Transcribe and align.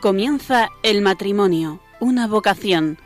Comienza 0.00 0.68
el 0.84 1.02
matrimonio, 1.02 1.80
una 1.98 2.28
vocación. 2.28 2.98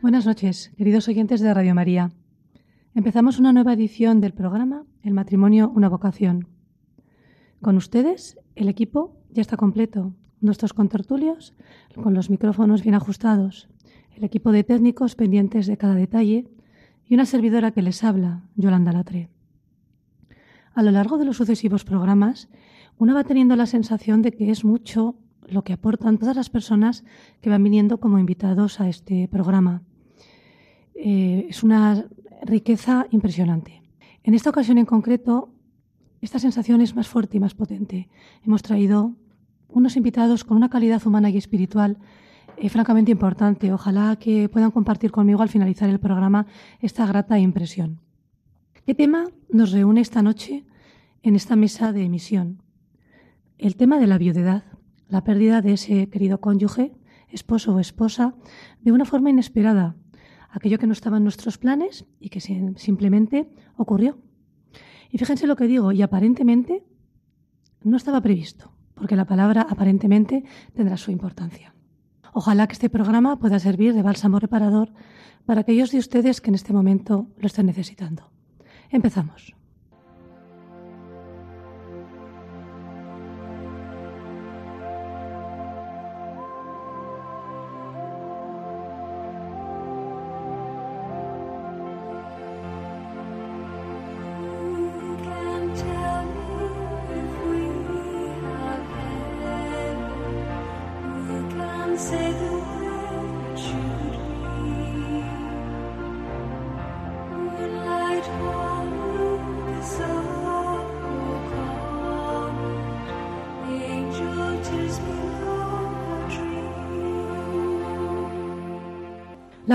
Buenas 0.00 0.26
noches, 0.26 0.72
queridos 0.76 1.06
oyentes 1.06 1.40
de 1.40 1.54
Radio 1.54 1.76
María. 1.76 2.10
Empezamos 2.96 3.38
una 3.38 3.52
nueva 3.52 3.74
edición 3.74 4.20
del 4.20 4.34
programa 4.34 4.86
El 5.04 5.14
matrimonio, 5.14 5.70
una 5.72 5.88
vocación. 5.88 6.48
Con 7.60 7.76
ustedes, 7.76 8.40
el 8.56 8.68
equipo 8.68 9.22
ya 9.30 9.40
está 9.40 9.56
completo. 9.56 10.16
Nuestros 10.42 10.72
contertulios 10.72 11.54
con 11.94 12.14
los 12.14 12.28
micrófonos 12.28 12.82
bien 12.82 12.96
ajustados, 12.96 13.68
el 14.16 14.24
equipo 14.24 14.50
de 14.50 14.64
técnicos 14.64 15.14
pendientes 15.14 15.68
de 15.68 15.76
cada 15.76 15.94
detalle 15.94 16.48
y 17.08 17.14
una 17.14 17.26
servidora 17.26 17.70
que 17.70 17.80
les 17.80 18.02
habla, 18.02 18.42
Yolanda 18.56 18.90
Latre. 18.90 19.30
A 20.74 20.82
lo 20.82 20.90
largo 20.90 21.16
de 21.16 21.26
los 21.26 21.36
sucesivos 21.36 21.84
programas, 21.84 22.48
una 22.98 23.14
va 23.14 23.22
teniendo 23.22 23.54
la 23.54 23.66
sensación 23.66 24.20
de 24.20 24.32
que 24.32 24.50
es 24.50 24.64
mucho 24.64 25.14
lo 25.46 25.62
que 25.62 25.74
aportan 25.74 26.18
todas 26.18 26.34
las 26.34 26.50
personas 26.50 27.04
que 27.40 27.48
van 27.48 27.62
viniendo 27.62 28.00
como 28.00 28.18
invitados 28.18 28.80
a 28.80 28.88
este 28.88 29.28
programa. 29.28 29.82
Eh, 30.96 31.46
es 31.50 31.62
una 31.62 32.08
riqueza 32.42 33.06
impresionante. 33.12 33.82
En 34.24 34.34
esta 34.34 34.50
ocasión 34.50 34.78
en 34.78 34.86
concreto, 34.86 35.54
esta 36.20 36.40
sensación 36.40 36.80
es 36.80 36.96
más 36.96 37.06
fuerte 37.06 37.36
y 37.36 37.40
más 37.40 37.54
potente. 37.54 38.08
Hemos 38.44 38.62
traído 38.62 39.14
unos 39.72 39.96
invitados 39.96 40.44
con 40.44 40.56
una 40.56 40.70
calidad 40.70 41.04
humana 41.06 41.30
y 41.30 41.36
espiritual 41.36 41.98
eh, 42.56 42.68
francamente 42.68 43.10
importante. 43.10 43.72
Ojalá 43.72 44.16
que 44.16 44.48
puedan 44.48 44.70
compartir 44.70 45.10
conmigo 45.10 45.42
al 45.42 45.48
finalizar 45.48 45.88
el 45.88 45.98
programa 45.98 46.46
esta 46.80 47.06
grata 47.06 47.38
impresión. 47.38 48.00
¿Qué 48.86 48.94
tema 48.94 49.26
nos 49.48 49.72
reúne 49.72 50.00
esta 50.00 50.22
noche 50.22 50.64
en 51.22 51.36
esta 51.36 51.56
mesa 51.56 51.92
de 51.92 52.04
emisión? 52.04 52.62
El 53.58 53.76
tema 53.76 53.98
de 53.98 54.06
la 54.06 54.18
viudedad, 54.18 54.64
la 55.08 55.24
pérdida 55.24 55.62
de 55.62 55.74
ese 55.74 56.08
querido 56.08 56.40
cónyuge, 56.40 56.92
esposo 57.28 57.74
o 57.74 57.80
esposa, 57.80 58.34
de 58.80 58.92
una 58.92 59.04
forma 59.04 59.30
inesperada, 59.30 59.96
aquello 60.50 60.78
que 60.78 60.86
no 60.86 60.92
estaba 60.92 61.16
en 61.16 61.22
nuestros 61.22 61.58
planes 61.58 62.04
y 62.20 62.28
que 62.28 62.40
simplemente 62.40 63.48
ocurrió. 63.76 64.18
Y 65.10 65.18
fíjense 65.18 65.46
lo 65.46 65.56
que 65.56 65.66
digo, 65.66 65.92
y 65.92 66.02
aparentemente 66.02 66.84
no 67.82 67.96
estaba 67.96 68.20
previsto, 68.20 68.71
porque 69.02 69.16
la 69.16 69.24
palabra 69.24 69.66
aparentemente 69.68 70.44
tendrá 70.76 70.96
su 70.96 71.10
importancia. 71.10 71.74
Ojalá 72.32 72.68
que 72.68 72.74
este 72.74 72.88
programa 72.88 73.36
pueda 73.36 73.58
servir 73.58 73.94
de 73.94 74.02
bálsamo 74.02 74.38
reparador 74.38 74.92
para 75.44 75.62
aquellos 75.62 75.90
de 75.90 75.98
ustedes 75.98 76.40
que 76.40 76.50
en 76.50 76.54
este 76.54 76.72
momento 76.72 77.26
lo 77.36 77.48
estén 77.48 77.66
necesitando. 77.66 78.30
Empezamos. 78.90 79.56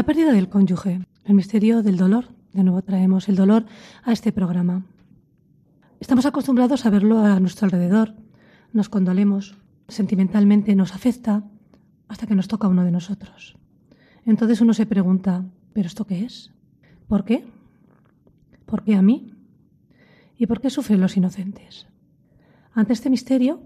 Pérdida 0.08 0.32
del 0.32 0.48
cónyuge, 0.48 1.02
el 1.26 1.34
misterio 1.34 1.84
del 1.84 1.98
dolor. 1.98 2.30
De 2.54 2.64
nuevo 2.64 2.82
traemos 2.82 3.28
el 3.28 3.36
dolor 3.36 3.66
a 4.06 4.14
este 4.14 4.32
programa. 4.32 4.86
Estamos 6.00 6.26
acostumbrados 6.26 6.86
a 6.86 6.90
verlo 6.90 7.20
a 7.20 7.42
nuestro 7.42 7.66
alrededor, 7.66 8.16
nos 8.72 8.88
condolemos, 8.88 9.58
sentimentalmente 9.90 10.74
nos 10.76 10.96
afecta, 10.96 11.44
hasta 12.08 12.26
que 12.26 12.36
nos 12.36 12.48
toca 12.48 12.70
uno 12.70 12.86
de 12.86 12.92
nosotros. 12.92 13.58
Entonces 14.26 14.62
uno 14.62 14.74
se 14.74 14.86
pregunta, 14.86 15.44
¿pero 15.74 15.88
esto 15.88 16.08
qué 16.08 16.24
es? 16.24 16.54
¿Por 17.10 17.26
qué? 17.26 17.46
¿Por 18.66 18.86
qué 18.86 18.96
a 18.96 19.02
mí? 19.02 19.34
¿Y 20.38 20.48
por 20.48 20.62
qué 20.62 20.70
sufren 20.70 21.02
los 21.02 21.18
inocentes? 21.18 21.86
Ante 22.74 22.94
este 22.94 23.10
misterio, 23.10 23.62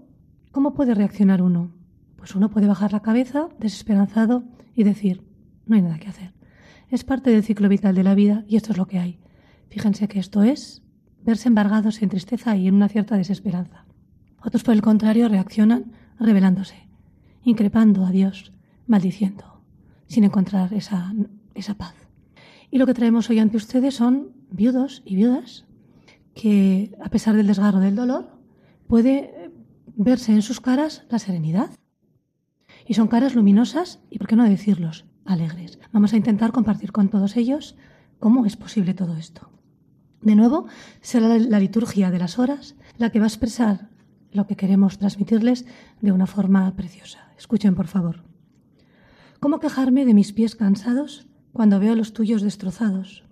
¿cómo 0.50 0.74
puede 0.74 0.96
reaccionar 0.96 1.40
uno? 1.40 1.70
Pues 2.16 2.34
uno 2.34 2.50
puede 2.50 2.66
bajar 2.66 2.92
la 2.92 3.00
cabeza, 3.00 3.48
desesperanzado, 3.60 4.42
y 4.74 4.82
decir, 4.82 5.22
no 5.72 5.76
hay 5.76 5.82
nada 5.82 5.98
que 5.98 6.08
hacer. 6.08 6.32
Es 6.90 7.02
parte 7.02 7.30
del 7.30 7.42
ciclo 7.42 7.68
vital 7.68 7.94
de 7.94 8.04
la 8.04 8.14
vida 8.14 8.44
y 8.46 8.56
esto 8.56 8.72
es 8.72 8.78
lo 8.78 8.86
que 8.86 8.98
hay. 8.98 9.18
Fíjense 9.70 10.06
que 10.06 10.20
esto 10.20 10.42
es 10.42 10.82
verse 11.24 11.48
embargados 11.48 12.02
en 12.02 12.10
tristeza 12.10 12.54
y 12.56 12.68
en 12.68 12.74
una 12.74 12.90
cierta 12.90 13.16
desesperanza. 13.16 13.86
Otros, 14.44 14.64
por 14.64 14.74
el 14.74 14.82
contrario, 14.82 15.28
reaccionan 15.28 15.92
rebelándose, 16.18 16.88
increpando 17.42 18.04
a 18.04 18.10
Dios, 18.10 18.52
maldiciendo, 18.86 19.62
sin 20.08 20.24
encontrar 20.24 20.74
esa, 20.74 21.14
esa 21.54 21.74
paz. 21.74 21.94
Y 22.70 22.76
lo 22.76 22.86
que 22.86 22.94
traemos 22.94 23.30
hoy 23.30 23.38
ante 23.38 23.56
ustedes 23.56 23.94
son 23.94 24.32
viudos 24.50 25.02
y 25.06 25.16
viudas 25.16 25.64
que, 26.34 26.94
a 27.02 27.08
pesar 27.08 27.34
del 27.34 27.46
desgarro 27.46 27.80
del 27.80 27.96
dolor, 27.96 28.36
puede 28.86 29.50
verse 29.96 30.32
en 30.32 30.42
sus 30.42 30.60
caras 30.60 31.04
la 31.08 31.18
serenidad. 31.18 31.70
Y 32.86 32.94
son 32.94 33.08
caras 33.08 33.34
luminosas 33.34 34.00
y, 34.10 34.18
por 34.18 34.26
qué 34.26 34.36
no 34.36 34.44
decirlos, 34.44 35.06
alegres. 35.24 35.78
Vamos 35.92 36.12
a 36.12 36.16
intentar 36.16 36.52
compartir 36.52 36.92
con 36.92 37.08
todos 37.08 37.36
ellos 37.36 37.76
cómo 38.18 38.46
es 38.46 38.56
posible 38.56 38.94
todo 38.94 39.16
esto. 39.16 39.50
De 40.20 40.36
nuevo, 40.36 40.66
será 41.00 41.36
la 41.38 41.58
liturgia 41.58 42.10
de 42.10 42.18
las 42.18 42.38
horas 42.38 42.76
la 42.96 43.10
que 43.10 43.18
va 43.18 43.24
a 43.24 43.28
expresar 43.28 43.88
lo 44.32 44.46
que 44.46 44.56
queremos 44.56 44.98
transmitirles 44.98 45.66
de 46.00 46.12
una 46.12 46.26
forma 46.26 46.74
preciosa. 46.74 47.32
Escuchen, 47.36 47.74
por 47.74 47.88
favor. 47.88 48.22
¿Cómo 49.40 49.58
quejarme 49.58 50.04
de 50.04 50.14
mis 50.14 50.32
pies 50.32 50.54
cansados 50.54 51.26
cuando 51.52 51.80
veo 51.80 51.96
los 51.96 52.12
tuyos 52.12 52.42
destrozados? 52.42 53.24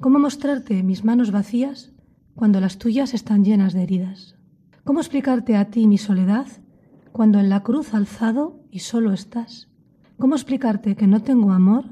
¿Cómo 0.00 0.18
mostrarte 0.18 0.82
mis 0.82 1.04
manos 1.04 1.32
vacías 1.32 1.92
cuando 2.34 2.60
las 2.60 2.78
tuyas 2.78 3.14
están 3.14 3.44
llenas 3.44 3.72
de 3.72 3.82
heridas? 3.82 4.36
¿Cómo 4.84 5.00
explicarte 5.00 5.56
a 5.56 5.70
ti 5.70 5.86
mi 5.86 5.98
soledad 5.98 6.46
cuando 7.10 7.40
en 7.40 7.48
la 7.48 7.62
cruz 7.62 7.92
alzado 7.92 8.60
y 8.70 8.80
solo 8.80 9.12
estás? 9.12 9.68
¿Cómo 10.18 10.34
explicarte 10.34 10.96
que 10.96 11.06
no 11.06 11.20
tengo 11.20 11.52
amor 11.52 11.84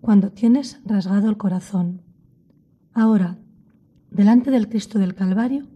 cuando 0.00 0.32
tienes 0.32 0.80
rasgado 0.84 1.30
el 1.30 1.36
corazón? 1.36 2.02
Ahora, 2.92 3.38
delante 4.10 4.50
del 4.50 4.68
Cristo 4.68 4.98
del 4.98 5.14
Calvario, 5.14 5.68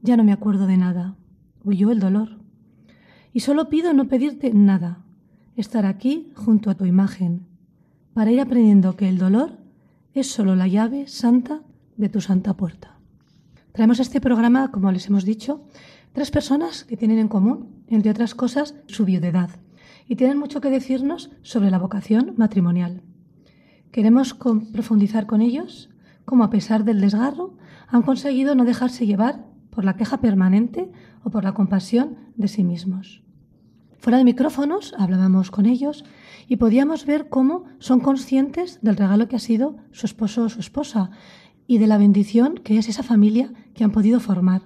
ya 0.00 0.16
no 0.16 0.22
me 0.22 0.32
acuerdo 0.32 0.68
de 0.68 0.76
nada. 0.76 1.16
Huyó 1.64 1.90
el 1.90 1.98
dolor. 1.98 2.38
Y 3.32 3.40
solo 3.40 3.68
pido 3.68 3.92
no 3.92 4.06
pedirte 4.06 4.54
nada, 4.54 5.04
estar 5.56 5.86
aquí 5.86 6.30
junto 6.36 6.70
a 6.70 6.76
tu 6.76 6.84
imagen, 6.84 7.48
para 8.14 8.30
ir 8.30 8.40
aprendiendo 8.40 8.94
que 8.94 9.08
el 9.08 9.18
dolor 9.18 9.58
es 10.14 10.30
solo 10.30 10.54
la 10.54 10.68
llave 10.68 11.08
santa 11.08 11.62
de 11.96 12.08
tu 12.08 12.20
santa 12.20 12.56
puerta. 12.56 13.00
Traemos 13.72 13.98
a 13.98 14.02
este 14.02 14.20
programa, 14.20 14.70
como 14.70 14.92
les 14.92 15.08
hemos 15.08 15.24
dicho, 15.24 15.64
tres 16.12 16.30
personas 16.30 16.84
que 16.84 16.96
tienen 16.96 17.18
en 17.18 17.28
común, 17.28 17.82
entre 17.88 18.12
otras 18.12 18.36
cosas, 18.36 18.76
su 18.86 19.04
viudedad 19.04 19.50
y 20.10 20.16
tienen 20.16 20.38
mucho 20.38 20.60
que 20.60 20.70
decirnos 20.70 21.30
sobre 21.42 21.70
la 21.70 21.78
vocación 21.78 22.34
matrimonial. 22.36 23.04
Queremos 23.92 24.34
profundizar 24.72 25.28
con 25.28 25.40
ellos 25.40 25.88
cómo 26.24 26.42
a 26.42 26.50
pesar 26.50 26.82
del 26.82 27.00
desgarro 27.00 27.56
han 27.86 28.02
conseguido 28.02 28.56
no 28.56 28.64
dejarse 28.64 29.06
llevar 29.06 29.46
por 29.70 29.84
la 29.84 29.94
queja 29.94 30.20
permanente 30.20 30.90
o 31.22 31.30
por 31.30 31.44
la 31.44 31.54
compasión 31.54 32.18
de 32.34 32.48
sí 32.48 32.64
mismos. 32.64 33.22
Fuera 33.98 34.18
de 34.18 34.24
micrófonos 34.24 34.94
hablábamos 34.98 35.52
con 35.52 35.64
ellos 35.64 36.04
y 36.48 36.56
podíamos 36.56 37.06
ver 37.06 37.28
cómo 37.28 37.66
son 37.78 38.00
conscientes 38.00 38.80
del 38.82 38.96
regalo 38.96 39.28
que 39.28 39.36
ha 39.36 39.38
sido 39.38 39.76
su 39.92 40.06
esposo 40.06 40.42
o 40.42 40.48
su 40.48 40.58
esposa 40.58 41.12
y 41.68 41.78
de 41.78 41.86
la 41.86 41.98
bendición 41.98 42.56
que 42.56 42.78
es 42.78 42.88
esa 42.88 43.04
familia 43.04 43.52
que 43.74 43.84
han 43.84 43.92
podido 43.92 44.18
formar. 44.18 44.62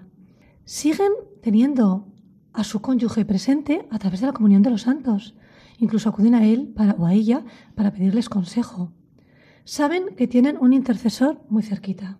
Siguen 0.65 1.13
teniendo 1.43 2.14
a 2.55 2.65
su 2.65 2.81
cónyuge 2.81 3.25
presente 3.25 3.87
a 3.91 3.99
través 3.99 4.21
de 4.21 4.29
la 4.29 4.33
comunión 4.33 4.63
de 4.63 4.71
los 4.71 4.83
santos. 4.83 5.35
Incluso 5.79 6.09
acuden 6.09 6.35
a 6.35 6.45
él 6.47 6.73
para, 6.75 6.93
o 6.93 7.05
a 7.05 7.13
ella 7.13 7.45
para 7.75 7.93
pedirles 7.93 8.29
consejo. 8.29 8.93
Saben 9.65 10.15
que 10.17 10.29
tienen 10.29 10.57
un 10.61 10.73
intercesor 10.73 11.43
muy 11.51 11.63
cerquita. 11.63 12.19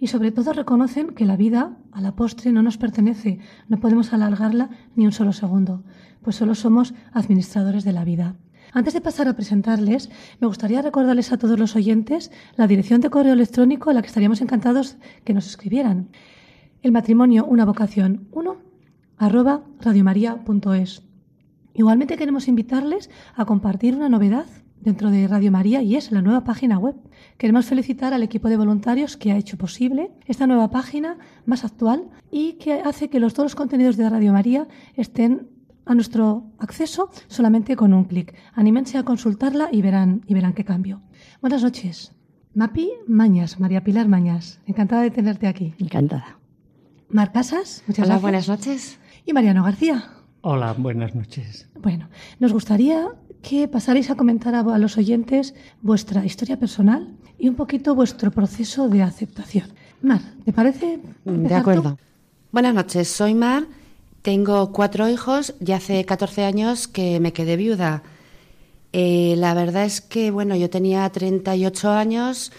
y 0.00 0.06
sobre 0.06 0.30
todo 0.30 0.52
reconocen 0.52 1.08
que 1.08 1.26
la 1.26 1.36
vida 1.36 1.76
a 1.90 2.00
la 2.00 2.14
postre 2.14 2.52
no 2.52 2.62
nos 2.62 2.78
pertenece, 2.78 3.40
no 3.66 3.80
podemos 3.80 4.12
alargarla 4.12 4.70
ni 4.94 5.06
un 5.06 5.10
solo 5.10 5.32
segundo, 5.32 5.82
pues 6.22 6.36
solo 6.36 6.54
somos 6.54 6.94
administradores 7.12 7.82
de 7.82 7.92
la 7.92 8.04
vida. 8.04 8.36
Antes 8.72 8.94
de 8.94 9.00
pasar 9.00 9.26
a 9.26 9.34
presentarles, 9.34 10.08
me 10.40 10.46
gustaría 10.46 10.82
recordarles 10.82 11.32
a 11.32 11.36
todos 11.36 11.58
los 11.58 11.74
oyentes 11.74 12.30
la 12.54 12.68
dirección 12.68 13.00
de 13.00 13.10
correo 13.10 13.32
electrónico 13.32 13.90
a 13.90 13.92
la 13.92 14.02
que 14.02 14.06
estaríamos 14.06 14.40
encantados 14.40 14.98
que 15.24 15.34
nos 15.34 15.48
escribieran. 15.48 16.10
El 16.82 16.92
matrimonio, 16.92 17.44
una 17.44 17.64
vocación, 17.64 18.28
1 18.30 18.67
arroba 19.18 19.62
radiomaria.es. 19.80 21.02
Igualmente 21.74 22.16
queremos 22.16 22.48
invitarles 22.48 23.10
a 23.34 23.44
compartir 23.44 23.94
una 23.94 24.08
novedad 24.08 24.46
dentro 24.80 25.10
de 25.10 25.28
Radio 25.28 25.50
María 25.50 25.82
y 25.82 25.96
es 25.96 26.10
la 26.12 26.22
nueva 26.22 26.44
página 26.44 26.78
web. 26.78 26.96
Queremos 27.36 27.66
felicitar 27.66 28.14
al 28.14 28.22
equipo 28.22 28.48
de 28.48 28.56
voluntarios 28.56 29.16
que 29.16 29.32
ha 29.32 29.36
hecho 29.36 29.58
posible 29.58 30.10
esta 30.26 30.46
nueva 30.46 30.70
página 30.70 31.18
más 31.46 31.64
actual 31.64 32.08
y 32.30 32.54
que 32.54 32.80
hace 32.80 33.10
que 33.10 33.20
los, 33.20 33.34
todos 33.34 33.46
los 33.46 33.54
contenidos 33.54 33.96
de 33.96 34.08
Radio 34.08 34.32
María 34.32 34.66
estén 34.94 35.48
a 35.84 35.94
nuestro 35.94 36.50
acceso 36.58 37.10
solamente 37.28 37.76
con 37.76 37.94
un 37.94 38.04
clic. 38.04 38.34
Anímense 38.54 38.98
a 38.98 39.04
consultarla 39.04 39.68
y 39.72 39.82
verán, 39.82 40.22
y 40.26 40.34
verán 40.34 40.52
qué 40.52 40.64
cambio. 40.64 41.00
Buenas 41.40 41.62
noches. 41.62 42.12
Mapi 42.54 42.90
Mañas, 43.06 43.60
María 43.60 43.84
Pilar 43.84 44.08
Mañas. 44.08 44.60
Encantada 44.66 45.02
de 45.02 45.10
tenerte 45.10 45.46
aquí. 45.46 45.74
Encantada. 45.78 46.38
Mar 47.08 47.32
Casas, 47.32 47.82
muchas 47.86 48.04
Hola, 48.04 48.18
gracias. 48.18 48.22
buenas 48.22 48.48
noches. 48.48 48.98
Y 49.28 49.34
Mariano 49.34 49.62
García. 49.62 50.08
Hola, 50.40 50.74
buenas 50.78 51.14
noches. 51.14 51.68
Bueno, 51.78 52.08
nos 52.40 52.50
gustaría 52.50 53.08
que 53.42 53.68
pasarais 53.68 54.08
a 54.08 54.14
comentar 54.14 54.54
a, 54.54 54.60
a 54.60 54.78
los 54.78 54.96
oyentes 54.96 55.54
vuestra 55.82 56.24
historia 56.24 56.58
personal 56.58 57.14
y 57.38 57.50
un 57.50 57.54
poquito 57.54 57.94
vuestro 57.94 58.30
proceso 58.30 58.88
de 58.88 59.02
aceptación. 59.02 59.66
Mar, 60.00 60.22
¿te 60.46 60.52
parece? 60.54 61.00
De 61.26 61.46
tú? 61.46 61.54
acuerdo. 61.54 61.98
Buenas 62.52 62.72
noches, 62.72 63.08
soy 63.08 63.34
Mar, 63.34 63.66
tengo 64.22 64.72
cuatro 64.72 65.10
hijos 65.10 65.54
y 65.60 65.72
hace 65.72 66.06
14 66.06 66.44
años 66.46 66.88
que 66.88 67.20
me 67.20 67.34
quedé 67.34 67.56
viuda. 67.58 68.02
Eh, 68.94 69.34
la 69.36 69.52
verdad 69.52 69.84
es 69.84 70.00
que, 70.00 70.30
bueno, 70.30 70.56
yo 70.56 70.70
tenía 70.70 71.06
38 71.06 71.90
años 71.90 72.50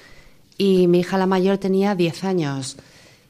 y 0.55 0.85
mi 0.85 0.99
hija 0.99 1.17
la 1.17 1.25
mayor 1.25 1.57
tenía 1.57 1.95
10 1.95 2.25
años. 2.25 2.77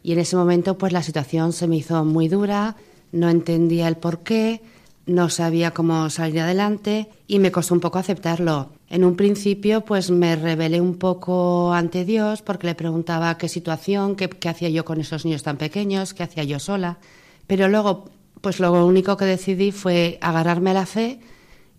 Y 0.03 0.11
en 0.11 0.19
ese 0.19 0.35
momento, 0.35 0.77
pues 0.77 0.91
la 0.91 1.03
situación 1.03 1.53
se 1.53 1.69
me 1.69 1.77
hizo 1.77 2.03
muy 2.03 2.27
dura, 2.27 2.75
no 3.11 3.29
entendía 3.29 3.87
el 3.87 3.97
por 3.97 4.19
qué, 4.19 4.61
no 5.09 5.29
sabía 5.29 5.71
cómo 5.71 6.09
salir 6.09 6.41
adelante 6.41 7.09
y 7.27 7.39
me 7.39 7.51
costó 7.51 7.73
un 7.73 7.79
poco 7.79 7.97
aceptarlo. 7.97 8.69
En 8.89 9.03
un 9.03 9.15
principio, 9.15 9.81
pues 9.81 10.11
me 10.11 10.35
rebelé 10.35 10.81
un 10.81 10.95
poco 10.97 11.73
ante 11.73 12.05
Dios 12.05 12.41
porque 12.41 12.67
le 12.67 12.75
preguntaba 12.75 13.37
qué 13.37 13.49
situación, 13.49 14.15
qué, 14.15 14.29
hacía 14.47 14.69
yo 14.69 14.85
con 14.85 15.01
esos 15.01 15.25
niños 15.25 15.43
tan 15.43 15.57
pequeños, 15.57 16.13
qué 16.13 16.23
hacía 16.23 16.43
yo 16.43 16.59
sola. 16.59 16.99
Pero 17.47 17.67
luego, 17.67 18.05
pues 18.41 18.59
lo 18.59 18.85
único 18.85 19.17
que 19.17 19.25
decidí 19.25 19.71
fue 19.71 20.17
agarrarme 20.21 20.71
a 20.71 20.75
la 20.75 20.85
fe 20.85 21.19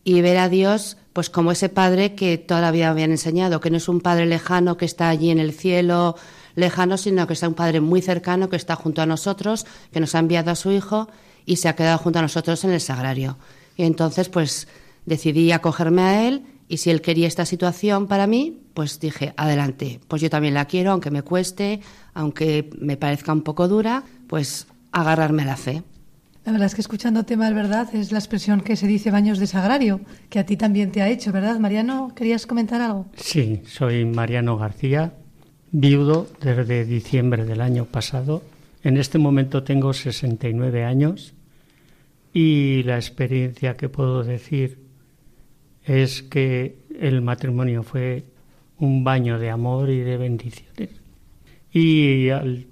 y 0.03 0.21
ver 0.21 0.39
a 0.39 0.49
Dios 0.49 0.97
pues 1.13 1.31
como 1.31 1.53
ese 1.53 1.69
padre 1.69 2.15
que 2.15 2.39
toda 2.39 2.61
la 2.61 2.71
vida 2.71 2.87
me 2.87 2.93
habían 2.93 3.11
enseñado, 3.11 3.61
que 3.61 3.71
no 3.71 3.77
es 3.77 3.89
un 3.89 4.01
padre 4.01 4.27
lejano 4.27 4.77
que 4.77 4.85
está 4.85 5.09
allí 5.09 5.31
en 5.31 5.39
el 5.39 5.53
cielo 5.53 6.17
lejano, 6.55 6.97
sino 6.97 7.27
que 7.27 7.35
es 7.35 7.43
un 7.43 7.55
padre 7.55 7.81
muy 7.81 8.03
cercano 8.03 8.49
que 8.49 8.57
está 8.57 8.77
junto 8.77 9.03
a 9.03 9.07
nosotros, 9.07 9.67
que 9.93 10.01
nos 10.01 10.15
ha 10.15 10.19
enviado 10.19 10.51
a 10.51 10.57
su 10.57 10.71
hijo 10.73 11.09
y 11.47 11.57
se 11.57 11.69
ha 11.69 11.77
quedado 11.77 11.99
junto 11.99 12.19
a 12.19 12.23
nosotros 12.23 12.65
en 12.65 12.71
el 12.71 12.81
sagrario. 12.81 13.39
Y 13.77 13.85
entonces 13.85 14.29
pues 14.29 14.69
decidí 15.07 15.53
acogerme 15.53 16.03
a 16.03 16.29
él 16.29 16.45
y 16.69 16.77
si 16.77 16.91
él 16.91 17.01
quería 17.01 17.27
esta 17.27 17.45
situación 17.45 18.07
para 18.07 18.29
mí, 18.29 18.61
pues 18.75 19.01
dije, 19.01 19.35
adelante, 19.37 20.01
pues 20.07 20.23
yo 20.23 20.31
también 20.31 20.55
la 20.55 20.67
quiero, 20.67 20.93
aunque 20.93 21.11
me 21.11 21.23
cueste, 21.23 21.81
aunque 22.15 22.71
me 22.79 22.97
parezca 22.97 23.33
un 23.33 23.43
poco 23.43 23.67
dura, 23.67 24.05
pues 24.29 24.69
agarrarme 24.93 25.43
a 25.43 25.47
la 25.47 25.57
fe. 25.57 25.83
La 26.45 26.53
verdad 26.53 26.67
es 26.67 26.75
que 26.75 26.81
escuchándote 26.81 27.37
más, 27.37 27.53
¿verdad? 27.55 27.95
Es 27.95 28.13
la 28.13 28.19
expresión 28.19 28.61
que 28.61 28.77
se 28.77 28.87
dice 28.87 29.11
baños 29.11 29.39
de 29.39 29.47
sagrario, 29.47 30.01
que 30.31 30.39
a 30.39 30.47
ti 30.47 30.57
también 30.57 30.91
te 30.91 31.03
ha 31.03 31.09
hecho, 31.09 31.33
¿verdad? 31.33 31.59
Mariano, 31.59 32.13
¿querías 32.15 32.47
comentar 32.47 32.81
algo? 32.81 33.07
Sí, 33.17 33.63
soy 33.67 34.05
Mariano 34.05 34.57
García, 34.57 35.13
viudo 35.73 36.27
desde 36.41 36.85
diciembre 36.85 37.45
del 37.45 37.61
año 37.61 37.85
pasado. 37.85 38.43
En 38.83 38.97
este 38.97 39.19
momento 39.19 39.63
tengo 39.63 39.93
69 39.93 40.85
años 40.85 41.35
y 42.33 42.83
la 42.85 42.97
experiencia 42.97 43.77
que 43.77 43.89
puedo 43.89 44.23
decir 44.25 44.79
es 45.85 46.23
que 46.23 46.77
el 46.99 47.23
matrimonio 47.23 47.83
fue 47.83 48.25
un 48.79 49.05
baño 49.05 49.39
de 49.39 49.51
amor 49.51 49.91
y 49.91 50.01
de 50.01 50.17
bendiciones. 50.17 50.91
Y 51.73 52.31
al- 52.31 52.67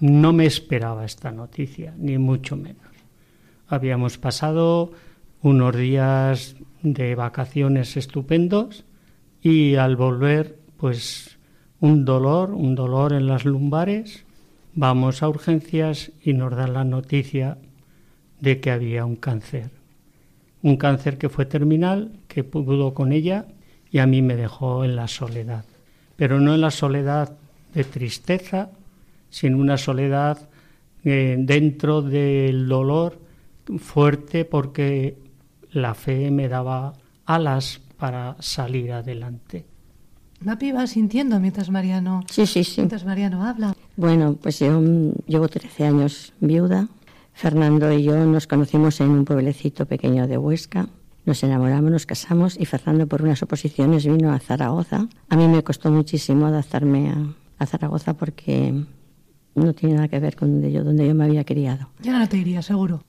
no 0.00 0.32
me 0.32 0.46
esperaba 0.46 1.04
esta 1.04 1.30
noticia, 1.30 1.94
ni 1.96 2.18
mucho 2.18 2.56
menos. 2.56 2.82
Habíamos 3.68 4.18
pasado 4.18 4.92
unos 5.42 5.76
días 5.76 6.56
de 6.82 7.14
vacaciones 7.14 7.96
estupendos 7.96 8.84
y 9.42 9.76
al 9.76 9.96
volver, 9.96 10.58
pues 10.76 11.31
un 11.82 12.04
dolor, 12.04 12.52
un 12.52 12.76
dolor 12.76 13.12
en 13.12 13.26
las 13.26 13.44
lumbares. 13.44 14.24
Vamos 14.72 15.20
a 15.20 15.28
urgencias 15.28 16.12
y 16.22 16.32
nos 16.32 16.54
dan 16.54 16.74
la 16.74 16.84
noticia 16.84 17.58
de 18.40 18.60
que 18.60 18.70
había 18.70 19.04
un 19.04 19.16
cáncer. 19.16 19.70
Un 20.62 20.76
cáncer 20.76 21.18
que 21.18 21.28
fue 21.28 21.44
terminal, 21.44 22.12
que 22.28 22.44
pudo 22.44 22.94
con 22.94 23.12
ella 23.12 23.46
y 23.90 23.98
a 23.98 24.06
mí 24.06 24.22
me 24.22 24.36
dejó 24.36 24.84
en 24.84 24.94
la 24.94 25.08
soledad. 25.08 25.64
Pero 26.14 26.38
no 26.38 26.54
en 26.54 26.60
la 26.60 26.70
soledad 26.70 27.36
de 27.74 27.82
tristeza, 27.82 28.70
sino 29.28 29.58
una 29.58 29.76
soledad 29.76 30.38
eh, 31.02 31.34
dentro 31.36 32.00
del 32.00 32.68
dolor 32.68 33.18
fuerte 33.78 34.44
porque 34.44 35.18
la 35.72 35.94
fe 35.94 36.30
me 36.30 36.48
daba 36.48 36.92
alas 37.26 37.80
para 37.98 38.36
salir 38.38 38.92
adelante. 38.92 39.71
Mapi 40.44 40.72
va 40.72 40.86
sintiendo 40.86 41.38
mientras 41.40 41.70
Mariano, 41.70 42.24
Sí, 42.30 42.46
sí, 42.46 42.64
sí. 42.64 42.80
mientras 42.80 43.04
Mariano 43.04 43.44
habla. 43.44 43.74
Bueno, 43.96 44.36
pues 44.40 44.58
yo 44.58 44.80
mm, 44.80 45.12
llevo 45.26 45.48
13 45.48 45.84
años 45.86 46.32
viuda. 46.40 46.88
Fernando 47.34 47.90
y 47.92 48.02
yo 48.02 48.24
nos 48.26 48.46
conocimos 48.46 49.00
en 49.00 49.08
un 49.10 49.24
pueblecito 49.24 49.86
pequeño 49.86 50.26
de 50.26 50.36
Huesca. 50.38 50.88
Nos 51.24 51.42
enamoramos, 51.42 51.90
nos 51.90 52.04
casamos 52.06 52.58
y 52.60 52.66
Fernando 52.66 53.06
por 53.06 53.22
unas 53.22 53.42
oposiciones 53.42 54.04
vino 54.04 54.32
a 54.32 54.38
Zaragoza. 54.38 55.06
A 55.28 55.36
mí 55.36 55.48
me 55.48 55.62
costó 55.62 55.90
muchísimo 55.90 56.46
adaptarme 56.46 57.10
a, 57.10 57.16
a 57.58 57.66
Zaragoza 57.66 58.14
porque 58.14 58.74
no 59.54 59.72
tiene 59.72 59.94
nada 59.94 60.08
que 60.08 60.18
ver 60.18 60.36
con 60.36 60.50
donde 60.52 60.72
yo, 60.72 60.84
donde 60.84 61.06
yo 61.06 61.14
me 61.14 61.24
había 61.24 61.44
criado. 61.44 61.88
Ya 62.02 62.18
no 62.18 62.28
te 62.28 62.36
iría, 62.38 62.60
seguro. 62.60 63.02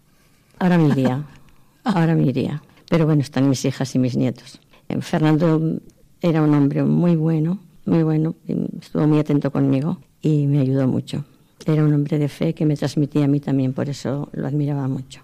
Ahora 0.60 0.77
me 0.77 0.88
iría, 0.89 1.24
ahora 1.84 2.15
me 2.15 2.24
iría. 2.24 2.62
Pero 2.89 3.05
bueno, 3.05 3.22
están 3.22 3.50
mis 3.50 3.65
hijas 3.65 3.93
y 3.96 4.00
mis 4.00 4.15
nietos. 4.15 4.60
Fernando 5.01 5.79
era 6.24 6.42
un 6.42 6.56
hombre 6.56 6.84
muy 6.84 7.18
bueno, 7.18 7.60
muy 7.86 8.01
bueno, 8.01 8.34
estuvo 8.82 9.06
muy 9.06 9.20
atento 9.20 9.51
conmigo 9.51 10.00
y 10.22 10.48
me 10.48 10.62
ayudó 10.62 10.88
mucho. 10.88 11.25
Era 11.65 11.84
un 11.84 11.94
hombre 11.94 12.18
de 12.18 12.30
fe 12.30 12.53
que 12.53 12.65
me 12.65 12.77
transmitía 12.77 13.25
a 13.25 13.27
mí 13.27 13.42
también, 13.42 13.74
por 13.74 13.89
eso 13.89 14.30
lo 14.32 14.48
admiraba 14.48 14.88
mucho. 14.88 15.22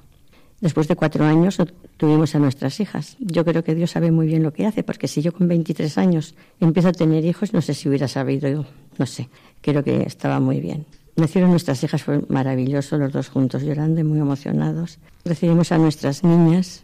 Después 0.60 0.90
de 0.90 0.98
cuatro 0.98 1.24
años 1.24 1.58
tuvimos 1.96 2.36
a 2.36 2.40
nuestras 2.40 2.82
hijas. 2.82 3.16
Yo 3.20 3.46
creo 3.46 3.64
que 3.64 3.76
Dios 3.76 3.92
sabe 3.92 4.12
muy 4.12 4.28
bien 4.28 4.44
lo 4.44 4.52
que 4.52 4.66
hace, 4.66 4.84
porque 4.84 5.08
si 5.08 5.22
yo 5.22 5.32
con 5.32 5.48
23 5.48 5.98
años 5.98 6.36
empiezo 6.60 6.90
a 6.90 6.92
tener 6.92 7.24
hijos, 7.24 7.54
no 7.54 7.62
sé 7.62 7.74
si 7.74 7.88
hubiera 7.88 8.10
sabido, 8.10 8.66
no 8.98 9.06
sé, 9.06 9.30
creo 9.62 9.82
que 9.86 10.04
estaba 10.04 10.42
muy 10.42 10.60
bien. 10.60 10.86
Nacieron 11.16 11.52
nuestras 11.52 11.82
hijas, 11.86 12.04
fue 12.04 12.22
maravilloso, 12.28 12.98
los 12.98 13.14
dos 13.14 13.30
juntos 13.30 13.64
llorando 13.64 14.02
y 14.02 14.04
muy 14.04 14.20
emocionados. 14.20 15.00
Recibimos 15.24 15.72
a 15.72 15.78
nuestras 15.78 16.26
niñas, 16.26 16.84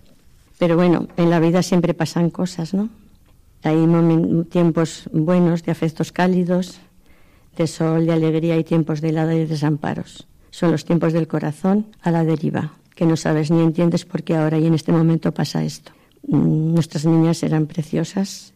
pero 0.58 0.78
bueno, 0.78 1.10
en 1.18 1.30
la 1.30 1.42
vida 1.42 1.62
siempre 1.62 1.94
pasan 1.94 2.30
cosas, 2.30 2.74
¿no? 2.74 2.90
Hay 3.66 3.84
tiempos 4.52 5.10
buenos 5.12 5.64
de 5.64 5.72
afectos 5.72 6.12
cálidos, 6.12 6.78
de 7.58 7.66
sol, 7.66 8.06
de 8.06 8.14
alegría 8.14 8.58
y 8.58 8.64
tiempos 8.64 9.02
de 9.02 9.10
helada 9.10 9.34
y 9.34 9.40
de 9.40 9.48
desamparos. 9.48 10.28
Son 10.52 10.70
los 10.70 10.86
tiempos 10.86 11.14
del 11.14 11.28
corazón 11.28 11.88
a 12.04 12.12
la 12.12 12.24
deriva, 12.24 12.74
que 12.94 13.08
no 13.08 13.18
sabes 13.18 13.50
ni 13.50 13.64
entiendes 13.64 14.06
por 14.06 14.22
qué 14.22 14.36
ahora 14.36 14.60
y 14.60 14.68
en 14.68 14.76
este 14.76 14.92
momento 14.92 15.34
pasa 15.34 15.64
esto. 15.64 15.94
Mm, 16.28 16.76
Nuestras 16.76 17.08
niñas 17.08 17.42
eran 17.42 17.66
preciosas, 17.66 18.54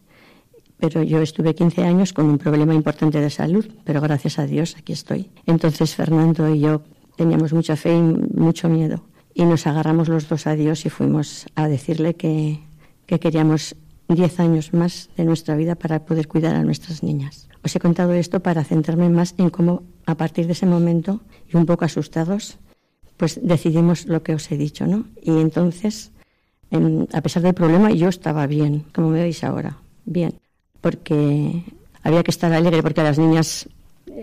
pero 0.78 1.02
yo 1.02 1.20
estuve 1.20 1.56
15 1.56 1.82
años 1.82 2.12
con 2.12 2.26
un 2.26 2.38
problema 2.38 2.72
importante 2.72 3.20
de 3.20 3.30
salud, 3.30 3.66
pero 3.82 4.00
gracias 4.00 4.38
a 4.38 4.46
Dios 4.46 4.76
aquí 4.78 4.92
estoy. 4.92 5.28
Entonces 5.44 5.96
Fernando 5.96 6.54
y 6.54 6.60
yo 6.60 6.82
teníamos 7.16 7.52
mucha 7.52 7.74
fe 7.74 7.96
y 7.96 8.00
mucho 8.00 8.68
miedo 8.68 9.02
y 9.34 9.44
nos 9.44 9.66
agarramos 9.66 10.06
los 10.06 10.28
dos 10.28 10.46
a 10.46 10.54
Dios 10.54 10.86
y 10.86 10.88
fuimos 10.88 11.46
a 11.56 11.66
decirle 11.66 12.14
que 12.14 12.60
queríamos 13.06 13.74
10 14.14 14.40
años 14.40 14.72
más 14.72 15.10
de 15.16 15.24
nuestra 15.24 15.56
vida 15.56 15.74
para 15.74 16.04
poder 16.04 16.28
cuidar 16.28 16.54
a 16.56 16.62
nuestras 16.62 17.02
niñas. 17.02 17.48
Os 17.62 17.74
he 17.76 17.80
contado 17.80 18.12
esto 18.12 18.40
para 18.40 18.64
centrarme 18.64 19.08
más 19.08 19.34
en 19.38 19.50
cómo 19.50 19.82
a 20.06 20.14
partir 20.14 20.46
de 20.46 20.52
ese 20.52 20.66
momento 20.66 21.20
y 21.48 21.56
un 21.56 21.66
poco 21.66 21.84
asustados, 21.84 22.58
pues 23.16 23.38
decidimos 23.42 24.06
lo 24.06 24.22
que 24.22 24.34
os 24.34 24.50
he 24.50 24.56
dicho, 24.56 24.86
¿no? 24.86 25.04
Y 25.22 25.30
entonces, 25.30 26.10
em, 26.70 27.06
a 27.12 27.20
pesar 27.20 27.42
del 27.42 27.54
problema, 27.54 27.90
yo 27.90 28.08
estaba 28.08 28.46
bien, 28.46 28.84
como 28.94 29.10
me 29.10 29.22
veis 29.22 29.44
ahora, 29.44 29.76
bien, 30.04 30.34
porque 30.80 31.64
había 32.02 32.22
que 32.22 32.30
estar 32.30 32.52
alegre 32.52 32.82
porque 32.82 33.02
las 33.02 33.18
niñas 33.18 33.68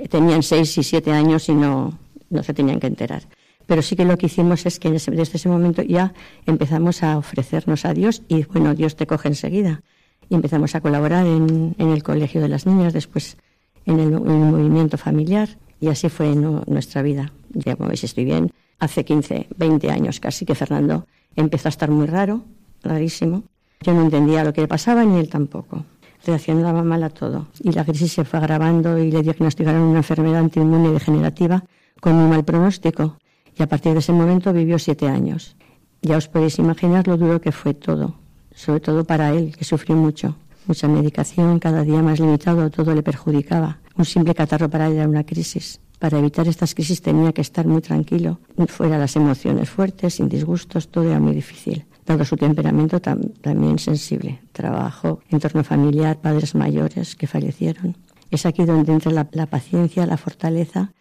tenían 0.09 0.41
seis 0.41 0.77
y 0.77 0.83
siete 0.83 1.11
años 1.11 1.47
y 1.49 1.53
no 1.53 1.97
se 2.41 2.53
tenían 2.53 2.79
que 2.79 2.87
enterar. 2.87 3.23
Pero 3.67 3.81
sí 3.81 3.95
que 3.95 4.05
lo 4.05 4.17
que 4.17 4.25
hicimos 4.25 4.65
es 4.65 4.79
que 4.79 4.89
desde 4.89 5.21
ese 5.21 5.49
momento 5.49 5.83
ya 5.83 6.13
empezamos 6.45 7.03
a 7.03 7.17
ofrecernos 7.17 7.85
a 7.85 7.93
Dios 7.93 8.23
y 8.29 8.45
bueno, 8.45 8.73
Dios 8.73 8.95
te 8.95 9.05
coge 9.05 9.27
enseguida. 9.27 9.83
Y 10.29 10.35
empezamos 10.35 10.73
a 10.73 10.81
colaborar 10.81 11.25
en, 11.25 11.75
el 11.77 12.01
Colegio 12.01 12.41
de 12.41 12.47
las 12.47 12.65
Niñas, 12.65 12.93
después 12.93 13.37
en 13.85 13.99
el, 13.99 14.11
movimiento 14.11 14.97
familiar 14.97 15.49
y 15.79 15.89
así 15.89 16.09
fue 16.09 16.33
nuestra 16.35 17.01
vida. 17.01 17.33
Ya 17.49 17.75
como 17.75 17.89
veis 17.89 18.03
estoy 18.05 18.23
bien. 18.25 18.51
Hace 18.79 19.03
15, 19.03 19.47
20 19.57 19.91
años 19.91 20.19
casi 20.19 20.45
que 20.45 20.55
Fernando 20.55 21.05
empezó 21.35 21.67
a 21.67 21.69
estar 21.69 21.91
muy 21.91 22.07
raro, 22.07 22.45
rarísimo. 22.83 23.43
Yo 23.81 23.93
no 23.93 24.03
entendía 24.03 24.43
lo 24.43 24.53
que 24.53 24.61
le 24.61 24.67
pasaba 24.67 25.03
ni 25.03 25.19
él 25.19 25.29
tampoco. 25.29 25.83
Reaccionaba 26.25 26.83
mal 26.83 27.03
a 27.03 27.09
todo. 27.09 27.47
Y 27.61 27.71
la 27.73 27.83
crisis 27.83 28.13
se 28.13 28.23
fue 28.23 28.39
agravando 28.39 28.97
y 28.97 29.11
le 29.11 29.21
diagnosticaron 29.21 29.81
una 29.81 29.99
enfermedad 29.99 30.39
autoinmune 30.39 30.91
degenerativa 30.91 31.63
con 31.99 32.15
un 32.15 32.29
mal 32.29 32.45
pronóstico 32.45 33.17
y 33.57 33.63
a 33.63 33.67
partir 33.67 33.93
de 33.93 33.99
ese 33.99 34.13
momento 34.13 34.53
vivió 34.53 34.77
siete 34.79 35.07
años. 35.07 35.55
Ya 36.01 36.17
os 36.17 36.27
podéis 36.27 36.59
imaginar 36.59 37.07
lo 37.07 37.17
duro 37.17 37.41
que 37.41 37.51
fue 37.51 37.73
todo, 37.73 38.15
sobre 38.53 38.79
todo 38.79 39.03
para 39.03 39.31
él, 39.31 39.55
que 39.57 39.65
sufrió 39.65 39.95
mucho. 39.95 40.35
Mucha 40.67 40.87
medicación, 40.87 41.59
cada 41.59 41.83
día 41.83 42.01
más 42.03 42.19
limitado, 42.19 42.69
todo 42.69 42.93
le 42.93 43.01
perjudicaba. 43.01 43.79
Un 43.95 44.05
simple 44.05 44.35
catarro 44.35 44.69
para 44.69 44.87
él 44.87 44.97
era 44.97 45.07
una 45.07 45.23
crisis. 45.23 45.79
Para 45.97 46.19
evitar 46.19 46.47
estas 46.47 46.75
crisis 46.75 47.01
tenía 47.01 47.31
que 47.31 47.41
estar 47.41 47.65
muy 47.65 47.81
tranquilo, 47.81 48.39
fuera 48.67 48.99
las 48.99 49.15
emociones 49.15 49.69
fuertes, 49.69 50.15
sin 50.15 50.29
disgustos, 50.29 50.89
todo 50.89 51.09
era 51.09 51.19
muy 51.19 51.33
difícil, 51.33 51.85
dado 52.05 52.23
su 52.23 52.37
temperamento 52.37 52.99
también 52.99 53.79
sensible. 53.79 54.39
Trabajo, 54.51 55.21
entorno 55.29 55.63
familiar, 55.63 56.21
padres 56.21 56.53
mayores 56.53 57.15
que 57.15 57.25
fallecieron. 57.25 57.97
Es 58.29 58.45
aquí 58.45 58.63
donde 58.65 58.91
entra 58.91 59.25
la 59.31 59.45
paciencia, 59.47 60.05
la 60.05 60.17
fortaleza 60.17 60.91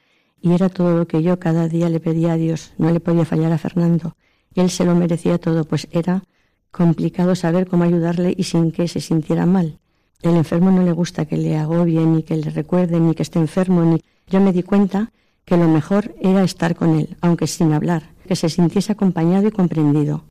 y 0.40 0.52
era 0.52 0.68
todo 0.68 0.96
lo 0.96 1.06
que 1.06 1.22
yo 1.22 1.38
cada 1.38 1.68
día 1.68 1.88
le 1.88 2.00
pedía 2.00 2.32
a 2.32 2.36
Dios. 2.36 2.72
No 2.78 2.90
le 2.90 3.00
podía 3.00 3.24
fallar 3.24 3.52
a 3.52 3.58
Fernando. 3.58 4.16
Él 4.54 4.70
se 4.70 4.84
lo 4.84 4.94
merecía 4.94 5.38
todo, 5.38 5.64
pues 5.64 5.88
era 5.90 6.22
complicado 6.70 7.34
saber 7.34 7.66
cómo 7.66 7.84
ayudarle 7.84 8.34
y 8.36 8.44
sin 8.44 8.72
que 8.72 8.88
se 8.88 9.00
sintiera 9.00 9.46
mal. 9.46 9.78
El 10.22 10.36
enfermo 10.36 10.70
no 10.70 10.82
le 10.82 10.92
gusta 10.92 11.26
que 11.26 11.36
le 11.36 11.56
agobien, 11.56 12.14
ni 12.14 12.22
que 12.22 12.36
le 12.36 12.50
recuerden, 12.50 13.06
ni 13.06 13.14
que 13.14 13.22
esté 13.22 13.38
enfermo. 13.38 13.82
Ni... 13.82 14.00
Yo 14.28 14.40
me 14.40 14.52
di 14.52 14.62
cuenta 14.62 15.12
que 15.44 15.56
lo 15.56 15.68
mejor 15.68 16.14
era 16.20 16.42
estar 16.42 16.74
con 16.74 16.98
él, 16.98 17.16
aunque 17.20 17.46
sin 17.46 17.72
hablar, 17.72 18.10
que 18.26 18.36
se 18.36 18.48
sintiese 18.48 18.92
acompañado 18.92 19.46
y 19.46 19.52
comprendido. 19.52 20.24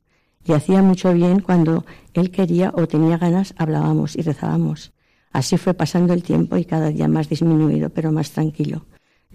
Y 0.44 0.52
hacía 0.52 0.82
mucho 0.82 1.12
bien 1.12 1.40
cuando 1.40 1.84
él 2.14 2.30
quería 2.30 2.72
o 2.74 2.86
tenía 2.86 3.18
ganas, 3.18 3.54
hablábamos 3.56 4.16
y 4.16 4.22
rezábamos. 4.22 4.92
Así 5.32 5.56
fue 5.56 5.74
pasando 5.74 6.12
el 6.12 6.22
tiempo 6.22 6.56
y 6.56 6.64
cada 6.64 6.90
día 6.90 7.08
más 7.08 7.28
disminuido, 7.28 7.90
pero 7.90 8.12
más 8.12 8.30
tranquilo. 8.30 8.84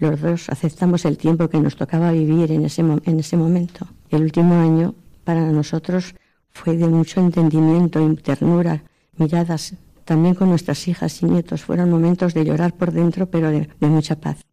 Los 0.02 0.20
dos 0.20 0.48
aceptamos 0.48 1.04
el 1.04 1.16
tiempo 1.16 1.48
que 1.48 1.60
nos 1.60 1.76
tocaba 1.76 2.10
vivir 2.10 2.50
en 2.50 2.64
ese, 2.64 2.82
ese 3.04 3.36
momento. 3.36 3.86
El 4.10 4.22
último 4.22 4.56
año 4.56 4.96
para 5.22 5.52
nosotros 5.52 6.16
fue 6.50 6.76
de 6.76 6.88
mucho 6.88 7.20
entendimiento 7.20 8.04
y 8.04 8.16
ternura, 8.16 8.82
miradas 9.16 9.74
también 10.04 10.34
con 10.34 10.48
nuestras 10.48 10.88
hijas 10.88 11.22
y 11.22 11.26
nietos. 11.26 11.62
Fueron 11.62 11.88
momentos 11.88 12.34
de 12.34 12.44
llorar 12.44 12.74
por 12.74 12.90
dentro, 12.90 13.30
pero 13.30 13.52
de, 13.52 13.68
mucha 13.78 14.16
paz. 14.16 14.44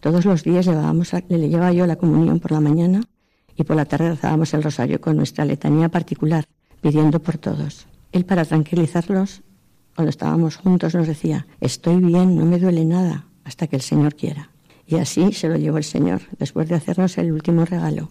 Todos 0.00 0.24
los 0.24 0.42
días 0.42 0.66
llevábamos 0.66 1.12
le 1.28 1.48
llevaba 1.48 1.72
yo 1.72 1.86
la 1.86 1.94
comunión 1.94 2.40
por 2.40 2.50
la 2.50 2.60
mañana 2.60 3.00
y 3.54 3.62
por 3.62 3.76
la 3.76 3.84
tarde 3.84 4.10
rezábamos 4.10 4.54
el 4.54 4.64
rosario 4.64 5.00
con 5.00 5.16
nuestra 5.16 5.44
letanía 5.44 5.88
particular, 5.88 6.46
pidiendo 6.80 7.20
por 7.20 7.38
todos. 7.38 7.86
Él, 8.10 8.24
para 8.24 8.44
tranquilizarlos, 8.44 9.42
cuando 9.94 10.10
estábamos 10.10 10.56
juntos, 10.56 10.96
nos 10.96 11.06
decía, 11.06 11.46
estoy 11.60 12.00
bien, 12.00 12.34
no 12.34 12.44
me 12.44 12.58
duele 12.58 12.84
nada, 12.84 13.26
hasta 13.44 13.68
que 13.68 13.76
el 13.76 13.82
Señor 13.82 14.16
quiera. 14.16 14.50
Y 14.86 14.96
así 14.96 15.32
se 15.32 15.48
lo 15.48 15.56
llevó 15.56 15.78
el 15.78 15.84
Señor, 15.84 16.22
después 16.38 16.68
de 16.68 16.76
hacernos 16.76 17.18
el 17.18 17.32
último 17.32 17.64
regalo. 17.64 18.10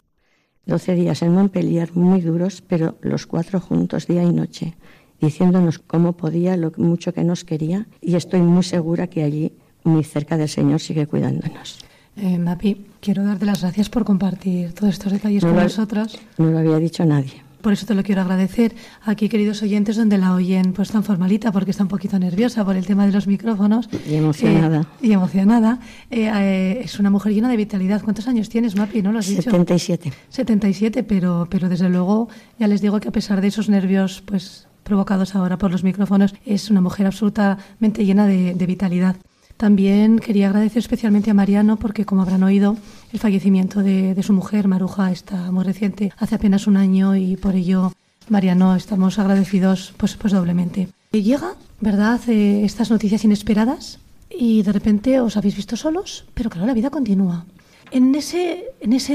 Doce 0.66 0.96
días 0.96 1.22
en 1.22 1.34
Montpellier 1.34 1.96
muy 1.96 2.22
duros, 2.22 2.62
pero 2.62 2.98
los 3.02 3.28
cuatro 3.28 3.60
juntos 3.60 4.08
día 4.08 4.24
y 4.24 4.34
noche, 4.34 4.76
diciéndonos 5.22 5.80
cómo 5.80 6.14
podía, 6.14 6.58
lo 6.58 6.72
mucho 6.78 7.14
que 7.14 7.24
nos 7.24 7.44
quería, 7.44 7.88
y 8.02 8.16
estoy 8.16 8.42
muy 8.42 8.64
segura 8.64 9.08
que 9.08 9.24
allí, 9.24 9.54
muy 9.84 10.04
cerca 10.04 10.38
del 10.38 10.50
Señor, 10.50 10.80
sigue 10.80 11.06
cuidándonos. 11.06 11.80
Eh, 12.18 12.40
Mapi, 12.40 12.88
quiero 13.00 13.24
darte 13.24 13.46
las 13.46 13.62
gracias 13.62 13.90
por 13.90 14.06
compartir 14.06 14.74
todos 14.74 14.94
estos 14.94 15.12
detalles 15.12 15.44
con 15.44 15.56
nosotros. 15.56 16.18
No 16.38 16.50
lo 16.50 16.58
había 16.58 16.78
dicho 16.78 17.06
nadie. 17.06 17.45
Por 17.66 17.74
eso 17.74 17.88
te 17.88 17.96
lo 17.96 18.04
quiero 18.04 18.22
agradecer 18.22 18.76
aquí, 19.06 19.28
queridos 19.28 19.64
oyentes, 19.64 19.96
donde 19.96 20.20
la 20.20 20.36
oyen 20.36 20.74
pues 20.74 20.92
tan 20.92 21.04
formalita, 21.04 21.52
porque 21.52 21.72
está 21.72 21.82
un 21.82 21.90
poquito 21.90 22.20
nerviosa 22.20 22.64
por 22.64 22.76
el 22.76 22.86
tema 22.86 23.08
de 23.08 23.12
los 23.12 23.26
micrófonos. 23.26 23.90
Y 24.08 24.14
emocionada. 24.14 24.82
Eh, 24.82 25.08
y 25.08 25.14
emocionada. 25.14 25.80
Eh, 26.12 26.30
eh, 26.32 26.82
es 26.84 27.00
una 27.00 27.10
mujer 27.10 27.34
llena 27.34 27.50
de 27.50 27.58
vitalidad. 27.58 28.04
¿Cuántos 28.04 28.28
años 28.28 28.50
tienes, 28.50 28.76
Mapi? 28.76 29.02
¿No 29.02 29.12
lo 29.12 29.18
has 29.18 29.28
dicho? 29.28 29.50
77. 29.50 30.14
77, 30.30 31.02
pero, 31.06 31.48
pero 31.50 31.68
desde 31.68 31.90
luego 31.90 32.30
ya 32.60 32.68
les 32.68 32.82
digo 32.82 33.00
que 33.00 33.08
a 33.08 33.12
pesar 33.12 33.42
de 33.42 33.48
esos 33.48 33.68
nervios, 33.68 34.22
pues 34.24 34.68
provocados 34.84 35.34
ahora 35.34 35.58
por 35.58 35.72
los 35.72 35.84
micrófonos, 35.84 36.36
es 36.46 36.70
una 36.70 36.82
mujer 36.82 37.08
absolutamente 37.08 38.06
llena 38.06 38.28
de 38.28 38.66
vitalidad. 38.68 39.16
También 39.58 40.20
quería 40.20 40.50
agradecer 40.50 40.80
especialmente 40.80 41.32
a 41.32 41.34
Mariano 41.34 41.78
porque, 41.78 42.06
como 42.06 42.22
habrán 42.22 42.44
oído, 42.44 42.78
el 43.16 43.22
fallecimiento 43.22 43.82
de, 43.82 44.22
su 44.24 44.34
mujer, 44.34 44.68
Maruja, 44.68 45.10
está 45.10 45.50
muy 45.50 45.64
reciente, 45.64 46.12
hace 46.18 46.36
apenas 46.36 46.68
un 46.68 46.76
año 46.76 47.16
y 47.16 47.38
por 47.38 47.56
ello, 47.56 47.94
Mariano, 48.28 48.76
estamos 48.76 49.18
agradecidos 49.20 49.94
pues, 49.96 50.16
pues 50.18 50.34
doblemente. 50.34 50.90
Llega, 51.14 51.56
¿verdad?, 51.80 52.20
eh, 52.28 52.66
estas 52.66 52.92
noticias 52.92 53.24
inesperadas 53.24 54.00
y 54.30 54.64
de 54.64 54.74
repente 54.74 55.22
os 55.22 55.38
habéis 55.38 55.56
visto 55.56 55.78
solos, 55.78 56.26
pero 56.34 56.50
claro, 56.50 56.68
la 56.68 56.74
vida 56.74 56.90
continúa. 56.90 57.46
En 57.92 58.14
ese, 58.16 58.66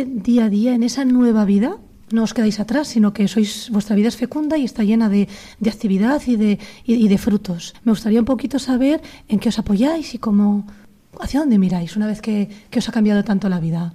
día 0.06 0.46
a 0.46 0.48
día, 0.48 0.74
en 0.74 0.82
esa 0.82 1.04
nueva 1.04 1.44
vida, 1.44 1.76
no 2.10 2.22
os 2.22 2.32
quedáis 2.32 2.58
atrás, 2.58 2.88
sino 2.88 3.12
que 3.12 3.28
sois 3.28 3.68
vuestra 3.70 3.96
vida 3.96 4.08
es 4.08 4.16
fecunda 4.16 4.56
y 4.56 4.64
está 4.64 4.82
llena 4.82 5.10
de, 5.10 5.28
actividad 5.66 6.22
y, 6.26 6.36
de 7.08 7.18
frutos. 7.18 7.74
Me 7.84 7.92
gustaría 7.92 8.20
un 8.20 8.24
poquito 8.24 8.58
saber 8.58 9.02
en 9.28 9.38
qué 9.38 9.50
os 9.50 9.58
apoyáis 9.58 10.14
y 10.14 10.18
cómo, 10.18 10.64
hacia 11.22 11.40
dónde 11.40 11.58
miráis 11.58 11.96
una 11.96 12.06
vez 12.06 12.20
que, 12.20 12.48
que 12.70 12.78
os 12.78 12.88
ha 12.88 12.92
cambiado 12.92 13.24
tanto 13.24 13.48
la 13.48 13.60
vida. 13.60 13.94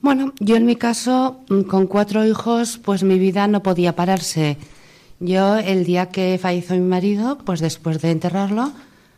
Bueno, 0.00 0.34
yo 0.38 0.56
en 0.56 0.66
mi 0.66 0.76
caso, 0.76 1.40
mm, 1.48 1.62
con 1.62 1.86
cuatro 1.86 2.26
hijos, 2.26 2.78
pues 2.78 3.02
mi 3.02 3.18
vida 3.18 3.46
no 3.46 3.62
podía 3.62 3.96
pararse. 3.96 4.58
Yo 5.20 5.56
el 5.56 5.84
día 5.84 6.10
que 6.10 6.38
falleció 6.40 6.76
mi 6.76 6.82
marido, 6.82 7.38
pues 7.38 7.60
después 7.60 8.02
de 8.02 8.10
enterrarlo, 8.10 8.72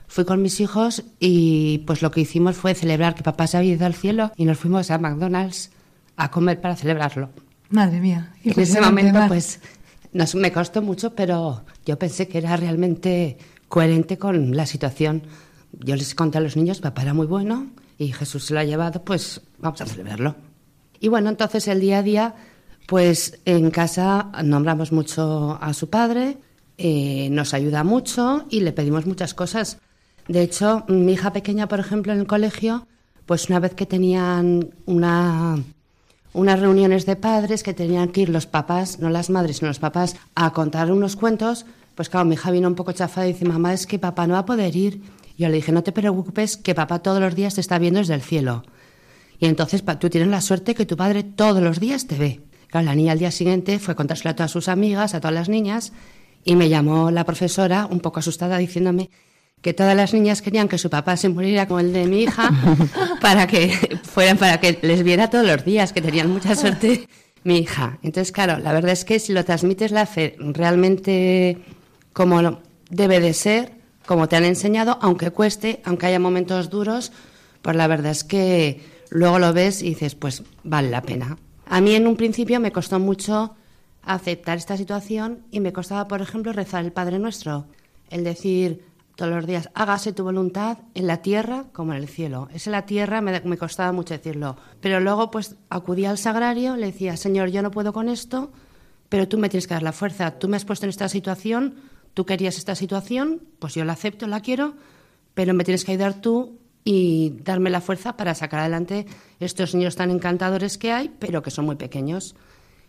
fui 0.07 0.25
con 0.25 0.43
mis 0.43 0.61
hijos 0.61 1.03
y 1.19 1.79
pues 1.87 2.03
lo 2.03 2.11
que 2.11 2.21
hicimos 2.21 2.57
fue 2.57 2.75
celebrar 2.75 3.15
que 3.15 3.23
papá 3.23 3.47
se 3.47 3.57
había 3.57 3.75
ido 3.75 3.87
al 3.87 3.95
cielo 3.95 4.31
y 4.37 4.45
nos 4.45 4.59
fuimos 4.59 4.91
a 4.91 4.99
McDonald's 4.99 5.71
a 6.17 6.31
comer 6.31 6.61
para 6.61 6.77
celebrarlo. 6.77 7.31
Madre 7.71 8.01
mía. 8.01 8.33
En 8.45 8.61
ese 8.61 8.81
momento, 8.81 9.19
pues, 9.27 9.61
me 10.35 10.53
costó 10.53 10.83
mucho, 10.83 11.15
pero 11.15 11.65
yo 11.85 11.99
pensé 11.99 12.29
que 12.29 12.39
era 12.39 12.57
realmente 12.57 13.39
coherente 13.69 14.19
con 14.19 14.57
la 14.57 14.67
situación. 14.67 15.23
Yo 15.79 15.97
les 15.97 16.15
conté 16.15 16.39
a 16.39 16.41
los 16.41 16.57
niños, 16.57 16.81
papá 16.81 17.03
era 17.03 17.15
muy 17.15 17.27
bueno 17.27 17.67
y 17.99 18.13
Jesús 18.13 18.47
se 18.47 18.55
lo 18.55 18.61
ha 18.61 18.65
llevado, 18.65 19.03
pues 19.03 19.41
vamos 19.59 19.81
a 19.81 19.87
celebrarlo. 19.87 20.37
Y 21.01 21.09
bueno, 21.09 21.29
entonces 21.29 21.69
el 21.69 21.81
día 21.81 21.99
a 21.99 22.03
día, 22.03 22.35
pues 22.87 23.39
en 23.45 23.71
casa 23.71 24.31
nombramos 24.45 24.93
mucho 24.93 25.59
a 25.61 25.73
su 25.75 25.91
padre, 25.91 26.39
eh, 26.79 27.29
nos 27.31 27.55
ayuda 27.55 27.85
mucho 27.85 28.47
y 28.51 28.61
le 28.61 28.73
pedimos 28.73 29.07
muchas 29.07 29.35
cosas. 29.35 29.79
De 30.29 30.43
hecho, 30.43 30.85
mi 30.89 31.13
hija 31.13 31.33
pequeña, 31.33 31.69
por 31.69 31.81
ejemplo, 31.81 32.13
en 32.13 32.21
el 32.21 32.27
colegio, 32.27 32.87
pues 33.27 33.49
una 33.49 33.61
vez 33.61 33.75
que 33.75 33.87
tenían 33.87 34.71
una 34.87 35.59
unas 36.37 36.61
reuniones 36.61 37.07
de 37.07 37.17
padres 37.17 37.63
que 37.63 37.73
tenían 37.73 38.11
que 38.11 38.21
ir 38.21 38.29
los 38.29 38.47
papás, 38.47 39.01
no 39.01 39.09
las 39.09 39.31
madres, 39.31 39.57
sino 39.57 39.69
los 39.69 39.79
papás, 39.79 40.17
a 40.35 40.53
contar 40.53 40.93
unos 40.93 41.17
cuentos. 41.17 41.65
Pues 41.95 42.11
claro, 42.11 42.27
mi 42.27 42.35
hija 42.35 42.51
vino 42.51 42.69
un 42.69 42.75
poco 42.75 42.93
chafada 42.93 43.27
y 43.27 43.33
dice, 43.33 43.47
mamá, 43.47 43.73
es 43.73 43.87
que 43.87 43.99
papá 43.99 44.27
no 44.27 44.35
va 44.35 44.41
a 44.41 44.47
poder 44.47 44.77
ir. 44.77 45.01
Yo 45.37 45.49
le 45.49 45.57
dije, 45.57 45.73
no 45.73 45.83
te 45.83 45.93
preocupes, 45.93 46.57
que 46.57 46.75
papá 46.75 47.01
todos 47.01 47.21
los 47.21 47.35
días 47.35 47.55
te 47.55 47.61
está 47.61 47.79
viendo 47.79 48.01
desde 48.01 48.15
el 48.15 48.23
cielo. 48.23 48.65
Y 49.39 49.47
entonces 49.47 49.85
tú 50.01 50.09
tienes 50.09 50.31
la 50.31 50.41
suerte 50.41 50.75
que 50.75 50.87
tu 50.87 50.97
padre 50.97 51.23
todos 51.23 51.63
los 51.63 51.79
días 51.79 52.07
te 52.07 52.17
ve. 52.17 52.41
Claro, 52.69 52.87
la 52.87 52.95
niña 52.95 53.13
al 53.13 53.19
día 53.19 53.31
siguiente 53.31 53.79
fue 53.79 53.93
a 53.93 53.95
contárselo 53.97 54.31
a 54.31 54.37
todas 54.37 54.51
sus 54.51 54.69
amigas, 54.69 55.15
a 55.15 55.21
todas 55.21 55.35
las 55.35 55.49
niñas, 55.49 55.93
y 56.45 56.57
me 56.57 56.69
llamó 56.69 57.11
la 57.11 57.25
profesora 57.25 57.87
un 57.91 58.01
poco 58.01 58.21
asustada 58.21 58.57
diciéndome 58.59 59.11
que 59.61 59.75
todas 59.75 59.97
las 59.97 60.15
niñas 60.15 60.43
querían 60.43 60.69
que 60.69 60.79
su 60.79 60.91
papá 60.91 61.17
se 61.17 61.29
muriera 61.29 61.67
como 61.67 61.81
el 61.81 61.93
de 61.93 62.07
mi 62.07 62.23
hija 62.23 62.51
para 63.21 63.47
que 63.47 63.99
fueran 64.05 64.39
para 64.39 64.61
que 64.61 64.79
les 64.83 65.03
viera 65.03 65.29
todos 65.29 65.47
los 65.47 65.65
días 65.65 65.93
que 65.93 66.03
tenían 66.03 66.31
mucha 66.31 66.55
suerte 66.55 67.09
mi 67.43 67.59
hija 67.59 67.99
entonces 68.03 68.33
claro 68.33 68.59
la 68.59 68.73
verdad 68.73 68.93
es 68.93 69.05
que 69.05 69.19
si 69.19 69.33
lo 69.33 69.45
transmites 69.45 69.91
la 69.91 70.07
fe 70.07 70.37
realmente 70.39 71.59
como 72.13 72.61
debe 72.91 73.19
de 73.19 73.35
ser 73.35 73.73
como 74.07 74.29
te 74.29 74.37
han 74.37 74.45
enseñado 74.45 74.99
aunque 75.03 75.31
cueste 75.31 75.81
aunque 75.85 76.07
haya 76.07 76.19
momentos 76.19 76.71
duros 76.71 77.13
pues 77.63 77.77
la 77.77 77.87
verdad 77.87 78.13
es 78.13 78.25
que 78.25 78.81
luego 79.11 79.39
lo 79.39 79.53
ves 79.53 79.83
y 79.83 79.91
dices 79.91 80.15
pues 80.15 80.43
vale 80.65 80.91
la 80.91 81.03
pena 81.03 81.39
a 81.67 81.81
mí 81.81 81.95
en 81.95 82.07
un 82.07 82.17
principio 82.17 82.61
me 82.61 82.73
costó 82.73 82.99
mucho 82.99 83.55
aceptar 84.03 84.57
esta 84.57 84.77
situación 84.77 85.45
y 85.51 85.61
me 85.61 85.73
costaba 85.73 86.09
por 86.09 86.23
ejemplo 86.23 86.53
rezar 86.53 86.85
el 86.85 86.93
Padre 86.93 87.19
Nuestro 87.19 87.67
el 88.11 88.25
decir 88.25 88.85
todos 89.17 89.33
los 89.33 89.47
días, 89.47 89.71
hágase 89.75 90.13
tu 90.13 90.23
voluntad 90.23 90.79
en 90.95 91.07
la 91.07 91.23
tierra 91.23 91.65
como 91.73 91.93
en 91.93 92.03
el 92.03 92.09
cielo. 92.09 92.49
Es 92.53 92.67
en 92.67 92.73
la 92.73 92.85
tierra, 92.85 93.23
me, 93.23 93.41
me 93.41 93.57
costaba 93.57 93.91
mucho 93.91 94.15
decirlo. 94.15 94.57
Pero 94.81 95.01
luego, 95.01 95.31
pues, 95.31 95.57
acudía 95.71 96.11
al 96.11 96.19
sagrario, 96.19 96.77
le 96.77 96.87
decía, 96.87 97.17
Señor, 97.17 97.49
yo 97.49 97.63
no 97.63 97.71
puedo 97.71 97.95
con 97.95 98.11
esto, 98.11 98.53
pero 99.09 99.27
tú 99.27 99.39
me 99.39 99.49
tienes 99.49 99.67
que 99.67 99.75
dar 99.75 99.83
la 99.83 99.93
fuerza. 99.93 100.33
Tú 100.33 100.49
me 100.49 100.57
has 100.57 100.67
puesto 100.67 100.85
en 100.85 100.91
esta 100.91 101.09
situación, 101.09 101.77
tú 102.17 102.25
querías 102.25 102.57
esta 102.57 102.75
situación, 102.75 103.43
pues 103.59 103.75
yo 103.75 103.85
la 103.85 103.93
acepto, 103.93 104.27
la 104.27 104.41
quiero, 104.41 104.75
pero 105.35 105.53
me 105.53 105.65
tienes 105.65 105.85
que 105.85 105.93
ayudar 105.93 106.15
tú 106.15 106.59
y 106.83 107.35
darme 107.45 107.69
la 107.69 107.83
fuerza 107.83 108.17
para 108.17 108.35
sacar 108.35 108.61
adelante 108.61 109.05
estos 109.39 109.75
niños 109.75 109.97
tan 109.97 110.11
encantadores 110.11 110.79
que 110.79 110.93
hay, 110.93 111.13
pero 111.19 111.43
que 111.43 111.51
son 111.51 111.67
muy 111.67 111.77
pequeños. 111.77 112.35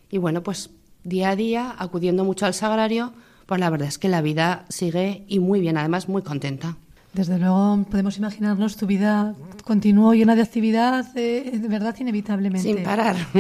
Y 0.10 0.18
bueno, 0.18 0.44
pues 0.44 0.70
día 1.04 1.32
a 1.32 1.36
día, 1.36 1.76
acudiendo 1.78 2.24
mucho 2.24 2.46
al 2.46 2.54
sagrario, 2.54 3.12
pues 3.46 3.60
la 3.60 3.70
verdad 3.70 3.90
es 3.90 3.98
que 3.98 4.08
la 4.08 4.22
vida 4.22 4.66
sigue 4.70 5.26
y 5.28 5.40
muy 5.40 5.60
bien, 5.60 5.78
además 5.78 6.08
muy 6.08 6.22
contenta. 6.22 6.78
Desde 7.12 7.38
luego 7.38 7.86
podemos 7.92 8.18
imaginarnos 8.18 8.78
tu 8.78 8.86
vida 8.86 9.36
continuó 9.66 10.14
llena 10.14 10.38
de 10.38 10.44
actividad, 10.44 11.06
eh, 11.18 11.52
de 11.54 11.68
verdad, 11.68 11.94
inevitablemente. 12.00 12.66
Sin 12.66 12.82
parar. 12.82 13.18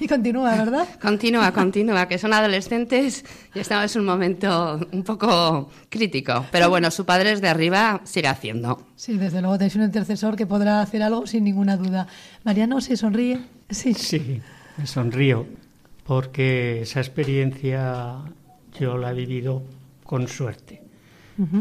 y 0.00 0.08
continúa, 0.08 0.56
¿verdad? 0.56 0.88
Continúa, 1.00 1.52
continúa, 1.52 2.08
que 2.08 2.18
son 2.18 2.32
adolescentes 2.32 3.24
y 3.54 3.58
estamos 3.58 3.94
en 3.94 4.00
un 4.00 4.06
momento 4.06 4.80
un 4.92 5.02
poco 5.04 5.70
crítico. 5.88 6.46
Pero 6.50 6.70
bueno, 6.70 6.90
su 6.90 7.04
padre 7.04 7.32
es 7.32 7.40
de 7.40 7.48
arriba 7.48 8.00
sigue 8.04 8.28
haciendo. 8.28 8.86
Sí, 8.96 9.16
desde 9.16 9.40
luego 9.40 9.58
tenéis 9.58 9.76
un 9.76 9.82
intercesor 9.82 10.36
que 10.36 10.46
podrá 10.46 10.80
hacer 10.80 11.02
algo 11.02 11.26
sin 11.26 11.44
ninguna 11.44 11.76
duda. 11.76 12.06
Mariano, 12.44 12.80
¿se 12.80 12.96
sonríe? 12.96 13.40
Sí. 13.68 13.94
Sí, 13.94 14.40
me 14.76 14.86
sonrío 14.86 15.46
porque 16.10 16.82
esa 16.82 16.98
experiencia 16.98 18.16
yo 18.78 18.98
la 18.98 19.12
he 19.12 19.14
vivido 19.14 19.62
con 20.02 20.26
suerte. 20.26 20.82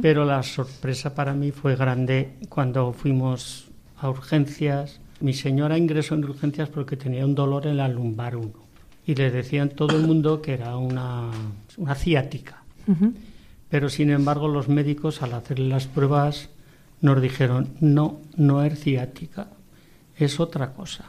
Pero 0.01 0.25
la 0.25 0.43
sorpresa 0.43 1.15
para 1.15 1.33
mí 1.33 1.51
fue 1.51 1.75
grande 1.75 2.33
cuando 2.49 2.91
fuimos 2.91 3.69
a 3.97 4.09
urgencias. 4.09 4.99
Mi 5.21 5.33
señora 5.33 5.77
ingresó 5.77 6.15
en 6.15 6.23
urgencias 6.23 6.69
porque 6.69 6.95
tenía 6.95 7.25
un 7.25 7.35
dolor 7.35 7.67
en 7.67 7.77
la 7.77 7.87
lumbar 7.87 8.35
1 8.35 8.51
y 9.05 9.15
le 9.15 9.31
decían 9.31 9.69
todo 9.69 9.97
el 9.97 10.05
mundo 10.05 10.41
que 10.41 10.53
era 10.53 10.77
una, 10.77 11.31
una 11.77 11.95
ciática. 11.95 12.63
Pero 13.69 13.89
sin 13.89 14.09
embargo 14.09 14.47
los 14.47 14.67
médicos 14.67 15.21
al 15.21 15.33
hacerle 15.33 15.67
las 15.67 15.87
pruebas 15.87 16.49
nos 17.01 17.21
dijeron, 17.21 17.69
no, 17.79 18.19
no 18.35 18.63
es 18.63 18.79
ciática, 18.79 19.47
es 20.17 20.39
otra 20.39 20.73
cosa. 20.73 21.05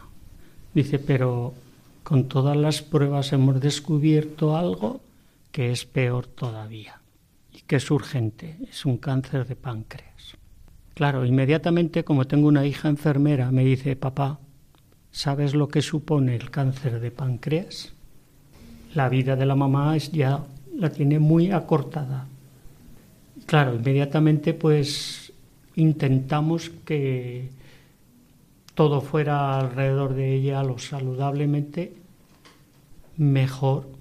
Dice, 0.74 0.98
pero 0.98 1.54
con 2.02 2.28
todas 2.28 2.56
las 2.56 2.82
pruebas 2.82 3.32
hemos 3.32 3.60
descubierto 3.60 4.56
algo 4.56 5.00
que 5.52 5.72
es 5.72 5.84
peor 5.84 6.26
todavía 6.26 7.00
y 7.52 7.60
que 7.62 7.76
es 7.76 7.90
urgente, 7.90 8.56
es 8.70 8.84
un 8.84 8.98
cáncer 8.98 9.46
de 9.46 9.56
páncreas. 9.56 10.09
Claro, 10.94 11.24
inmediatamente 11.24 12.04
como 12.04 12.26
tengo 12.26 12.48
una 12.48 12.66
hija 12.66 12.88
enfermera, 12.88 13.50
me 13.50 13.64
dice, 13.64 13.96
papá, 13.96 14.38
¿sabes 15.10 15.54
lo 15.54 15.68
que 15.68 15.82
supone 15.82 16.36
el 16.36 16.50
cáncer 16.50 17.00
de 17.00 17.10
páncreas? 17.10 17.92
La 18.94 19.08
vida 19.08 19.36
de 19.36 19.46
la 19.46 19.54
mamá 19.54 19.96
es 19.96 20.10
ya 20.12 20.44
la 20.76 20.90
tiene 20.90 21.18
muy 21.18 21.52
acortada. 21.52 22.26
Claro, 23.46 23.74
inmediatamente 23.74 24.54
pues 24.54 25.32
intentamos 25.76 26.70
que 26.84 27.50
todo 28.74 29.00
fuera 29.00 29.58
alrededor 29.58 30.14
de 30.14 30.34
ella 30.34 30.62
lo 30.62 30.78
saludablemente 30.78 31.94
mejor 33.16 34.00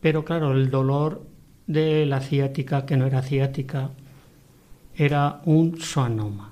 pero 0.00 0.24
claro, 0.24 0.52
el 0.52 0.70
dolor 0.70 1.22
de 1.66 2.06
la 2.06 2.20
ciática, 2.20 2.86
que 2.86 2.96
no 2.96 3.06
era 3.06 3.22
ciática, 3.22 3.90
era 4.98 5.40
un 5.44 5.80
sonoma. 5.80 6.50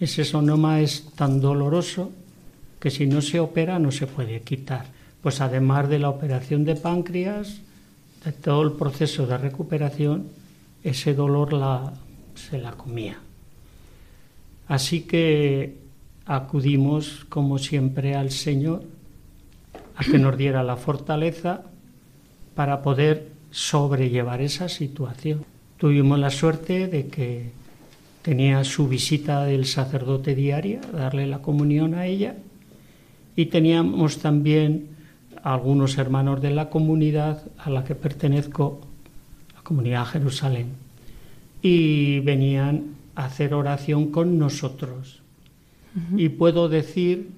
Ese 0.00 0.24
sonoma 0.24 0.80
es 0.80 1.06
tan 1.14 1.40
doloroso 1.40 2.10
que 2.80 2.90
si 2.90 3.06
no 3.06 3.22
se 3.22 3.38
opera 3.38 3.78
no 3.78 3.92
se 3.92 4.08
puede 4.08 4.42
quitar. 4.42 4.86
Pues 5.22 5.40
además 5.40 5.88
de 5.88 6.00
la 6.00 6.10
operación 6.10 6.64
de 6.64 6.74
páncreas, 6.74 7.60
de 8.24 8.32
todo 8.32 8.62
el 8.62 8.72
proceso 8.72 9.26
de 9.26 9.38
recuperación, 9.38 10.26
ese 10.82 11.14
dolor 11.14 11.52
la, 11.52 11.94
se 12.34 12.58
la 12.58 12.72
comía. 12.72 13.18
Así 14.66 15.02
que 15.02 15.78
acudimos, 16.26 17.24
como 17.28 17.58
siempre, 17.58 18.16
al 18.16 18.32
Señor 18.32 18.82
a 19.94 20.04
que 20.04 20.18
nos 20.18 20.36
diera 20.36 20.62
la 20.62 20.76
fortaleza 20.76 21.62
para 22.56 22.82
poder 22.82 23.28
sobrellevar 23.50 24.40
esa 24.42 24.68
situación. 24.68 25.55
Tuvimos 25.78 26.18
la 26.18 26.30
suerte 26.30 26.88
de 26.88 27.08
que 27.08 27.50
tenía 28.22 28.64
su 28.64 28.88
visita 28.88 29.44
del 29.44 29.66
sacerdote 29.66 30.34
diaria, 30.34 30.80
darle 30.92 31.26
la 31.26 31.42
comunión 31.42 31.94
a 31.94 32.06
ella, 32.06 32.36
y 33.36 33.46
teníamos 33.46 34.18
también 34.18 34.88
algunos 35.42 35.98
hermanos 35.98 36.40
de 36.40 36.50
la 36.50 36.70
comunidad 36.70 37.42
a 37.58 37.70
la 37.70 37.84
que 37.84 37.94
pertenezco, 37.94 38.80
la 39.54 39.62
comunidad 39.62 40.06
Jerusalén, 40.06 40.72
y 41.60 42.20
venían 42.20 42.96
a 43.14 43.26
hacer 43.26 43.52
oración 43.54 44.10
con 44.10 44.38
nosotros. 44.38 45.20
Y 46.16 46.30
puedo 46.30 46.68
decir 46.68 47.30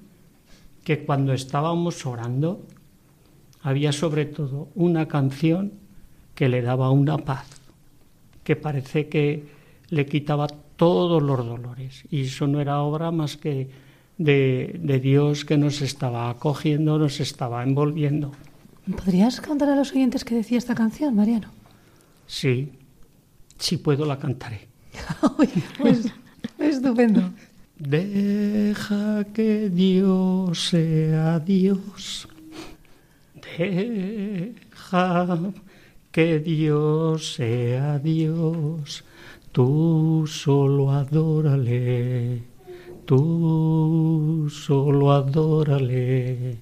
que 0.83 1.05
cuando 1.05 1.33
estábamos 1.33 2.05
orando, 2.05 2.61
había 3.61 3.91
sobre 3.91 4.25
todo 4.25 4.69
una 4.75 5.07
canción 5.07 5.73
que 6.35 6.49
le 6.49 6.61
daba 6.61 6.89
una 6.89 7.17
paz, 7.17 7.58
que 8.49 8.55
parece 8.55 9.07
que 9.07 9.45
le 9.91 10.07
quitaba 10.07 10.47
todos 10.47 11.21
los 11.21 11.45
dolores. 11.45 12.01
Y 12.09 12.21
eso 12.21 12.47
no 12.47 12.59
era 12.59 12.81
obra 12.81 13.11
más 13.11 13.37
que 13.37 13.69
de, 14.17 14.75
de 14.81 14.99
Dios 14.99 15.45
que 15.45 15.55
nos 15.55 15.83
estaba 15.83 16.31
acogiendo, 16.31 16.97
nos 16.97 17.19
estaba 17.19 17.61
envolviendo. 17.61 18.31
¿Podrías 18.97 19.39
cantar 19.39 19.69
a 19.69 19.75
los 19.75 19.91
oyentes 19.91 20.25
qué 20.25 20.33
decía 20.33 20.57
esta 20.57 20.73
canción, 20.73 21.15
Mariano? 21.15 21.51
Sí, 22.25 22.71
si 23.59 23.77
puedo 23.77 24.03
la 24.03 24.17
cantaré. 24.17 24.67
pues, 25.77 26.11
estupendo. 26.57 27.29
Deja 27.77 29.25
que 29.31 29.69
Dios 29.69 30.69
sea 30.69 31.37
Dios 31.37 32.27
Deja 33.59 35.37
que 36.19 36.39
Dios 36.39 37.35
sea 37.35 37.97
Dios, 37.97 39.05
tú 39.53 40.25
solo 40.27 40.91
adórale, 40.91 42.41
tú 43.05 44.49
solo 44.51 45.13
adórale. 45.13 46.57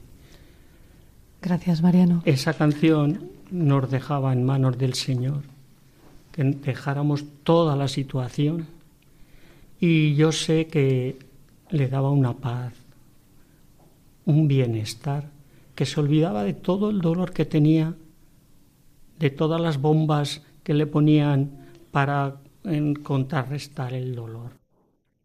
Gracias, 1.41 1.81
Mariano. 1.81 2.21
Esa 2.25 2.53
canción 2.53 3.31
nos 3.49 3.89
dejaba 3.89 4.31
en 4.31 4.45
manos 4.45 4.77
del 4.77 4.93
Señor, 4.93 5.41
que 6.33 6.43
dejáramos 6.43 7.25
toda 7.43 7.75
la 7.75 7.87
situación 7.87 8.67
y 9.79 10.13
yo 10.13 10.33
sé 10.33 10.67
que 10.67 11.17
le 11.71 11.87
daba 11.87 12.11
una 12.11 12.33
paz, 12.33 12.73
un 14.23 14.47
bienestar 14.47 15.31
que 15.73 15.87
se 15.87 15.99
olvidaba 15.99 16.43
de 16.43 16.53
todo 16.53 16.91
el 16.91 17.01
dolor 17.01 17.33
que 17.33 17.45
tenía, 17.45 17.95
de 19.19 19.29
todas 19.29 19.59
las 19.59 19.79
bombas 19.79 20.43
que 20.63 20.73
le 20.73 20.85
ponían 20.85 21.67
para 21.91 22.37
contrarrestar 23.03 23.93
el 23.93 24.15
dolor. 24.15 24.51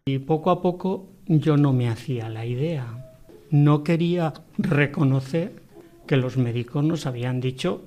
Y 0.06 0.18
poco 0.18 0.50
a 0.50 0.62
poco 0.62 1.08
yo 1.26 1.56
no 1.56 1.72
me 1.72 1.88
hacía 1.88 2.28
la 2.28 2.46
idea. 2.46 3.14
No 3.50 3.84
quería 3.84 4.32
reconocer 4.58 5.62
que 6.06 6.16
los 6.16 6.36
médicos 6.36 6.84
nos 6.84 7.06
habían 7.06 7.40
dicho 7.40 7.82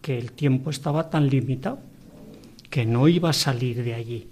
que 0.00 0.18
el 0.18 0.32
tiempo 0.32 0.70
estaba 0.70 1.10
tan 1.10 1.28
limitado, 1.28 1.78
que 2.70 2.86
no 2.86 3.08
iba 3.08 3.30
a 3.30 3.34
salir 3.34 3.84
de 3.84 3.94
allí. 3.94 4.28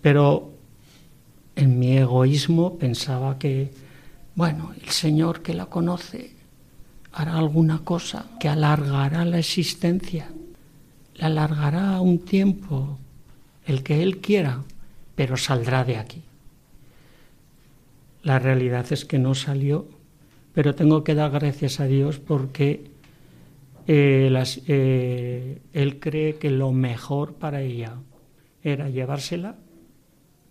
Pero 0.00 0.52
en 1.56 1.78
mi 1.78 1.96
egoísmo 1.98 2.78
pensaba 2.78 3.38
que 3.38 3.70
bueno, 4.38 4.72
el 4.80 4.90
Señor 4.90 5.42
que 5.42 5.52
la 5.52 5.66
conoce 5.66 6.30
hará 7.12 7.38
alguna 7.38 7.80
cosa 7.84 8.26
que 8.38 8.48
alargará 8.48 9.24
la 9.24 9.38
existencia, 9.38 10.28
la 11.14 11.26
alargará 11.26 12.00
un 12.00 12.20
tiempo, 12.20 12.98
el 13.66 13.82
que 13.82 14.02
Él 14.02 14.18
quiera, 14.18 14.62
pero 15.14 15.36
saldrá 15.36 15.84
de 15.84 15.96
aquí. 15.96 16.22
La 18.22 18.38
realidad 18.38 18.86
es 18.92 19.04
que 19.04 19.18
no 19.18 19.34
salió, 19.34 19.88
pero 20.52 20.74
tengo 20.74 21.04
que 21.04 21.14
dar 21.14 21.30
gracias 21.30 21.80
a 21.80 21.86
Dios 21.86 22.18
porque 22.18 22.90
eh, 23.86 24.44
eh, 24.66 25.58
Él 25.72 25.98
cree 25.98 26.36
que 26.36 26.50
lo 26.50 26.72
mejor 26.72 27.34
para 27.34 27.62
ella 27.62 27.94
era 28.62 28.88
llevársela 28.88 29.56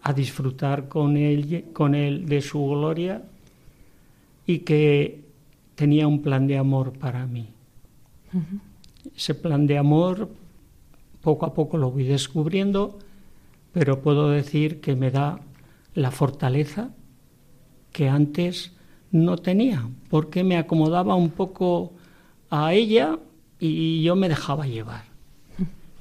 a 0.02 0.13
disfrutar 0.13 0.88
con 0.88 1.17
él, 1.17 1.65
con 1.74 1.93
él 1.93 2.28
de 2.28 2.41
su 2.41 2.65
gloria 2.65 3.22
y 4.46 4.60
que 4.60 5.26
tenía 5.77 6.07
un 6.07 6.23
plan 6.23 6.47
de 6.47 6.57
amor 6.57 6.91
para 6.97 7.27
mí. 7.27 7.53
Ese 9.15 9.35
plan 9.35 9.67
de 9.67 9.77
amor 9.77 10.27
poco 11.21 11.45
a 11.45 11.53
poco 11.53 11.77
lo 11.77 11.91
voy 11.91 12.03
descubriendo, 12.03 12.97
pero 13.73 14.01
puedo 14.01 14.31
decir 14.31 14.81
que 14.81 14.95
me 14.95 15.11
da 15.11 15.39
la 15.93 16.09
fortaleza 16.09 16.89
que 17.91 18.09
antes 18.09 18.73
no 19.11 19.37
tenía, 19.37 19.87
porque 20.09 20.43
me 20.43 20.57
acomodaba 20.57 21.13
un 21.13 21.29
poco 21.29 21.93
a 22.49 22.73
ella 22.73 23.19
y 23.59 24.01
yo 24.01 24.15
me 24.15 24.29
dejaba 24.29 24.65
llevar. 24.65 25.03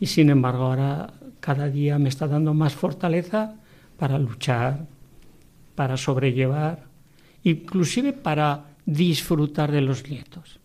Y 0.01 0.07
sin 0.07 0.31
embargo 0.31 0.65
ahora 0.65 1.13
cada 1.41 1.69
día 1.69 1.99
me 1.99 2.09
está 2.09 2.27
dando 2.27 2.55
más 2.55 2.75
fortaleza 2.75 3.57
para 3.99 4.19
luchar, 4.19 4.87
para 5.75 5.99
sobrellevar, 5.99 6.85
inclusive 7.45 8.15
para 8.15 8.66
disfrutar 8.87 9.73
de 9.73 9.81
los 9.83 10.09
nietos. 10.09 10.61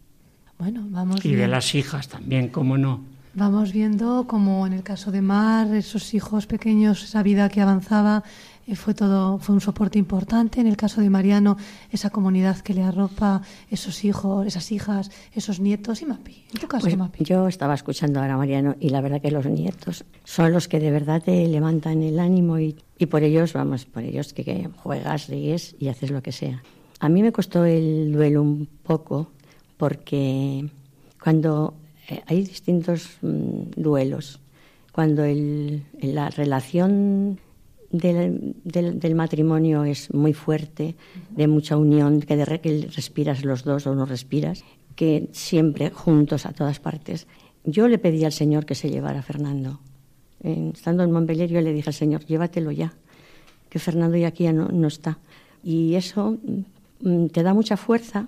Bueno, 0.57 0.85
vamos 0.89 1.25
y 1.25 1.33
de 1.33 1.47
las 1.47 1.73
hijas 1.75 2.07
también, 2.07 2.49
cómo 2.49 2.77
no. 2.77 3.03
Vamos 3.33 3.71
viendo 3.71 4.27
como 4.27 4.67
en 4.67 4.73
el 4.73 4.83
caso 4.83 5.09
de 5.11 5.21
Mar, 5.21 5.73
esos 5.73 6.13
hijos 6.13 6.47
pequeños, 6.47 7.01
esa 7.03 7.23
vida 7.23 7.47
que 7.49 7.61
avanzaba, 7.61 8.23
eh, 8.67 8.75
fue 8.75 8.93
todo, 8.93 9.39
fue 9.39 9.55
un 9.55 9.61
soporte 9.61 9.97
importante. 9.97 10.59
En 10.59 10.67
el 10.67 10.75
caso 10.75 10.99
de 11.01 11.09
Mariano, 11.09 11.55
esa 11.91 12.09
comunidad 12.09 12.57
que 12.59 12.73
le 12.73 12.83
arropa, 12.83 13.41
esos 13.69 14.03
hijos, 14.03 14.45
esas 14.45 14.69
hijas, 14.73 15.09
esos 15.33 15.61
nietos. 15.61 16.01
Y 16.01 16.05
Mapi, 16.05 16.43
en 16.53 16.59
tu 16.59 16.67
caso, 16.67 16.83
Pues 16.83 16.97
Mapi. 16.97 17.23
yo 17.23 17.47
estaba 17.47 17.73
escuchando 17.73 18.19
ahora 18.19 18.33
a 18.33 18.37
Mariano 18.37 18.75
y 18.81 18.89
la 18.89 18.99
verdad 18.99 19.21
que 19.21 19.31
los 19.31 19.45
nietos 19.45 20.03
son 20.25 20.51
los 20.51 20.67
que 20.67 20.79
de 20.81 20.91
verdad 20.91 21.23
te 21.23 21.47
levantan 21.47 22.03
el 22.03 22.19
ánimo 22.19 22.59
y, 22.59 22.75
y 22.99 23.05
por 23.05 23.23
ellos, 23.23 23.53
vamos, 23.53 23.85
por 23.85 24.03
ellos 24.03 24.33
que, 24.33 24.43
que 24.43 24.69
juegas, 24.83 25.27
ríes 25.29 25.75
y 25.79 25.87
haces 25.87 26.11
lo 26.11 26.21
que 26.21 26.33
sea. 26.33 26.61
A 27.01 27.09
mí 27.09 27.23
me 27.23 27.31
costó 27.31 27.65
el 27.65 28.11
duelo 28.11 28.43
un 28.43 28.67
poco 28.83 29.31
porque 29.77 30.69
cuando 31.21 31.73
eh, 32.07 32.21
hay 32.27 32.43
distintos 32.43 33.17
mm, 33.23 33.71
duelos, 33.75 34.39
cuando 34.91 35.23
la 35.25 36.29
relación 36.29 37.39
del, 37.89 39.15
matrimonio 39.15 39.83
es 39.83 40.13
muy 40.13 40.33
fuerte, 40.33 40.95
de 41.31 41.47
mucha 41.47 41.75
unión, 41.75 42.21
que 42.21 42.37
de 42.37 42.45
respiras 42.45 43.43
los 43.43 43.63
dos 43.63 43.87
o 43.87 43.95
no 43.95 44.05
respiras, 44.05 44.63
que 44.95 45.27
siempre 45.31 45.89
juntos 45.89 46.45
a 46.45 46.53
todas 46.53 46.79
partes. 46.79 47.25
Yo 47.63 47.87
le 47.87 47.97
pedí 47.97 48.25
al 48.25 48.31
Señor 48.31 48.67
que 48.67 48.75
se 48.75 48.91
llevara 48.91 49.21
a 49.21 49.23
Fernando. 49.23 49.79
Estando 50.43 51.01
en 51.01 51.11
Montpellier 51.11 51.49
yo 51.49 51.61
le 51.61 51.73
dije 51.73 51.89
al 51.89 51.95
Señor, 51.95 52.25
llévatelo 52.25 52.69
ya, 52.71 52.93
que 53.69 53.79
Fernando 53.79 54.17
ya 54.17 54.27
aquí 54.27 54.43
ya 54.43 54.53
no, 54.53 54.67
no 54.67 54.87
está. 54.87 55.17
Y 55.63 55.95
eso 55.95 56.37
mm, 56.43 56.61
te 57.31 57.43
da 57.43 57.53
mucha 57.53 57.77
fuerza 57.77 58.27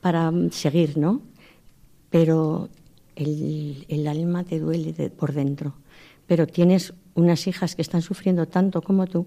para 0.00 0.32
seguir, 0.50 0.96
¿no? 0.96 1.20
Pero 2.10 2.68
el, 3.16 3.84
el 3.88 4.06
alma 4.06 4.44
te 4.44 4.58
duele 4.58 4.92
de, 4.92 5.10
por 5.10 5.32
dentro. 5.32 5.74
Pero 6.26 6.46
tienes 6.46 6.94
unas 7.14 7.46
hijas 7.46 7.74
que 7.74 7.82
están 7.82 8.02
sufriendo 8.02 8.46
tanto 8.46 8.82
como 8.82 9.06
tú 9.06 9.26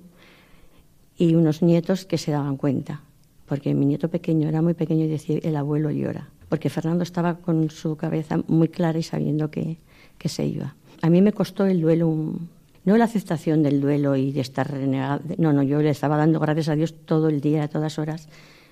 y 1.17 1.35
unos 1.35 1.61
nietos 1.61 2.05
que 2.05 2.17
se 2.17 2.31
daban 2.31 2.57
cuenta. 2.57 3.01
Porque 3.47 3.73
mi 3.73 3.85
nieto 3.85 4.09
pequeño 4.09 4.47
era 4.47 4.61
muy 4.61 4.73
pequeño 4.73 5.05
y 5.05 5.09
decía, 5.09 5.39
el 5.43 5.55
abuelo 5.55 5.91
llora. 5.91 6.29
Porque 6.47 6.69
Fernando 6.69 7.03
estaba 7.03 7.35
con 7.35 7.69
su 7.69 7.95
cabeza 7.95 8.39
muy 8.47 8.69
clara 8.69 8.97
y 8.97 9.03
sabiendo 9.03 9.51
que, 9.51 9.77
que 10.17 10.29
se 10.29 10.45
iba. 10.45 10.75
A 11.01 11.09
mí 11.09 11.21
me 11.21 11.33
costó 11.33 11.65
el 11.65 11.81
duelo, 11.81 12.07
un, 12.07 12.49
no 12.83 12.97
la 12.97 13.05
aceptación 13.05 13.63
del 13.63 13.81
duelo 13.81 14.15
y 14.15 14.31
de 14.31 14.41
estar 14.41 14.69
renegado. 14.69 15.21
No, 15.37 15.53
no, 15.53 15.63
yo 15.63 15.81
le 15.81 15.89
estaba 15.89 16.17
dando 16.17 16.39
gracias 16.39 16.69
a 16.69 16.75
Dios 16.75 16.95
todo 17.05 17.29
el 17.29 17.41
día, 17.41 17.63
a 17.63 17.67
todas 17.67 17.99
horas, 17.99 18.27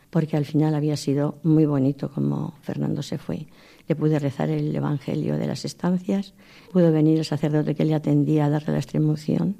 porque 0.09 0.37
al 0.37 0.45
final 0.45 0.73
había 0.73 0.97
sido 0.97 1.37
muy 1.43 1.65
bonito 1.65 2.09
como 2.11 2.55
Fernando 2.61 3.03
se 3.03 3.17
fue. 3.17 3.47
Le 3.87 3.95
pude 3.95 4.19
rezar 4.19 4.49
el 4.49 4.75
Evangelio 4.75 5.37
de 5.37 5.47
las 5.47 5.65
estancias, 5.65 6.33
pudo 6.71 6.91
venir 6.91 7.19
el 7.19 7.25
sacerdote 7.25 7.75
que 7.75 7.85
le 7.85 7.95
atendía 7.95 8.45
a 8.45 8.49
darle 8.49 8.73
la 8.73 8.79
extremoción, 8.79 9.55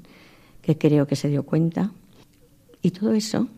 que 0.62 0.78
creo 0.78 1.06
que 1.06 1.16
se 1.16 1.28
dio 1.28 1.44
cuenta. 1.44 1.92
Y 2.82 2.90
todo 2.90 3.12
eso 3.12 3.48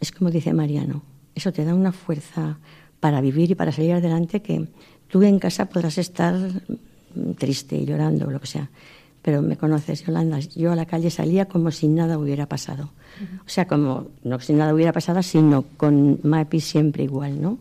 es 0.00 0.12
como 0.12 0.30
dice 0.30 0.52
Mariano, 0.54 1.02
eso 1.34 1.52
te 1.52 1.64
da 1.64 1.74
una 1.74 1.92
fuerza 1.92 2.58
para 3.00 3.20
vivir 3.20 3.50
y 3.50 3.54
para 3.54 3.72
salir 3.72 3.92
adelante 3.92 4.40
que 4.40 4.68
tú 5.08 5.22
en 5.22 5.38
casa 5.38 5.66
podrás 5.66 5.98
estar 5.98 6.34
triste, 7.38 7.84
llorando 7.84 8.28
o 8.28 8.30
lo 8.30 8.40
que 8.40 8.46
sea. 8.46 8.70
Pero 9.22 9.42
me 9.42 9.56
conoces, 9.56 10.04
Yolanda, 10.06 10.38
yo 10.38 10.72
a 10.72 10.76
la 10.76 10.86
calle 10.86 11.10
salía 11.10 11.46
como 11.46 11.70
si 11.70 11.88
nada 11.88 12.18
hubiera 12.18 12.46
pasado. 12.46 12.84
Uh 12.84 13.24
-huh. 13.24 13.40
O 13.40 13.48
sea, 13.48 13.66
como 13.66 14.06
no 14.24 14.40
si 14.40 14.54
nada 14.54 14.72
hubiera 14.72 14.92
pasado, 14.92 15.22
sino 15.22 15.62
con 15.76 16.20
Mapi 16.22 16.60
siempre 16.60 17.04
igual, 17.04 17.40
¿no? 17.40 17.58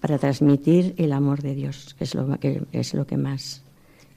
Para 0.00 0.18
transmitir 0.18 0.94
el 0.98 1.12
amor 1.12 1.42
de 1.42 1.54
Dios, 1.54 1.94
que 1.98 2.04
es 2.04 2.14
lo 2.14 2.38
que, 2.38 2.62
es 2.72 2.94
lo 2.94 3.06
que 3.06 3.16
más 3.16 3.62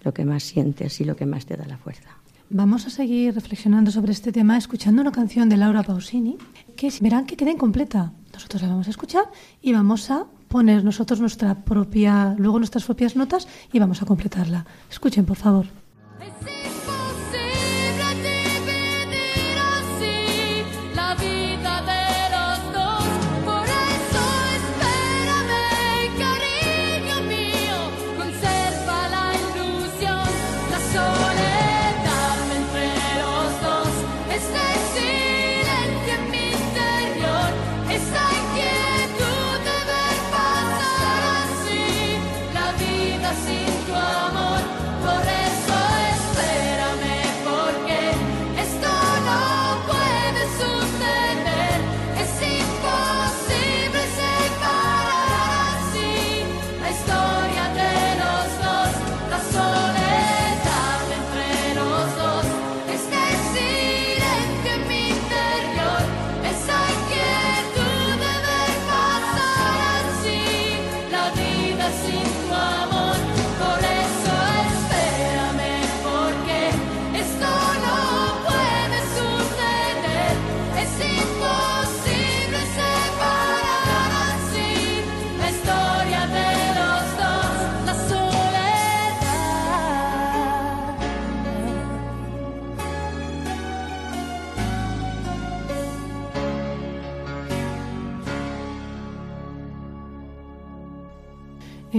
lo 0.03 0.13
que 0.13 0.25
más 0.25 0.43
sientes 0.43 0.99
y 1.01 1.05
lo 1.05 1.15
que 1.15 1.25
más 1.25 1.45
te 1.45 1.57
da 1.57 1.65
la 1.65 1.77
fuerza. 1.77 2.09
Vamos 2.49 2.87
a 2.87 2.89
seguir 2.89 3.35
reflexionando 3.35 3.91
sobre 3.91 4.11
este 4.11 4.31
tema 4.31 4.57
escuchando 4.57 5.01
una 5.01 5.11
canción 5.11 5.49
de 5.49 5.57
Laura 5.57 5.83
Pausini 5.83 6.37
que 6.75 6.91
verán 7.01 7.25
que 7.25 7.35
queda 7.35 7.51
incompleta. 7.51 8.11
Nosotros 8.33 8.61
la 8.61 8.69
vamos 8.69 8.87
a 8.87 8.89
escuchar 8.89 9.25
y 9.61 9.71
vamos 9.73 10.09
a 10.09 10.25
poner 10.47 10.83
nosotros 10.83 11.19
nuestra 11.19 11.53
propia, 11.63 12.33
luego 12.37 12.57
nuestras 12.57 12.85
propias 12.85 13.15
notas 13.15 13.47
y 13.71 13.77
vamos 13.77 14.01
a 14.01 14.05
completarla. 14.05 14.65
Escuchen, 14.89 15.25
por 15.25 15.37
favor. 15.37 15.67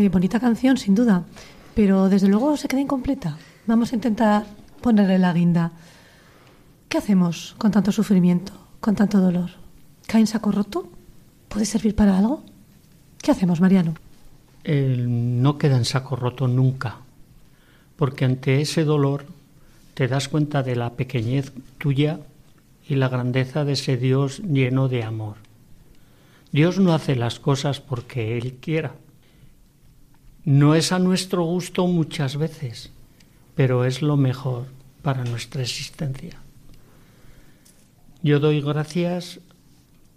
Eh, 0.01 0.09
bonita 0.09 0.41
canción, 0.41 0.79
sin 0.79 0.95
duda, 0.95 1.27
pero 1.75 2.09
desde 2.09 2.27
luego 2.27 2.57
se 2.57 2.69
queda 2.69 2.81
incompleta. 2.81 3.37
Vamos 3.67 3.93
a 3.93 3.97
intentar 3.97 4.47
ponerle 4.81 5.19
la 5.19 5.35
guinda. 5.35 5.73
¿Qué 6.89 6.97
hacemos 6.97 7.55
con 7.59 7.71
tanto 7.71 7.93
sufrimiento, 7.93 8.55
con 8.81 8.95
tanto 8.95 9.21
dolor? 9.21 9.51
¿Cae 10.07 10.23
en 10.23 10.27
saco 10.27 10.53
roto? 10.53 10.89
¿Puede 11.51 11.67
servir 11.67 11.95
para 11.95 12.17
algo? 12.17 12.43
¿Qué 13.21 13.31
hacemos, 13.31 13.61
Mariano? 13.61 13.93
No 14.65 15.59
queda 15.59 15.77
en 15.77 15.85
saco 15.85 16.17
roto 16.17 16.49
nunca, 16.49 16.97
porque 17.97 18.25
ante 18.25 18.63
ese 18.63 18.85
dolor 18.85 19.27
te 19.93 20.09
das 20.09 20.29
cuenta 20.29 20.63
de 20.63 20.77
la 20.77 20.95
pequeñez 20.95 21.53
tuya 21.77 22.21
y 22.89 22.95
la 22.95 23.11
grandeza 23.11 23.67
de 23.67 23.73
ese 23.73 23.99
Dios 23.99 24.39
lleno 24.39 24.89
de 24.89 25.05
amor. 25.05 25.37
Dios 26.53 26.79
no 26.79 26.95
hace 26.95 27.17
las 27.17 27.39
cosas 27.39 27.83
porque 27.83 28.39
Él 28.39 28.55
quiera, 28.63 28.95
no 30.45 30.75
es 30.75 30.93
a 30.93 30.99
nuestro 30.99 31.45
gusto 31.45 31.87
muchas 31.87 32.37
veces, 32.37 32.91
pero 33.55 33.85
es 33.85 34.03
lo 34.03 34.17
mejor 34.17 34.67
para 35.03 35.25
nuestra 35.25 35.63
existencia. 35.63 36.39
Yo 38.23 38.39
doy 38.39 38.61
gracias 38.61 39.41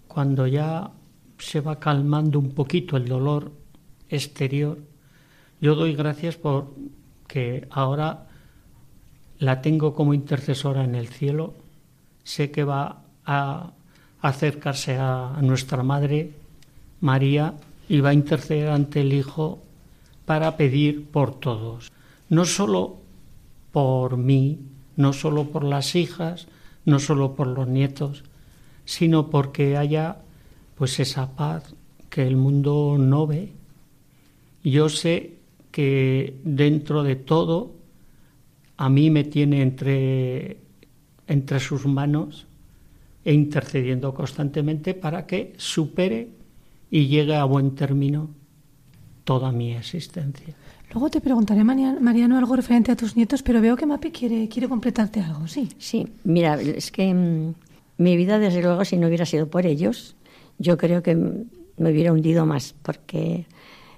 cuando 0.07 0.47
ya 0.47 0.91
se 1.39 1.61
va 1.61 1.79
calmando 1.79 2.39
un 2.39 2.51
poquito 2.51 2.97
el 2.97 3.07
dolor 3.07 3.51
exterior. 4.09 4.77
Yo 5.61 5.75
doy 5.75 5.95
gracias 5.95 6.35
por 6.35 6.73
que 7.27 7.67
ahora 7.71 8.27
la 9.39 9.61
tengo 9.61 9.93
como 9.93 10.13
intercesora 10.13 10.83
en 10.83 10.95
el 10.95 11.07
cielo, 11.07 11.53
sé 12.23 12.51
que 12.51 12.63
va 12.63 13.01
a 13.25 13.71
acercarse 14.21 14.97
a 14.97 15.37
nuestra 15.41 15.83
Madre 15.83 16.31
María 17.01 17.55
y 17.89 17.99
va 17.99 18.09
a 18.09 18.13
interceder 18.13 18.69
ante 18.69 19.01
el 19.01 19.11
Hijo 19.11 19.61
para 20.25 20.57
pedir 20.57 21.05
por 21.07 21.39
todos, 21.39 21.91
no 22.29 22.45
solo 22.45 22.97
por 23.71 24.17
mí, 24.17 24.59
no 24.95 25.13
solo 25.13 25.49
por 25.49 25.63
las 25.63 25.95
hijas, 25.95 26.47
no 26.85 26.99
solo 26.99 27.35
por 27.35 27.47
los 27.47 27.67
nietos, 27.67 28.23
sino 28.85 29.29
porque 29.29 29.77
haya 29.77 30.17
pues 30.75 30.99
esa 30.99 31.35
paz 31.35 31.75
que 32.09 32.27
el 32.27 32.35
mundo 32.35 32.97
no 32.99 33.25
ve. 33.27 33.53
Yo 34.63 34.89
sé 34.89 35.37
que 35.71 36.39
dentro 36.43 37.03
de 37.03 37.15
todo 37.15 37.73
a 38.77 38.89
mí 38.89 39.09
me 39.09 39.23
tiene 39.23 39.61
entre, 39.61 40.57
entre 41.27 41.59
sus 41.59 41.85
manos 41.85 42.47
e 43.25 43.33
intercediendo 43.33 44.13
constantemente 44.13 44.93
para 44.93 45.25
que 45.25 45.53
supere 45.57 46.29
y 46.91 47.07
llegue 47.07 47.35
a 47.35 47.45
buen 47.45 47.75
término 47.75 48.29
toda 49.23 49.51
mi 49.51 49.73
existencia. 49.73 50.53
Luego 50.91 51.09
te 51.09 51.21
preguntaré, 51.21 51.63
Mariano, 51.63 52.37
algo 52.37 52.55
referente 52.55 52.91
a 52.91 52.95
tus 52.95 53.15
nietos, 53.15 53.41
pero 53.41 53.61
veo 53.61 53.75
que 53.75 53.85
Mapi 53.85 54.11
quiere, 54.11 54.47
quiere 54.47 54.69
completarte 54.69 55.21
algo, 55.21 55.47
¿sí? 55.47 55.69
Sí, 55.79 56.07
mira, 56.23 56.61
es 56.61 56.91
que 56.91 57.11
mm, 57.13 57.53
mi 57.97 58.15
vida, 58.15 58.37
desde 58.37 58.61
luego, 58.61 58.85
si 58.85 58.97
no 58.97 59.07
hubiera 59.07 59.25
sido 59.25 59.47
por 59.47 59.65
ellos, 59.65 60.15
yo 60.59 60.77
creo 60.77 61.01
que 61.01 61.15
me 61.15 61.91
hubiera 61.91 62.11
hundido 62.11 62.45
más, 62.45 62.75
porque 62.83 63.47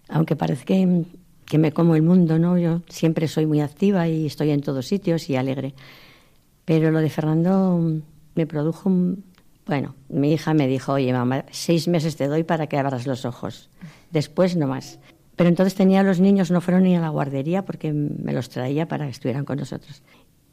aunque 0.08 0.36
parece 0.36 0.64
que, 0.64 1.04
que 1.46 1.58
me 1.58 1.74
como 1.74 1.96
el 1.96 2.02
mundo, 2.02 2.40
¿no? 2.40 2.58
Yo 2.58 2.82
siempre 2.88 3.28
soy 3.28 3.46
muy 3.46 3.60
activa 3.60 4.08
y 4.08 4.26
estoy 4.26 4.52
en 4.52 4.62
todos 4.62 4.88
sitios 4.88 5.30
y 5.30 5.36
alegre. 5.36 5.74
Pero 6.64 6.92
lo 6.92 7.00
de 7.00 7.10
Fernando 7.10 8.02
me 8.36 8.48
produjo 8.48 8.90
un, 8.90 9.24
bueno, 9.66 9.96
mi 10.10 10.32
hija 10.34 10.54
me 10.54 10.68
dijo, 10.68 10.94
oye, 10.94 11.12
mamá, 11.12 11.46
seis 11.52 11.88
meses 11.88 12.16
te 12.16 12.28
doy 12.28 12.44
para 12.44 12.68
que 12.68 12.78
abras 12.78 13.08
los 13.08 13.26
ojos. 13.26 13.70
Después 14.12 14.56
no 14.56 14.68
más. 14.68 15.00
Pero 15.36 15.50
entonces 15.50 15.76
tenía 15.76 16.04
los 16.04 16.20
niños, 16.20 16.52
no 16.52 16.62
fueron 16.62 16.84
ni 16.84 16.96
a 16.96 17.02
la 17.02 17.10
guardería 17.10 17.66
porque 17.66 17.92
me 17.92 18.34
los 18.34 18.50
traía 18.50 18.88
para 18.88 19.06
que 19.06 19.12
estuvieran 19.12 19.46
con 19.46 19.58
nosotros. 19.58 20.02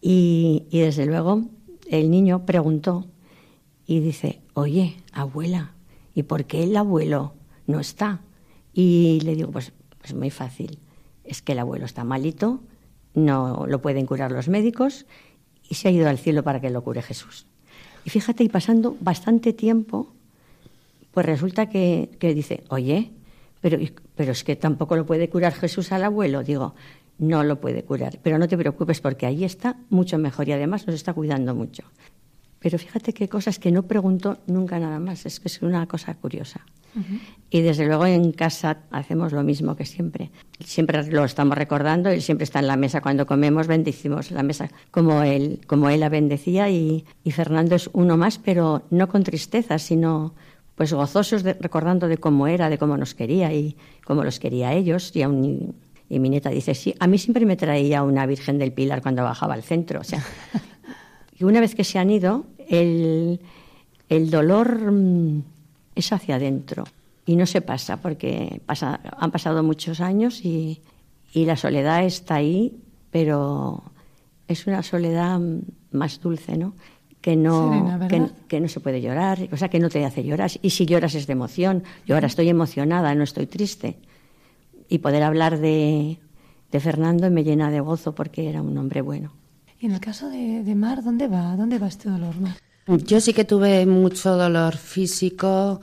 Y, 0.00 0.66
y 0.70 0.80
desde 0.80 1.06
luego 1.06 1.44
el 1.88 2.10
niño 2.10 2.44
preguntó 2.44 3.06
y 3.86 4.00
dice, 4.00 4.40
oye, 4.54 4.96
abuela, 5.12 5.72
¿y 6.14 6.24
por 6.24 6.44
qué 6.44 6.64
el 6.64 6.76
abuelo 6.76 7.34
no 7.66 7.80
está? 7.80 8.20
Y 8.72 9.20
le 9.24 9.36
digo, 9.36 9.50
pues, 9.50 9.72
pues 9.98 10.14
muy 10.14 10.30
fácil, 10.30 10.78
es 11.24 11.42
que 11.42 11.52
el 11.52 11.58
abuelo 11.58 11.84
está 11.84 12.04
malito, 12.04 12.62
no 13.14 13.66
lo 13.66 13.80
pueden 13.80 14.06
curar 14.06 14.32
los 14.32 14.48
médicos 14.48 15.06
y 15.68 15.74
se 15.74 15.88
ha 15.88 15.90
ido 15.90 16.08
al 16.08 16.18
cielo 16.18 16.42
para 16.42 16.60
que 16.60 16.70
lo 16.70 16.82
cure 16.82 17.02
Jesús. 17.02 17.46
Y 18.04 18.10
fíjate, 18.10 18.44
y 18.44 18.48
pasando 18.48 18.96
bastante 19.00 19.52
tiempo, 19.52 20.12
pues 21.12 21.26
resulta 21.26 21.68
que, 21.68 22.10
dice, 22.20 22.64
oye, 22.68 23.12
pero, 23.62 23.78
pero 24.14 24.32
es 24.32 24.44
que 24.44 24.56
tampoco 24.56 24.96
lo 24.96 25.06
puede 25.06 25.30
curar 25.30 25.54
Jesús 25.54 25.92
al 25.92 26.04
abuelo. 26.04 26.42
Digo, 26.42 26.74
no 27.18 27.44
lo 27.44 27.60
puede 27.60 27.84
curar, 27.84 28.18
pero 28.22 28.36
no 28.36 28.48
te 28.48 28.58
preocupes 28.58 29.00
porque 29.00 29.24
ahí 29.24 29.44
está 29.44 29.76
mucho 29.88 30.18
mejor 30.18 30.48
y 30.48 30.52
además 30.52 30.86
nos 30.86 30.96
está 30.96 31.14
cuidando 31.14 31.54
mucho. 31.54 31.84
Pero 32.58 32.78
fíjate 32.78 33.12
qué 33.12 33.28
cosas 33.28 33.58
que 33.58 33.72
no 33.72 33.84
pregunto 33.84 34.38
nunca 34.46 34.78
nada 34.78 35.00
más, 35.00 35.24
es 35.24 35.40
que 35.40 35.48
es 35.48 35.62
una 35.62 35.86
cosa 35.86 36.14
curiosa. 36.14 36.60
Y 37.48 37.62
desde 37.62 37.86
luego 37.86 38.04
en 38.04 38.32
casa 38.32 38.82
hacemos 38.90 39.32
lo 39.32 39.42
mismo 39.42 39.76
que 39.76 39.86
siempre. 39.86 40.30
Siempre 40.60 41.02
lo 41.10 41.24
estamos 41.24 41.56
recordando, 41.56 42.10
él 42.10 42.20
siempre 42.20 42.44
está 42.44 42.58
en 42.58 42.66
la 42.66 42.76
mesa 42.76 43.00
cuando 43.00 43.26
comemos, 43.26 43.66
bendecimos 43.66 44.30
la 44.30 44.42
mesa 44.42 44.70
como 44.90 45.22
él, 45.22 45.60
como 45.66 45.88
él 45.88 46.00
la 46.00 46.10
bendecía 46.10 46.68
y, 46.70 47.04
Fernando 47.30 47.76
es 47.76 47.88
uno 47.94 48.16
más, 48.16 48.38
pero 48.38 48.82
no 48.90 49.08
con 49.08 49.24
tristeza, 49.24 49.78
sino 49.78 50.34
pues 50.74 50.92
gozosos 50.92 51.42
recordando 51.42 52.08
de 52.08 52.18
cómo 52.18 52.46
era, 52.46 52.70
de 52.70 52.78
cómo 52.78 52.96
nos 52.96 53.14
quería 53.14 53.52
y 53.52 53.76
cómo 54.04 54.24
los 54.24 54.38
quería 54.38 54.72
ellos. 54.72 55.12
Y, 55.14 55.22
y 55.22 56.18
mi 56.18 56.28
nieta 56.28 56.50
dice, 56.50 56.74
sí, 56.74 56.94
a 56.98 57.06
mí 57.06 57.18
siempre 57.18 57.46
me 57.46 57.56
traía 57.56 58.02
una 58.02 58.26
Virgen 58.26 58.58
del 58.58 58.72
Pilar 58.72 59.02
cuando 59.02 59.22
bajaba 59.22 59.54
al 59.54 59.62
centro. 59.62 60.00
O 60.00 60.04
sea, 60.04 60.22
y 61.38 61.44
una 61.44 61.60
vez 61.60 61.74
que 61.74 61.84
se 61.84 61.98
han 61.98 62.10
ido, 62.10 62.46
el, 62.68 63.40
el 64.08 64.30
dolor 64.30 64.92
mm, 64.92 65.42
es 65.94 66.12
hacia 66.12 66.36
adentro 66.36 66.84
y 67.24 67.36
no 67.36 67.46
se 67.46 67.60
pasa 67.60 67.98
porque 67.98 68.60
pasa, 68.66 69.00
han 69.18 69.30
pasado 69.30 69.62
muchos 69.62 70.00
años 70.00 70.44
y, 70.44 70.82
y 71.32 71.44
la 71.44 71.56
soledad 71.56 72.04
está 72.04 72.36
ahí, 72.36 72.76
pero 73.10 73.82
es 74.48 74.66
una 74.66 74.82
soledad 74.82 75.40
más 75.92 76.20
dulce, 76.20 76.56
¿no? 76.56 76.74
Que 77.22 77.36
no, 77.36 77.98
que, 78.48 78.60
no 78.60 78.68
se 78.68 78.80
puede 78.80 79.00
llorar, 79.00 79.48
o 79.52 79.56
sea, 79.56 79.68
que 79.68 79.78
no 79.78 79.88
te 79.88 80.04
hace 80.04 80.24
llorar. 80.24 80.50
Y 80.60 80.70
si 80.70 80.86
lloras 80.86 81.14
es 81.14 81.26
de 81.26 81.32
emoción. 81.32 81.84
Yo 82.04 82.16
ahora 82.16 82.26
estoy 82.26 82.48
emocionada, 82.48 83.14
no 83.14 83.22
estoy 83.22 83.46
triste. 83.46 83.96
Y 84.88 84.98
poder 84.98 85.22
hablar 85.22 85.60
de, 85.60 86.18
de 86.72 86.80
Fernando 86.80 87.30
me 87.30 87.44
llena 87.44 87.70
de 87.70 87.80
gozo 87.80 88.14
porque 88.14 88.48
era 88.48 88.60
un 88.60 88.76
hombre 88.76 89.02
bueno. 89.02 89.32
Y 89.78 89.86
en 89.86 89.92
el 89.92 90.00
caso 90.00 90.28
de, 90.28 90.64
de 90.64 90.74
Mar, 90.74 91.04
¿dónde 91.04 91.28
va? 91.28 91.56
¿Dónde 91.56 91.78
va 91.78 91.86
este 91.86 92.10
dolor, 92.10 92.34
Mar? 92.40 92.56
Yo 92.86 93.20
sí 93.20 93.32
que 93.32 93.44
tuve 93.44 93.86
mucho 93.86 94.36
dolor 94.36 94.76
físico 94.76 95.80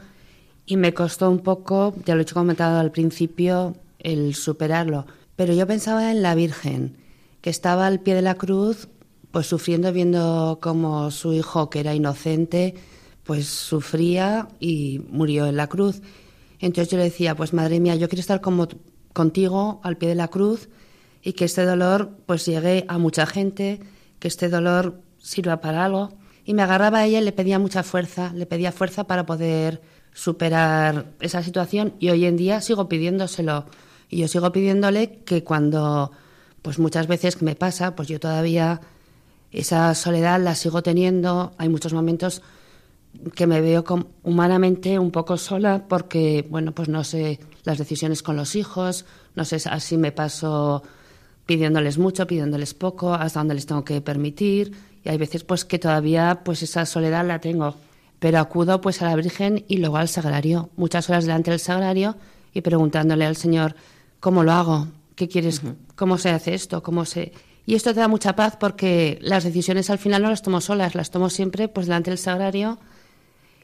y 0.66 0.76
me 0.76 0.94
costó 0.94 1.32
un 1.32 1.40
poco, 1.40 1.96
ya 2.06 2.16
lo 2.16 2.22
he 2.22 2.26
comentado 2.26 2.80
al 2.80 2.92
principio, 2.92 3.78
el 4.00 4.36
superarlo. 4.36 5.06
Pero 5.36 5.54
yo 5.54 5.66
pensaba 5.66 6.12
en 6.12 6.22
la 6.22 6.36
Virgen, 6.36 6.98
que 7.42 7.50
estaba 7.50 7.88
al 7.88 8.02
pie 8.02 8.16
de 8.16 8.22
la 8.22 8.36
cruz, 8.36 8.90
pues 9.32 9.48
sufriendo, 9.48 9.92
viendo 9.94 10.60
como 10.62 11.12
su 11.12 11.34
hijo, 11.34 11.70
que 11.70 11.80
era 11.80 11.94
inocente, 11.94 12.76
pues 13.24 13.48
sufría 13.48 14.48
y 14.60 15.02
murió 15.10 15.46
en 15.46 15.56
la 15.56 15.68
cruz. 15.68 16.02
Entonces 16.60 16.92
yo 16.92 16.98
le 16.98 17.04
decía, 17.06 17.36
pues 17.36 17.54
madre 17.54 17.80
mía, 17.80 17.96
yo 17.96 18.10
quiero 18.10 18.22
estar 18.22 18.42
como 18.42 18.68
contigo 19.14 19.80
al 19.84 19.98
pie 19.98 20.10
de 20.10 20.16
la 20.16 20.30
cruz 20.30 20.70
y 21.22 21.34
que 21.34 21.46
este 21.46 21.66
dolor 21.66 22.18
pues 22.26 22.46
llegue 22.46 22.86
a 22.88 22.98
mucha 22.98 23.26
gente, 23.26 23.80
que 24.20 24.28
este 24.28 24.50
dolor 24.50 25.02
sirva 25.20 25.62
para 25.62 25.86
algo 25.86 26.18
y 26.44 26.54
me 26.54 26.64
agarraba 26.64 27.00
a 27.00 27.06
ella 27.06 27.20
y 27.20 27.24
le 27.24 27.32
pedía 27.32 27.60
mucha 27.60 27.84
fuerza, 27.84 28.34
le 28.34 28.46
pedía 28.46 28.72
fuerza 28.72 29.06
para 29.06 29.26
poder 29.26 29.82
superar 30.14 31.14
esa 31.20 31.44
situación 31.44 31.94
y 32.00 32.10
hoy 32.10 32.26
en 32.26 32.36
día 32.36 32.62
sigo 32.62 32.90
pidiéndoselo 32.90 33.66
y 34.10 34.18
yo 34.18 34.28
sigo 34.28 34.52
pidiéndole 34.52 35.20
que 35.24 35.44
cuando 35.44 36.12
pues 36.62 36.80
muchas 36.80 37.08
veces 37.08 37.42
me 37.42 37.56
pasa, 37.56 37.96
pues 37.96 38.08
yo 38.08 38.20
todavía 38.20 38.82
esa 39.52 39.94
soledad 39.96 40.40
la 40.42 40.56
sigo 40.56 40.82
teniendo, 40.84 41.54
hay 41.58 41.70
muchos 41.70 41.94
momentos 41.94 42.42
que 43.36 43.48
me 43.48 43.62
veo 43.62 43.84
humanamente 44.24 45.00
un 45.00 45.12
poco 45.12 45.38
sola 45.38 45.86
porque 45.88 46.46
bueno, 46.50 46.74
pues 46.74 46.90
no 46.90 47.04
sé 47.04 47.40
las 47.64 47.78
decisiones 47.78 48.22
con 48.22 48.36
los 48.36 48.56
hijos, 48.56 49.06
no 49.36 49.46
sé 49.46 49.58
así 49.70 49.98
me 49.98 50.12
paso 50.12 50.84
pidiéndoles 51.46 51.98
mucho, 51.98 52.28
pidiéndoles 52.28 52.74
poco, 52.76 53.14
hasta 53.14 53.40
dónde 53.40 53.56
les 53.56 53.66
tengo 53.66 53.84
que 53.84 54.02
permitir 54.02 54.74
y 55.04 55.10
hay 55.10 55.18
veces 55.18 55.44
pues 55.44 55.66
que 55.66 55.80
todavía 55.80 56.42
pues 56.46 56.62
esa 56.62 56.86
soledad 56.86 57.26
la 57.26 57.40
tengo, 57.40 57.76
pero 58.20 58.40
acudo 58.40 58.82
pues 58.82 59.02
a 59.02 59.06
la 59.06 59.16
Virgen 59.16 59.66
y 59.68 59.78
luego 59.78 59.98
al 59.98 60.10
sagrario, 60.10 60.70
muchas 60.78 61.10
horas 61.10 61.26
delante 61.26 61.50
del 61.50 61.60
sagrario 61.60 62.16
y 62.54 62.62
preguntándole 62.62 63.26
al 63.26 63.36
Señor, 63.36 63.76
¿cómo 64.20 64.44
lo 64.44 64.52
hago? 64.52 64.88
¿Qué 65.16 65.28
quieres? 65.28 65.62
¿Cómo 65.96 66.18
se 66.18 66.30
hace 66.30 66.54
esto? 66.54 66.84
¿Cómo 66.84 67.06
se...? 67.06 67.34
Y 67.70 67.76
esto 67.76 67.94
te 67.94 68.00
da 68.00 68.08
mucha 68.08 68.36
paz 68.36 68.58
porque 68.60 69.20
las 69.22 69.44
decisiones 69.44 69.92
al 69.92 70.00
final 70.00 70.24
no 70.24 70.32
las 70.32 70.42
tomo 70.42 70.60
solas, 70.60 70.96
las 70.96 71.12
tomo 71.12 71.30
siempre 71.30 71.68
pues 71.68 71.86
delante 71.86 72.10
del 72.10 72.18
sagrario. 72.18 72.80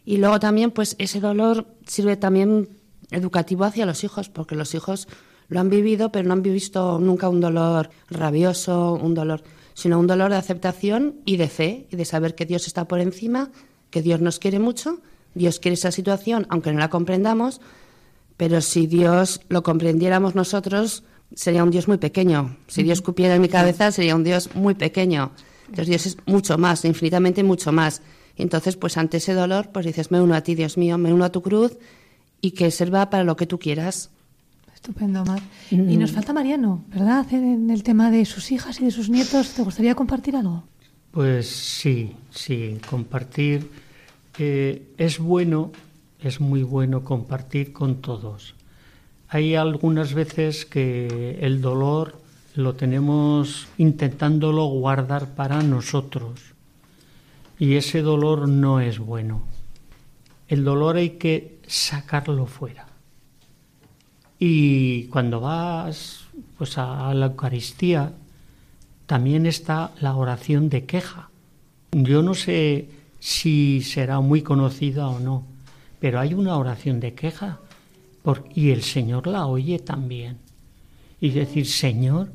Y 0.05 0.17
luego 0.17 0.39
también 0.39 0.69
pues 0.69 0.95
ese 0.99 1.19
dolor 1.19 1.65
sirve 1.87 2.15
también 2.15 2.69
educativo 3.09 3.63
hacia 3.63 3.87
los 3.87 4.03
hijos 4.03 4.29
porque 4.29 4.53
los 4.53 4.75
hijos 4.75 5.07
lo 5.47 5.59
han 5.59 5.71
vivido 5.71 6.11
pero 6.11 6.27
no 6.27 6.33
han 6.33 6.43
visto 6.43 6.99
nunca 6.99 7.29
un 7.29 7.41
dolor 7.41 7.89
rabioso, 8.07 8.93
un 8.93 9.15
dolor 9.15 9.41
sino 9.73 9.97
un 9.97 10.05
dolor 10.05 10.29
de 10.29 10.37
aceptación 10.37 11.15
y 11.25 11.37
de 11.37 11.49
fe 11.49 11.87
y 11.89 11.95
de 11.95 12.05
saber 12.05 12.35
que 12.35 12.45
Dios 12.45 12.67
está 12.67 12.87
por 12.87 12.99
encima, 12.99 13.49
que 13.89 14.03
Dios 14.03 14.21
nos 14.21 14.37
quiere 14.37 14.59
mucho, 14.59 15.01
Dios 15.33 15.59
quiere 15.59 15.73
esa 15.73 15.91
situación, 15.91 16.45
aunque 16.49 16.71
no 16.71 16.77
la 16.77 16.91
comprendamos, 16.91 17.59
pero 18.37 18.61
si 18.61 18.85
Dios 18.85 19.41
lo 19.49 19.63
comprendiéramos 19.63 20.35
nosotros, 20.35 21.03
sería 21.33 21.63
un 21.63 21.71
Dios 21.71 21.87
muy 21.87 21.97
pequeño. 21.97 22.57
Si 22.67 22.83
Dios 22.83 23.01
cupiera 23.01 23.35
en 23.35 23.41
mi 23.41 23.49
cabeza, 23.49 23.91
sería 23.91 24.15
un 24.15 24.23
Dios 24.23 24.49
muy 24.55 24.75
pequeño. 24.75 25.31
Entonces 25.67 25.87
Dios 25.87 26.05
es 26.05 26.17
mucho 26.25 26.57
más, 26.57 26.85
infinitamente 26.85 27.43
mucho 27.43 27.71
más. 27.71 28.01
Entonces, 28.37 28.75
pues 28.75 28.97
ante 28.97 29.17
ese 29.17 29.33
dolor, 29.33 29.69
pues 29.71 29.85
dices, 29.85 30.11
me 30.11 30.21
uno 30.21 30.35
a 30.35 30.41
ti, 30.41 30.55
Dios 30.55 30.77
mío, 30.77 30.97
me 30.97 31.13
uno 31.13 31.25
a 31.25 31.31
tu 31.31 31.41
cruz 31.41 31.77
y 32.41 32.51
que 32.51 32.69
sirva 32.71 33.09
para 33.09 33.23
lo 33.23 33.35
que 33.35 33.47
tú 33.47 33.57
quieras. 33.57 34.09
Estupendo, 34.73 35.23
Mar. 35.25 35.41
Y 35.71 35.97
nos 35.97 36.11
falta 36.11 36.33
Mariano, 36.33 36.83
¿verdad? 36.89 37.25
En 37.31 37.69
el 37.69 37.81
tema 37.81 38.11
de 38.11 38.25
sus 38.25 38.51
hijas 38.51 38.79
y 38.81 38.85
de 38.85 38.91
sus 38.91 39.09
nietos, 39.09 39.53
¿te 39.53 39.63
gustaría 39.63 39.95
compartir 39.95 40.35
algo? 40.35 40.63
Pues 41.11 41.47
sí, 41.47 42.13
sí, 42.29 42.77
compartir. 42.89 43.69
Eh, 44.37 44.93
es 44.97 45.17
bueno, 45.17 45.71
es 46.19 46.41
muy 46.41 46.63
bueno 46.63 47.03
compartir 47.03 47.71
con 47.71 48.01
todos. 48.01 48.54
Hay 49.29 49.55
algunas 49.55 50.13
veces 50.13 50.65
que 50.65 51.39
el 51.41 51.61
dolor 51.61 52.19
lo 52.55 52.73
tenemos 52.75 53.67
intentándolo 53.77 54.65
guardar 54.65 55.35
para 55.35 55.61
nosotros. 55.61 56.53
Y 57.59 57.75
ese 57.75 58.01
dolor 58.01 58.47
no 58.47 58.79
es 58.79 58.99
bueno. 58.99 59.43
El 60.47 60.63
dolor 60.63 60.97
hay 60.97 61.11
que 61.11 61.59
sacarlo 61.67 62.45
fuera. 62.45 62.87
Y 64.37 65.05
cuando 65.05 65.39
vas 65.39 66.25
pues 66.57 66.77
a 66.77 67.13
la 67.13 67.27
Eucaristía 67.27 68.13
también 69.05 69.45
está 69.45 69.91
la 70.01 70.15
oración 70.15 70.69
de 70.69 70.85
queja. 70.85 71.29
Yo 71.91 72.21
no 72.21 72.33
sé 72.33 72.89
si 73.19 73.81
será 73.81 74.19
muy 74.19 74.41
conocida 74.41 75.07
o 75.07 75.19
no, 75.19 75.45
pero 75.99 76.19
hay 76.19 76.33
una 76.33 76.57
oración 76.57 76.99
de 76.99 77.13
queja 77.13 77.59
y 78.53 78.71
el 78.71 78.81
Señor 78.81 79.27
la 79.27 79.47
oye 79.47 79.79
también. 79.79 80.37
Y 81.19 81.29
decir, 81.29 81.65
Señor, 81.67 82.31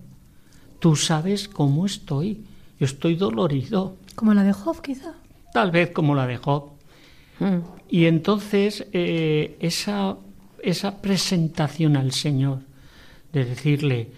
tú 0.78 0.96
sabes 0.96 1.48
cómo 1.48 1.86
estoy, 1.86 2.44
yo 2.78 2.86
estoy 2.86 3.14
dolorido. 3.14 3.96
Como 4.14 4.34
la 4.34 4.42
de 4.44 4.52
Job, 4.52 4.80
quizá. 4.80 5.14
Tal 5.52 5.70
vez 5.70 5.90
como 5.90 6.14
la 6.14 6.26
de 6.26 6.36
Job. 6.36 6.70
Hmm. 7.38 7.60
Y 7.88 8.06
entonces 8.06 8.86
eh, 8.92 9.56
esa, 9.60 10.16
esa 10.62 11.00
presentación 11.00 11.96
al 11.96 12.12
Señor, 12.12 12.60
de 13.32 13.44
decirle, 13.44 14.08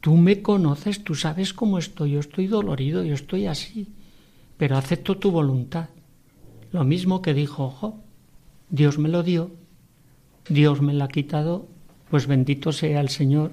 tú 0.00 0.16
me 0.16 0.42
conoces, 0.42 1.04
tú 1.04 1.14
sabes 1.14 1.52
cómo 1.52 1.78
estoy, 1.78 2.12
yo 2.12 2.20
estoy 2.20 2.46
dolorido, 2.46 3.02
yo 3.04 3.14
estoy 3.14 3.46
así, 3.46 3.88
pero 4.56 4.76
acepto 4.76 5.16
tu 5.16 5.30
voluntad. 5.30 5.88
Lo 6.72 6.84
mismo 6.84 7.22
que 7.22 7.34
dijo 7.34 7.70
Job, 7.70 7.94
Dios 8.68 8.98
me 8.98 9.08
lo 9.08 9.22
dio, 9.22 9.50
Dios 10.50 10.82
me 10.82 10.92
lo 10.92 11.04
ha 11.04 11.08
quitado, 11.08 11.68
pues 12.10 12.26
bendito 12.26 12.72
sea 12.72 13.00
el 13.00 13.08
Señor, 13.08 13.52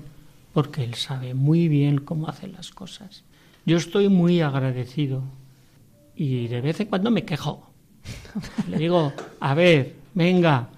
porque 0.52 0.84
Él 0.84 0.96
sabe 0.96 1.36
muy 1.36 1.68
bien 1.68 2.00
cómo 2.00 2.28
hace 2.28 2.48
las 2.48 2.72
cosas. 2.72 3.24
Yo 3.68 3.78
estoy 3.78 4.10
muy 4.10 4.42
agradecido 4.42 5.22
y 6.16 6.48
de 6.48 6.60
vez 6.62 6.80
en 6.80 6.88
cuando 6.88 7.12
me 7.12 7.24
quejo. 7.24 7.70
Le 8.68 8.80
digo, 8.80 9.14
a 9.40 9.54
ver, 9.54 9.96
venga, 10.16 10.70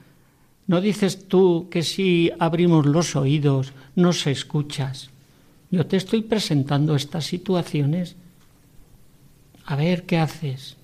¿no 0.68 0.82
dices 0.82 1.30
tú 1.30 1.70
que 1.72 1.84
si 1.84 2.30
abrimos 2.38 2.86
los 2.86 3.16
oídos 3.16 3.72
nos 3.96 4.28
escuchas? 4.28 5.12
Yo 5.72 5.86
te 5.86 5.96
estoy 5.96 6.24
presentando 6.24 6.98
estas 6.98 7.26
situaciones. 7.26 8.18
A 9.66 9.78
ver 9.78 10.04
qué 10.04 10.18
haces. 10.18 10.76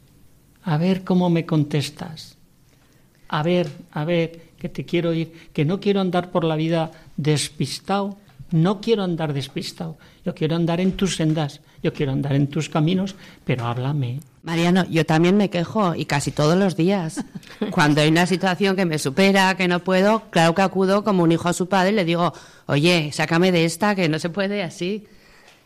A 0.63 0.77
ver 0.77 1.03
cómo 1.03 1.29
me 1.29 1.45
contestas. 1.45 2.37
A 3.27 3.43
ver, 3.43 3.69
a 3.91 4.05
ver, 4.05 4.44
que 4.65 4.69
te 4.69 4.85
quiero 4.85 5.13
ir, 5.13 5.31
que 5.53 5.63
no 5.63 5.79
quiero 5.79 6.01
andar 6.01 6.31
por 6.31 6.43
la 6.43 6.55
vida 6.55 6.91
despistado. 7.17 8.17
No 8.51 8.81
quiero 8.81 9.03
andar 9.03 9.33
despistado. 9.33 9.97
Yo 10.25 10.33
quiero 10.33 10.55
andar 10.55 10.79
en 10.79 10.93
tus 10.93 11.17
sendas. 11.17 11.61
Yo 11.83 11.93
quiero 11.93 12.11
andar 12.11 12.33
en 12.33 12.47
tus 12.47 12.67
caminos, 12.67 13.15
pero 13.43 13.65
háblame. 13.65 14.21
Mariano, 14.41 14.85
yo 14.89 15.05
también 15.05 15.37
me 15.37 15.51
quejo 15.51 15.93
y 15.93 16.05
casi 16.05 16.31
todos 16.31 16.57
los 16.57 16.75
días. 16.75 17.23
Cuando 17.69 18.01
hay 18.01 18.09
una 18.09 18.25
situación 18.25 18.75
que 18.75 18.85
me 18.85 18.97
supera, 18.97 19.55
que 19.55 19.67
no 19.67 19.81
puedo, 19.81 20.23
claro 20.31 20.55
que 20.55 20.63
acudo 20.63 21.03
como 21.03 21.21
un 21.21 21.31
hijo 21.31 21.47
a 21.47 21.53
su 21.53 21.67
padre 21.67 21.91
y 21.91 21.95
le 21.95 22.05
digo, 22.05 22.33
oye, 22.65 23.11
sácame 23.13 23.51
de 23.51 23.65
esta, 23.65 23.93
que 23.93 24.09
no 24.09 24.17
se 24.17 24.29
puede 24.29 24.63
así. 24.63 25.05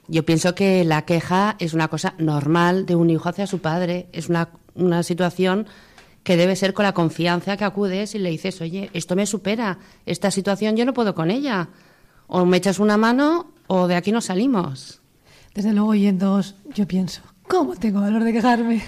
Yo 0.09 0.25
pienso 0.25 0.55
que 0.55 0.83
la 0.83 1.03
queja 1.03 1.55
es 1.59 1.73
una 1.73 1.87
cosa 1.87 2.15
normal 2.17 2.85
de 2.85 2.95
un 2.95 3.09
hijo 3.09 3.29
hacia 3.29 3.47
su 3.47 3.59
padre. 3.59 4.07
Es 4.11 4.27
una, 4.27 4.49
una 4.75 5.03
situación 5.03 5.67
que 6.29 6.37
debe 6.37 6.55
ser 6.55 6.75
con 6.75 6.83
la 6.83 6.93
confianza 6.93 7.57
que 7.57 7.65
acudes 7.65 8.13
y 8.13 8.19
le 8.19 8.29
dices, 8.29 8.61
oye, 8.61 8.91
esto 8.93 9.15
me 9.15 9.25
supera, 9.25 9.79
esta 10.05 10.29
situación 10.29 10.77
yo 10.77 10.85
no 10.85 10.93
puedo 10.93 11.15
con 11.15 11.31
ella. 11.31 11.69
O 12.27 12.45
me 12.45 12.57
echas 12.57 12.77
una 12.77 12.97
mano 12.97 13.47
o 13.65 13.87
de 13.87 13.95
aquí 13.95 14.11
no 14.11 14.21
salimos. 14.21 15.01
Desde 15.55 15.73
luego, 15.73 15.89
oyéndoos, 15.89 16.53
yo 16.75 16.87
pienso, 16.87 17.23
¿Cómo 17.47 17.75
tengo 17.75 18.01
valor 18.01 18.23
de 18.23 18.31
quejarme? 18.31 18.83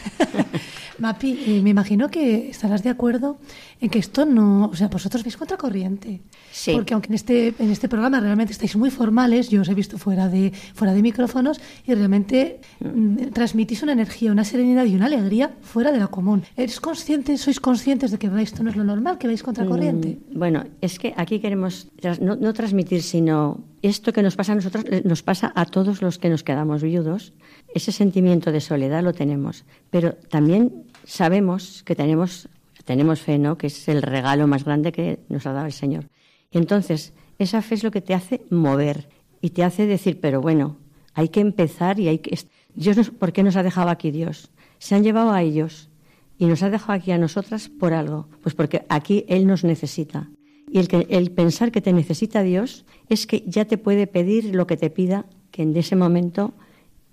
Mapi, 1.02 1.32
eh, 1.48 1.62
me 1.64 1.72
imagino 1.72 2.10
que 2.10 2.50
estarás 2.50 2.84
de 2.84 2.90
acuerdo 2.90 3.40
en 3.80 3.90
que 3.90 3.98
esto 3.98 4.26
no, 4.26 4.70
o 4.72 4.76
sea, 4.76 4.88
vosotros 4.88 5.24
veis 5.24 5.36
contracorriente. 5.36 6.22
Sí. 6.52 6.74
Porque 6.74 6.94
aunque 6.94 7.08
en 7.08 7.16
este, 7.16 7.54
en 7.58 7.72
este 7.72 7.90
programa 7.90 8.20
realmente 8.20 8.54
estáis 8.54 8.76
muy 8.76 8.92
formales, 8.92 9.50
yo 9.50 9.62
os 9.62 9.70
he 9.70 9.74
visto 9.74 9.98
fuera 9.98 10.30
de, 10.30 10.54
fuera 10.76 10.94
de 10.94 11.02
micrófonos 11.02 11.60
y 11.88 11.96
realmente 11.96 12.62
mm, 12.80 13.34
transmitís 13.34 13.82
una 13.82 13.94
energía, 13.94 14.32
una 14.32 14.46
serenidad 14.46 14.86
y 14.86 14.96
una 14.96 15.08
alegría 15.08 15.56
fuera 15.62 15.92
de 15.92 16.00
lo 16.00 16.12
común. 16.12 16.44
¿Eres 16.56 16.80
consciente, 16.80 17.36
sois 17.38 17.60
conscientes 17.60 18.12
de 18.12 18.20
que 18.20 18.30
esto 18.40 18.62
no 18.62 18.70
es 18.70 18.76
lo 18.76 18.84
normal, 18.84 19.18
que 19.18 19.28
veis 19.28 19.42
contracorriente? 19.42 20.20
Mm, 20.30 20.38
bueno, 20.38 20.66
es 20.82 21.00
que 21.00 21.16
aquí 21.18 21.40
queremos 21.40 21.88
no, 22.22 22.36
no 22.36 22.54
transmitir, 22.54 23.02
sino 23.02 23.64
esto 23.82 24.14
que 24.14 24.22
nos 24.22 24.36
pasa 24.36 24.52
a 24.52 24.56
nosotros, 24.56 24.86
eh, 24.88 25.02
nos 25.04 25.24
pasa 25.24 25.52
a 25.56 25.66
todos 25.66 26.02
los 26.02 26.20
que 26.20 26.30
nos 26.30 26.44
quedamos 26.44 26.84
viudos 26.84 27.34
ese 27.74 27.92
sentimiento 27.92 28.52
de 28.52 28.62
soledad 28.62 29.04
lo 29.04 29.14
tenemos, 29.14 29.66
pero 29.90 30.14
también 30.14 30.86
sabemos 31.06 31.84
que 31.84 31.96
tenemos, 31.96 32.50
tenemos 32.86 33.22
fe, 33.22 33.38
¿no? 33.38 33.58
que 33.58 33.68
es 33.68 33.88
el 33.88 34.02
regalo 34.02 34.48
más 34.48 34.64
grande 34.64 34.92
que 34.92 35.20
nos 35.30 35.46
ha 35.46 35.54
dado 35.54 35.66
el 35.66 35.74
Señor. 35.74 36.10
Y 36.52 36.58
entonces, 36.58 37.14
esa 37.40 37.62
fe 37.62 37.76
es 37.76 37.84
lo 37.84 37.92
que 37.92 38.02
te 38.02 38.14
hace 38.14 38.42
mover 38.50 39.10
y 39.42 39.52
te 39.52 39.64
hace 39.64 39.86
decir, 39.86 40.20
pero 40.20 40.42
bueno, 40.42 40.78
hay 41.14 41.30
que 41.30 41.40
empezar 41.40 42.00
y 42.00 42.08
hay 42.08 42.20
que... 42.20 42.38
Dios 42.74 43.10
¿Por 43.12 43.34
qué 43.34 43.44
nos 43.44 43.56
ha 43.56 43.64
dejado 43.64 43.90
aquí 43.90 44.12
Dios? 44.12 44.52
Se 44.80 44.96
han 44.96 45.04
llevado 45.04 45.32
a 45.32 45.42
ellos 45.42 45.90
y 46.38 46.46
nos 46.46 46.64
ha 46.64 46.70
dejado 46.70 46.94
aquí 46.94 47.12
a 47.12 47.18
nosotras 47.18 47.70
por 47.70 47.94
algo. 47.94 48.28
Pues 48.42 48.56
porque 48.56 48.86
aquí 48.90 49.26
Él 49.28 49.46
nos 49.46 49.64
necesita. 49.64 50.30
Y 50.70 50.80
el, 50.80 50.88
el 51.10 51.32
pensar 51.32 51.72
que 51.72 51.82
te 51.82 51.92
necesita 51.94 52.44
Dios 52.44 52.86
es 53.10 53.28
que 53.28 53.44
ya 53.46 53.66
te 53.66 53.78
puede 53.78 54.08
pedir 54.08 54.56
lo 54.56 54.68
que 54.68 54.78
te 54.78 54.90
pida, 54.90 55.26
que 55.52 55.64
en 55.64 55.76
ese 55.76 55.96
momento 55.96 56.54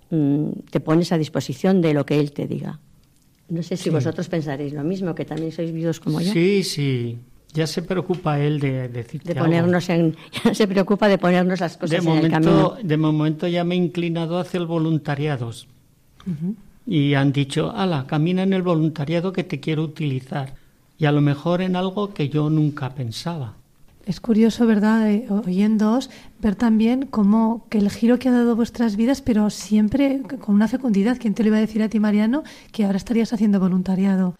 Mm, 0.09 0.49
te 0.71 0.79
pones 0.79 1.11
a 1.11 1.17
disposición 1.17 1.81
de 1.81 1.93
lo 1.93 2.05
que 2.05 2.19
él 2.19 2.31
te 2.31 2.47
diga. 2.47 2.79
No 3.49 3.63
sé 3.63 3.77
si 3.77 3.89
vosotros 3.89 4.29
pensaréis 4.29 4.73
lo 4.73 4.83
mismo, 4.83 5.15
que 5.15 5.25
también 5.25 5.51
sois 5.51 5.71
viudos 5.71 5.99
como 5.99 6.21
yo. 6.21 6.31
Sí, 6.31 6.63
sí. 6.63 7.17
Ya 7.51 7.65
se 7.65 7.81
preocupa 7.81 8.39
él 8.39 8.59
de 8.59 8.89
decirte 8.89 9.33
de 9.33 9.39
ponernos 9.39 9.89
en 9.89 10.15
ya 10.43 10.53
se 10.53 10.67
preocupa 10.67 11.07
de 11.07 11.17
ponernos 11.17 11.59
las 11.59 11.77
cosas 11.77 12.05
en 12.05 12.25
el 12.25 12.29
camino. 12.29 12.75
De 12.81 12.97
momento 12.97 13.47
ya 13.47 13.63
me 13.63 13.73
he 13.73 13.77
inclinado 13.77 14.37
hacia 14.37 14.59
el 14.59 14.67
voluntariado. 14.67 15.51
Y 16.85 17.15
han 17.15 17.31
dicho, 17.31 17.71
ala, 17.75 18.05
camina 18.05 18.43
en 18.43 18.53
el 18.53 18.61
voluntariado 18.61 19.33
que 19.33 19.43
te 19.43 19.59
quiero 19.59 19.83
utilizar. 19.83 20.53
Y 20.99 21.05
a 21.05 21.11
lo 21.11 21.21
mejor 21.21 21.61
en 21.61 21.75
algo 21.75 22.13
que 22.13 22.29
yo 22.29 22.49
nunca 22.49 22.93
pensaba. 22.93 23.55
Es 24.05 24.19
curioso, 24.19 24.65
¿verdad?, 24.65 25.09
eh, 25.09 25.27
oyéndoos, 25.29 26.09
ver 26.41 26.55
también 26.55 27.05
cómo 27.05 27.65
que 27.69 27.77
el 27.77 27.89
giro 27.91 28.17
que 28.17 28.29
ha 28.29 28.31
dado 28.31 28.55
vuestras 28.55 28.95
vidas, 28.95 29.21
pero 29.21 29.49
siempre 29.49 30.21
con 30.39 30.55
una 30.55 30.67
fecundidad. 30.67 31.17
¿Quién 31.19 31.33
te 31.33 31.43
lo 31.43 31.49
iba 31.49 31.57
a 31.57 31.61
decir 31.61 31.83
a 31.83 31.89
ti, 31.89 31.99
Mariano, 31.99 32.43
que 32.71 32.85
ahora 32.85 32.97
estarías 32.97 33.33
haciendo 33.33 33.59
voluntariado? 33.59 34.35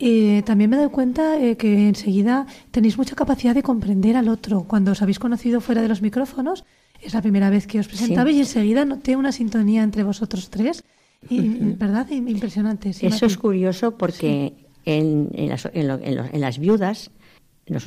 Eh, 0.00 0.42
también 0.46 0.70
me 0.70 0.76
doy 0.76 0.88
cuenta 0.90 1.40
eh, 1.40 1.56
que 1.56 1.88
enseguida 1.88 2.46
tenéis 2.70 2.98
mucha 2.98 3.16
capacidad 3.16 3.54
de 3.54 3.62
comprender 3.62 4.16
al 4.16 4.28
otro. 4.28 4.64
Cuando 4.64 4.92
os 4.92 5.02
habéis 5.02 5.18
conocido 5.18 5.60
fuera 5.60 5.82
de 5.82 5.88
los 5.88 6.02
micrófonos, 6.02 6.64
es 7.00 7.14
la 7.14 7.22
primera 7.22 7.50
vez 7.50 7.66
que 7.66 7.80
os 7.80 7.88
presentabais 7.88 8.36
y 8.36 8.40
enseguida 8.40 8.84
noté 8.84 9.16
una 9.16 9.32
sintonía 9.32 9.82
entre 9.82 10.02
vosotros 10.02 10.50
tres. 10.50 10.84
Y, 11.28 11.40
¿Verdad? 11.40 12.08
Impresionante. 12.10 12.90
Eso 12.90 13.26
es 13.26 13.36
curioso 13.36 13.96
porque 13.96 14.54
en, 14.84 15.30
las, 15.48 15.68
en 15.72 16.40
las 16.40 16.58
viudas 16.58 17.10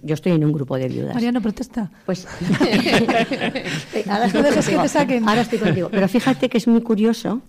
yo 0.03 0.13
estoy 0.13 0.33
en 0.33 0.45
un 0.45 0.51
grupo 0.51 0.77
de 0.77 0.87
viudas. 0.87 1.13
Mariano, 1.13 1.41
protesta. 1.41 1.91
Pues. 2.05 2.27
ahora, 4.09 4.25
estoy 4.25 4.43
que 4.43 4.81
te 4.81 4.87
saquen. 4.87 5.27
ahora 5.27 5.41
estoy 5.41 5.59
contigo. 5.59 5.89
Pero 5.91 6.07
fíjate 6.07 6.49
que 6.49 6.57
es 6.57 6.67
muy 6.67 6.81
curioso 6.81 7.41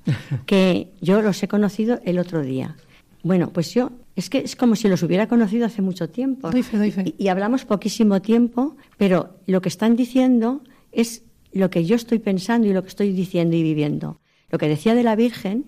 que 0.46 0.90
yo 1.00 1.22
los 1.22 1.42
he 1.42 1.48
conocido 1.48 2.00
el 2.04 2.18
otro 2.18 2.42
día. 2.42 2.76
Bueno, 3.22 3.50
pues 3.50 3.72
yo. 3.74 3.92
Es 4.14 4.28
que 4.28 4.38
es 4.38 4.56
como 4.56 4.76
si 4.76 4.88
los 4.88 5.02
hubiera 5.02 5.26
conocido 5.26 5.64
hace 5.64 5.80
mucho 5.80 6.10
tiempo. 6.10 6.50
Doy 6.50 6.62
fe, 6.62 6.76
doy 6.76 6.90
fe. 6.90 7.14
Y, 7.16 7.24
y 7.24 7.28
hablamos 7.28 7.64
poquísimo 7.64 8.20
tiempo, 8.20 8.76
pero 8.98 9.38
lo 9.46 9.62
que 9.62 9.70
están 9.70 9.96
diciendo 9.96 10.62
es 10.90 11.22
lo 11.52 11.70
que 11.70 11.84
yo 11.84 11.96
estoy 11.96 12.18
pensando 12.18 12.66
y 12.66 12.72
lo 12.72 12.82
que 12.82 12.88
estoy 12.88 13.12
diciendo 13.12 13.56
y 13.56 13.62
viviendo. 13.62 14.20
Lo 14.50 14.58
que 14.58 14.68
decía 14.68 14.94
de 14.94 15.02
la 15.02 15.16
Virgen, 15.16 15.64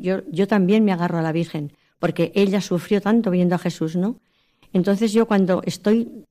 yo, 0.00 0.22
yo 0.30 0.46
también 0.46 0.84
me 0.84 0.92
agarro 0.92 1.18
a 1.18 1.22
la 1.22 1.32
Virgen, 1.32 1.72
porque 1.98 2.32
ella 2.34 2.60
sufrió 2.60 3.00
tanto 3.00 3.30
viendo 3.30 3.54
a 3.54 3.58
Jesús, 3.58 3.96
¿no? 3.96 4.18
Entonces 4.74 5.12
yo 5.12 5.26
cuando 5.26 5.62
estoy 5.64 6.24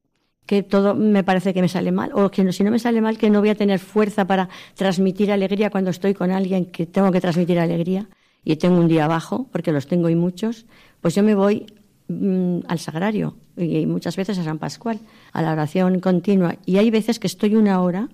que 0.46 0.62
todo 0.62 0.94
me 0.94 1.24
parece 1.24 1.54
que 1.54 1.62
me 1.62 1.70
sale 1.70 1.91
mal, 1.91 2.12
o 2.14 2.30
que 2.30 2.52
si 2.52 2.64
no 2.64 2.72
me 2.72 2.78
sale 2.78 3.00
mal, 3.02 3.18
que 3.18 3.30
no 3.30 3.39
voy 3.39 3.50
a 3.50 3.56
tener 3.56 3.80
fuerza 3.80 4.28
para 4.28 4.50
transmitir 4.76 5.32
alegría 5.32 5.70
cuando 5.70 5.89
estoy 5.89 6.14
con 6.14 6.30
alguien 6.32 6.66
que 6.66 6.86
tengo 6.86 7.12
que 7.12 7.22
transmitir 7.22 7.58
alegría 7.58 8.10
y 8.44 8.58
tengo 8.58 8.78
un 8.78 8.89
día 8.89 9.06
abajo, 9.06 9.48
porque 9.54 9.72
los 9.72 9.88
tengo 9.88 10.10
y 10.10 10.16
muchos, 10.16 10.66
pues 11.00 11.16
yo 11.16 11.24
me 11.24 11.34
voy 11.34 11.66
mm, 12.10 12.60
al 12.68 12.80
sagrario 12.80 13.38
y, 13.56 13.86
muchas 13.86 14.18
veces 14.18 14.38
a 14.38 14.44
San 14.44 14.60
Pascual, 14.60 15.00
a 15.32 15.41
la 15.41 15.54
oración 15.54 16.02
continua. 16.02 16.58
Y 16.66 16.78
hay 16.78 16.91
veces 16.91 17.20
que 17.20 17.28
estoy 17.28 17.56
una 17.56 17.82
hora 17.82 18.10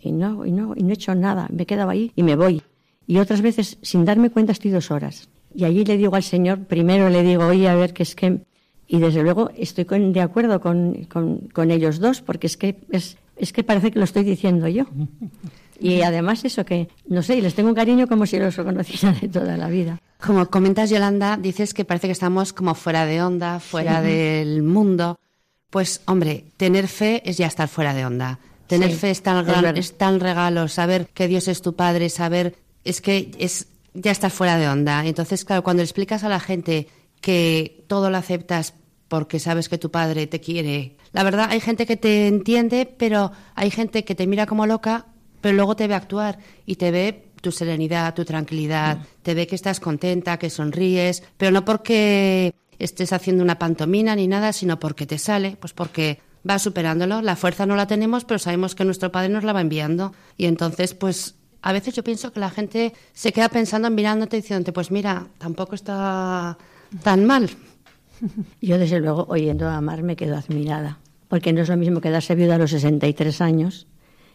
y 0.00 0.12
no, 0.12 0.46
y 0.46 0.52
no, 0.52 0.72
y 0.74 0.82
no 0.82 0.90
he 0.90 0.94
hecho 0.94 1.14
nada, 1.14 1.46
me 1.52 1.64
he 1.64 1.66
quedado 1.66 1.90
ahí 1.90 2.10
y 2.16 2.22
me 2.22 2.36
voy. 2.36 2.62
Y 3.06 3.18
otras 3.18 3.42
veces, 3.42 3.76
sin 3.82 4.06
darme 4.06 4.30
cuenta, 4.30 4.52
estoy 4.52 4.70
dos 4.70 4.90
horas. 4.90 5.28
Y 5.54 5.64
allí 5.64 5.84
le 5.84 5.98
digo 5.98 6.16
al 6.16 6.22
Señor, 6.22 6.64
primero 6.64 7.10
le 7.10 7.22
digo, 7.22 7.44
oye, 7.46 7.68
a 7.68 7.74
ver, 7.74 7.92
que 7.92 8.02
es 8.02 8.14
que 8.14 8.40
y 8.88 8.98
desde 8.98 9.22
luego 9.22 9.50
estoy 9.56 9.84
de 9.84 10.20
acuerdo 10.20 10.60
con, 10.60 11.06
con, 11.52 11.70
ellos 11.70 11.98
dos, 11.98 12.20
porque 12.20 12.46
es 12.46 12.56
que, 12.56 12.76
es, 12.90 13.16
es 13.36 13.52
que 13.52 13.64
parece 13.64 13.90
que 13.90 13.98
lo 13.98 14.04
estoy 14.04 14.24
diciendo 14.24 14.68
yo. 14.68 14.84
Y 15.80 16.02
además 16.02 16.44
eso 16.44 16.64
que, 16.64 16.88
no 17.08 17.22
sé, 17.22 17.40
les 17.42 17.54
tengo 17.54 17.68
un 17.68 17.74
cariño 17.74 18.06
como 18.06 18.26
si 18.26 18.38
los 18.38 18.56
conociera 18.56 19.12
de 19.12 19.28
toda 19.28 19.56
la 19.56 19.68
vida. 19.68 20.00
Como 20.24 20.46
comentas, 20.48 20.88
Yolanda, 20.90 21.36
dices 21.36 21.74
que 21.74 21.84
parece 21.84 22.08
que 22.08 22.12
estamos 22.12 22.52
como 22.52 22.74
fuera 22.74 23.04
de 23.04 23.22
onda, 23.22 23.60
fuera 23.60 24.00
del 24.00 24.62
mundo. 24.62 25.18
Pues, 25.70 26.00
hombre, 26.06 26.44
tener 26.56 26.88
fe 26.88 27.22
es 27.28 27.36
ya 27.36 27.46
estar 27.46 27.68
fuera 27.68 27.92
de 27.92 28.06
onda. 28.06 28.38
Tener 28.66 28.90
Sí, 28.90 28.96
fe 28.96 29.10
es 29.10 29.22
tan, 29.22 29.44
gran- 29.44 29.76
es 29.76 29.98
tan 29.98 30.20
regalo, 30.20 30.68
saber 30.68 31.08
que 31.12 31.28
Dios 31.28 31.48
es 31.48 31.60
tu 31.60 31.74
Padre, 31.74 32.08
saber, 32.08 32.54
es 32.84 33.00
que 33.00 33.30
es 33.38 33.68
ya 33.94 34.10
estar 34.10 34.30
fuera 34.30 34.56
de 34.56 34.68
onda. 34.68 35.04
Entonces, 35.04 35.44
claro, 35.44 35.62
cuando 35.62 35.82
le 35.82 35.84
explicas 35.84 36.24
a 36.24 36.28
la 36.28 36.40
gente 36.40 36.88
que 37.26 37.82
todo 37.88 38.08
lo 38.08 38.18
aceptas 38.18 38.74
porque 39.08 39.40
sabes 39.40 39.68
que 39.68 39.78
tu 39.78 39.90
Padre 39.90 40.28
te 40.28 40.38
quiere, 40.38 40.96
la 41.12 41.24
verdad, 41.24 41.48
hay 41.50 41.58
gente 41.58 41.84
que 41.84 41.96
te 41.96 42.28
entiende, 42.28 42.86
pero 42.86 43.32
hay 43.56 43.72
gente 43.72 44.04
que 44.04 44.14
te 44.14 44.28
mira 44.28 44.46
como 44.46 44.64
loca, 44.64 45.06
pero 45.40 45.56
luego 45.56 45.74
te 45.74 45.88
ve 45.88 45.94
actuar 45.94 46.38
y 46.66 46.76
te 46.76 46.92
ve 46.92 47.30
tu 47.40 47.50
serenidad, 47.50 48.14
tu 48.14 48.24
tranquilidad, 48.24 48.98
te 49.24 49.34
ve 49.34 49.48
que 49.48 49.56
estás 49.56 49.80
contenta, 49.80 50.38
que 50.38 50.50
sonríes, 50.50 51.24
pero 51.36 51.50
no 51.50 51.64
porque 51.64 52.54
estés 52.78 53.12
haciendo 53.12 53.42
una 53.42 53.58
pantomina 53.58 54.14
ni 54.14 54.28
nada, 54.28 54.52
sino 54.52 54.78
porque 54.78 55.04
te 55.04 55.18
sale, 55.18 55.56
pues 55.58 55.72
porque 55.72 56.20
vas 56.44 56.62
superándolo. 56.62 57.22
La 57.22 57.34
fuerza 57.34 57.66
no 57.66 57.74
la 57.74 57.88
tenemos, 57.88 58.24
pero 58.24 58.38
sabemos 58.38 58.76
que 58.76 58.84
nuestro 58.84 59.10
Padre 59.10 59.30
nos 59.30 59.42
la 59.42 59.52
va 59.52 59.62
enviando. 59.62 60.14
Y 60.36 60.46
entonces, 60.46 60.94
pues 60.94 61.34
a 61.60 61.72
veces 61.72 61.92
yo 61.96 62.04
pienso 62.04 62.32
que 62.32 62.38
la 62.38 62.50
gente 62.50 62.92
se 63.14 63.32
queda 63.32 63.48
pensando, 63.48 63.90
mirándote 63.90 64.36
y 64.36 64.42
diciéndote, 64.42 64.72
pues 64.72 64.92
mira, 64.92 65.26
tampoco 65.38 65.74
está 65.74 66.56
tan 67.02 67.24
mal. 67.24 67.50
Yo, 68.62 68.78
desde 68.78 69.00
luego, 69.00 69.26
oyendo 69.28 69.68
a 69.68 69.80
Mar 69.80 70.02
me 70.02 70.16
quedo 70.16 70.36
admirada, 70.36 70.98
porque 71.28 71.52
no 71.52 71.60
es 71.62 71.68
lo 71.68 71.76
mismo 71.76 72.00
quedarse 72.00 72.34
viuda 72.34 72.54
a 72.54 72.58
los 72.58 72.70
63 72.70 73.40
años 73.40 73.86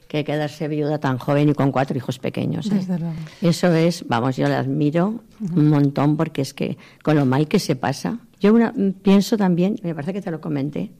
que 0.08 0.26
quedarse 0.26 0.68
viuda 0.68 1.00
tan 1.00 1.18
joven 1.18 1.50
y 1.50 1.54
con 1.54 1.72
cuatro 1.72 1.96
hijos 1.98 2.20
pequeños. 2.20 2.66
¿eh? 2.68 2.76
Desde 2.76 3.00
luego. 3.00 3.16
Eso 3.42 3.74
es, 3.74 4.06
vamos, 4.10 4.36
yo 4.36 4.48
la 4.50 4.60
admiro 4.60 5.24
un 5.56 5.70
montón 5.70 6.18
porque 6.18 6.42
es 6.42 6.54
que 6.54 6.78
con 7.02 7.16
lo 7.16 7.26
mal 7.26 7.48
que 7.48 7.60
se 7.60 7.78
pasa. 7.78 8.20
Yo 8.42 8.54
una- 8.54 8.74
pienso 9.02 9.38
también, 9.38 9.78
me 9.84 9.96
parece 9.96 10.12
que 10.12 10.22
te 10.22 10.30
lo 10.30 10.42
comenté, 10.42 10.92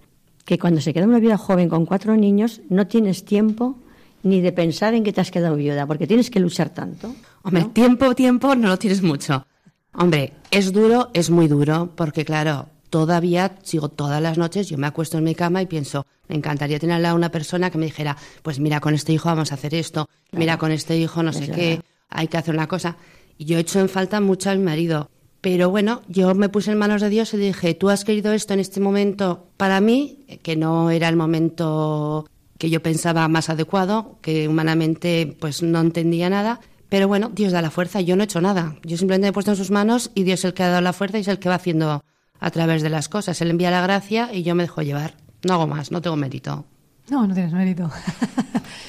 que 0.46 0.58
cuando 0.58 0.80
se 0.80 0.94
queda 0.94 1.06
una 1.06 1.20
viuda 1.20 1.38
joven 1.38 1.68
con 1.68 1.86
cuatro 1.86 2.16
niños 2.16 2.62
no 2.70 2.88
tienes 2.88 3.26
tiempo 3.26 3.78
ni 4.24 4.40
de 4.40 4.54
pensar 4.54 4.94
en 4.94 5.04
que 5.04 5.12
te 5.12 5.20
has 5.20 5.30
quedado 5.30 5.56
viuda, 5.58 5.86
porque 5.86 6.08
tienes 6.08 6.30
que 6.32 6.40
luchar 6.40 6.70
tanto. 6.70 7.14
Hombre, 7.44 7.66
tiempo, 7.74 8.16
tiempo 8.16 8.56
no 8.56 8.70
lo 8.70 8.78
tienes 8.80 9.02
mucho. 9.04 9.46
Hombre, 9.94 10.34
es 10.52 10.72
duro, 10.72 11.10
es 11.14 11.30
muy 11.30 11.48
duro, 11.48 11.92
porque 11.96 12.24
claro, 12.26 12.70
todavía 12.90 13.58
sigo 13.64 13.90
todas 13.90 14.22
las 14.22 14.38
noches, 14.38 14.70
yo 14.70 14.78
me 14.78 14.88
acuesto 14.88 15.18
en 15.18 15.24
mi 15.26 15.36
cama 15.36 15.62
y 15.62 15.66
pienso, 15.66 16.06
me 16.28 16.36
encantaría 16.36 16.80
tener 16.80 16.96
al 16.96 17.04
lado 17.04 17.16
una 17.16 17.32
persona 17.32 17.70
que 17.70 17.78
me 17.78 17.86
dijera, 17.86 18.16
pues 18.42 18.60
mira, 18.60 18.80
con 18.80 18.94
este 18.94 19.12
hijo 19.14 19.30
vamos 19.30 19.52
a 19.52 19.56
hacer 19.56 19.76
esto, 19.76 20.08
mira, 20.32 20.58
con 20.58 20.72
este 20.72 20.98
hijo 20.98 21.24
no 21.24 21.34
sé 21.34 21.46
Es 21.46 21.52
qué, 21.52 21.70
verdad. 21.70 21.86
hay 22.10 22.28
que 22.28 22.38
hacer 22.38 22.54
una 22.56 22.68
cosa. 22.68 22.98
Y 23.38 23.46
yo 23.46 23.58
he 23.58 23.62
hecho 23.62 23.80
en 23.80 23.90
falta 23.90 24.22
mucho 24.22 24.50
a 24.50 24.56
mi 24.56 24.64
marido. 24.64 25.10
Pero 25.42 25.72
bueno, 25.72 26.04
yo 26.08 26.36
me 26.36 26.50
puse 26.50 26.72
en 26.72 26.78
manos 26.78 27.02
de 27.02 27.10
Dios 27.10 27.34
y 27.34 27.38
dije, 27.38 27.74
tú 27.74 27.90
has 27.90 28.06
querido 28.06 28.32
esto 28.32 28.54
en 28.54 28.60
este 28.60 28.80
momento 28.80 29.48
para 29.58 29.82
mí, 29.82 30.20
que 30.44 30.56
no 30.56 30.92
era 30.92 31.10
el 31.10 31.16
momento 31.16 32.28
que 32.60 32.70
yo 32.70 32.84
pensaba 32.84 33.28
más 33.28 33.50
adecuado, 33.50 34.18
que 34.22 34.48
humanamente 34.48 35.36
pues 35.40 35.64
no 35.64 35.80
entendía 35.82 36.30
nada. 36.30 36.60
Pero 36.92 37.08
bueno, 37.08 37.32
Dios 37.34 37.54
da 37.54 37.62
la 37.62 37.72
fuerza, 37.72 38.02
yo 38.02 38.18
no 38.18 38.24
he 38.24 38.26
hecho 38.26 38.42
nada. 38.42 38.76
Yo 38.84 38.98
simplemente 38.98 39.24
me 39.24 39.30
he 39.30 39.32
puesto 39.32 39.52
en 39.52 39.56
sus 39.56 39.72
manos 39.72 40.12
y 40.14 40.24
Dios 40.24 40.42
es 40.42 40.46
el 40.46 40.54
que 40.54 40.64
ha 40.64 40.68
dado 40.68 40.82
la 40.82 40.92
fuerza 40.92 41.18
y 41.18 41.22
es 41.22 41.30
el 41.30 41.40
que 41.40 41.48
va 41.48 41.56
haciendo 41.56 42.04
a 42.38 42.52
través 42.52 42.82
de 42.82 42.90
las 42.90 43.08
cosas. 43.08 43.42
Él 43.42 43.50
envía 43.50 43.72
la 43.72 43.80
gracia 43.80 44.30
y 44.34 44.44
yo 44.44 44.56
me 44.56 44.64
dejo 44.64 44.82
llevar. 44.82 45.14
No 45.48 45.54
hago 45.54 45.68
más, 45.68 45.90
no 45.94 46.02
tengo 46.02 46.18
mérito. 46.18 46.66
No, 47.10 47.26
no 47.26 47.34
tienes 47.34 47.54
mérito. 47.54 47.90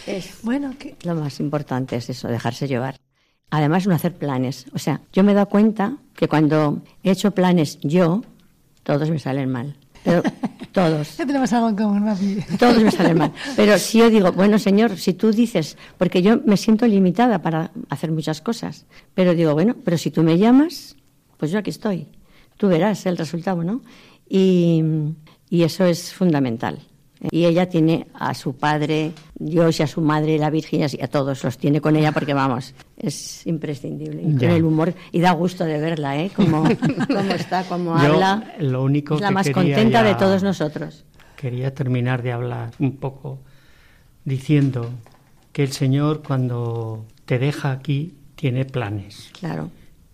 Es 0.09 0.35
bueno, 0.43 0.75
que 0.81 0.97
Lo 1.05 1.15
más 1.15 1.39
importante 1.39 1.95
es 1.95 2.11
eso, 2.11 2.27
dejarse 2.27 2.67
llevar. 2.67 2.97
Además, 3.51 3.87
no 3.87 3.95
hacer 3.95 4.17
planes. 4.17 4.67
O 4.75 4.81
sea, 4.81 5.01
yo 5.13 5.23
me 5.23 5.31
he 5.31 5.35
dado 5.37 5.49
cuenta 5.49 5.97
que 6.17 6.27
cuando 6.27 6.83
he 7.05 7.13
hecho 7.13 7.31
planes 7.31 7.79
yo, 7.83 8.25
todos 8.83 9.11
me 9.11 9.21
salen 9.21 9.49
mal. 9.49 9.77
Pero 10.05 10.23
todos. 10.73 11.17
ya 11.17 11.27
tenemos 11.27 11.53
algo 11.53 11.69
en 11.69 11.77
común, 11.77 12.05
Mapi. 12.05 12.39
Todos 12.59 12.83
me 12.83 12.91
salen 12.91 13.19
mal. 13.19 13.33
Pero 13.57 13.79
si 13.79 13.99
yo 13.99 14.11
digo, 14.11 14.33
bueno, 14.33 14.59
señor, 14.59 14.97
si 14.97 15.15
tú 15.15 15.33
dices, 15.33 15.77
porque 15.99 16.23
yo 16.23 16.41
me 16.45 16.57
siento 16.57 16.87
limitada 16.87 17.41
para 17.41 17.71
hacer 17.89 18.11
muchas 18.11 18.41
cosas, 18.41 18.87
pero 19.15 19.35
digo, 19.35 19.53
bueno, 19.55 19.77
pero 19.85 19.99
si 19.99 20.11
tú 20.11 20.23
me 20.23 20.39
llamas, 20.39 20.97
pues 21.37 21.51
yo 21.51 21.59
aquí 21.59 21.71
estoy. 21.71 22.09
Tú 22.57 22.69
verás 22.69 23.07
el 23.07 23.17
resultado, 23.17 23.63
¿no? 23.65 23.83
Y, 24.29 24.83
y 25.51 25.63
eso 25.63 25.85
es 25.85 26.13
fundamental. 26.13 26.81
Y 27.31 27.45
ella 27.45 27.69
tiene 27.69 28.07
a 28.15 28.35
su 28.35 28.57
padre, 28.57 29.13
Dios 29.39 29.79
y 29.79 29.83
a 29.85 29.87
su 29.87 30.01
madre, 30.01 30.39
la 30.39 30.51
Virgen, 30.51 30.81
y 30.93 31.03
a 31.03 31.07
todos 31.09 31.45
los 31.45 31.57
tiene 31.57 31.81
con 31.81 31.95
ella 31.95 32.11
porque, 32.13 32.35
vamos, 32.35 32.75
es 32.97 33.47
imprescindible. 33.47 34.23
Y 34.23 34.35
tiene 34.37 34.57
el 34.57 34.65
humor, 34.65 34.93
y 35.13 35.21
da 35.21 35.31
gusto 35.33 35.65
de 35.65 35.79
verla, 35.79 36.19
¿eh? 36.21 36.31
Cómo, 36.35 36.65
cómo 37.07 37.31
está, 37.33 37.63
cómo 37.65 37.97
Yo, 38.03 38.15
habla. 38.15 38.55
lo 38.59 38.83
único 38.83 39.15
es 39.15 39.21
la 39.21 39.29
que 39.29 39.35
más 39.35 39.51
contenta 39.51 40.03
ya- 40.03 40.09
de 40.09 40.15
todos 40.17 40.43
nosotros. 40.43 41.05
Quería 41.37 41.73
terminar 41.75 42.23
de 42.23 42.33
hablar 42.33 42.71
un 42.81 42.97
poco 42.97 43.39
diciendo 44.25 44.91
que 45.53 45.63
el 45.63 45.73
Señor 45.73 46.23
cuando 46.27 47.05
te 47.25 47.39
deja 47.39 47.71
aquí 47.73 48.15
tiene 48.37 48.65
planes. 48.65 49.31
Claro. 49.39 49.71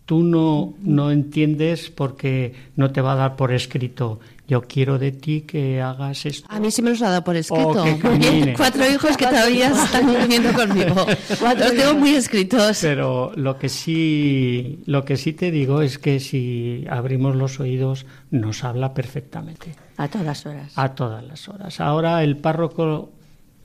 Tú 0.09 0.23
no, 0.23 0.73
no 0.81 1.11
entiendes 1.11 1.91
porque 1.91 2.55
no 2.77 2.91
te 2.93 3.03
va 3.03 3.13
a 3.13 3.17
dar 3.17 3.37
por 3.37 3.53
escrito, 3.53 4.21
yo 4.47 4.63
quiero 4.63 4.99
de 4.99 5.13
ti 5.13 5.43
que 5.43 5.83
hagas 5.83 6.25
esto. 6.25 6.49
A 6.51 6.59
mí 6.59 6.71
sí 6.71 6.81
me 6.81 6.89
los 6.89 7.03
ha 7.03 7.11
dado 7.11 7.25
por 7.25 7.37
escrito. 7.37 7.85
Cuatro 8.57 8.91
hijos 8.91 9.19
que 9.19 9.27
todavía 9.27 9.69
están 9.69 10.07
viviendo 10.07 10.51
conmigo. 10.55 11.07
Los 11.29 11.75
tengo 11.75 11.93
muy 11.93 12.15
escritos. 12.15 12.79
Pero 12.81 13.33
lo 13.37 13.59
que 13.59 13.69
sí, 13.69 14.79
lo 14.87 15.05
que 15.05 15.19
sí 15.19 15.35
te 15.35 15.51
digo 15.51 15.83
es 15.83 15.99
que 15.99 16.21
si 16.21 16.87
abrimos 16.89 17.37
los 17.37 17.61
oídos 17.61 18.07
nos 18.31 18.65
habla 18.65 18.95
perfectamente. 18.95 19.75
A 19.99 20.09
todas 20.09 20.47
horas. 20.47 20.73
a 20.75 20.95
todas 20.95 21.23
las 21.23 21.47
horas. 21.51 21.81
Ahora 21.81 22.25
el 22.25 22.39
párroco, 22.39 23.11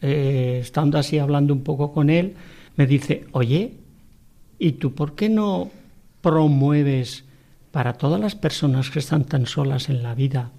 eh, 0.01 0.59
estando 0.61 0.97
así 0.97 1.19
hablando 1.19 1.53
un 1.53 1.63
poco 1.63 1.93
con 1.93 2.09
él, 2.09 2.35
me 2.75 2.85
dice, 2.85 3.27
oye, 3.31 3.75
¿y 4.59 4.73
tú 4.73 4.93
por 4.93 5.15
qué 5.15 5.29
no 5.29 5.71
promueves 6.23 7.25
para 7.69 7.93
todas 7.93 8.19
las 8.19 8.33
personas 8.33 8.89
que 8.89 8.97
están 8.97 9.25
tan 9.25 9.45
solas 9.45 9.89
en 9.89 10.01
la 10.01 10.15
vida 10.15 10.49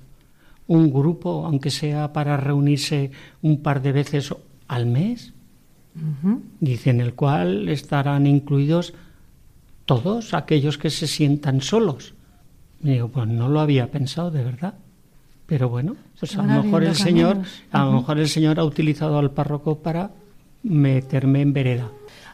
un 0.67 0.93
grupo, 0.93 1.45
aunque 1.45 1.71
sea 1.71 2.12
para 2.12 2.37
reunirse 2.37 3.11
un 3.43 3.62
par 3.62 3.83
de 3.83 3.93
veces 3.93 4.35
al 4.69 4.87
mes? 4.87 5.33
Dice, 6.61 6.91
en 6.91 7.01
el 7.01 7.15
cual 7.15 7.69
estarán 7.69 8.27
incluidos 8.27 8.95
todos 9.85 10.35
aquellos 10.35 10.79
que 10.79 10.91
se 10.91 11.07
sientan 11.07 11.61
solos. 11.61 12.15
Y 12.83 12.91
digo, 12.91 13.09
pues 13.09 13.29
no 13.29 13.49
lo 13.49 13.61
había 13.61 13.91
pensado, 13.91 14.31
de 14.31 14.43
verdad. 14.43 14.75
Pero 15.47 15.69
bueno, 15.69 15.95
pues 16.19 16.37
a 16.37 16.43
lo 16.43 16.62
mejor 16.62 16.85
el 16.85 16.97
Señor, 16.97 17.39
a 17.71 17.85
lo 17.85 17.93
mejor 17.93 18.19
el 18.19 18.29
Señor 18.29 18.59
ha 18.59 18.65
utilizado 18.65 19.19
al 19.19 19.31
párroco 19.31 19.79
para 19.79 20.11
meterme 20.62 21.43
en 21.43 21.53
vereda. 21.53 21.91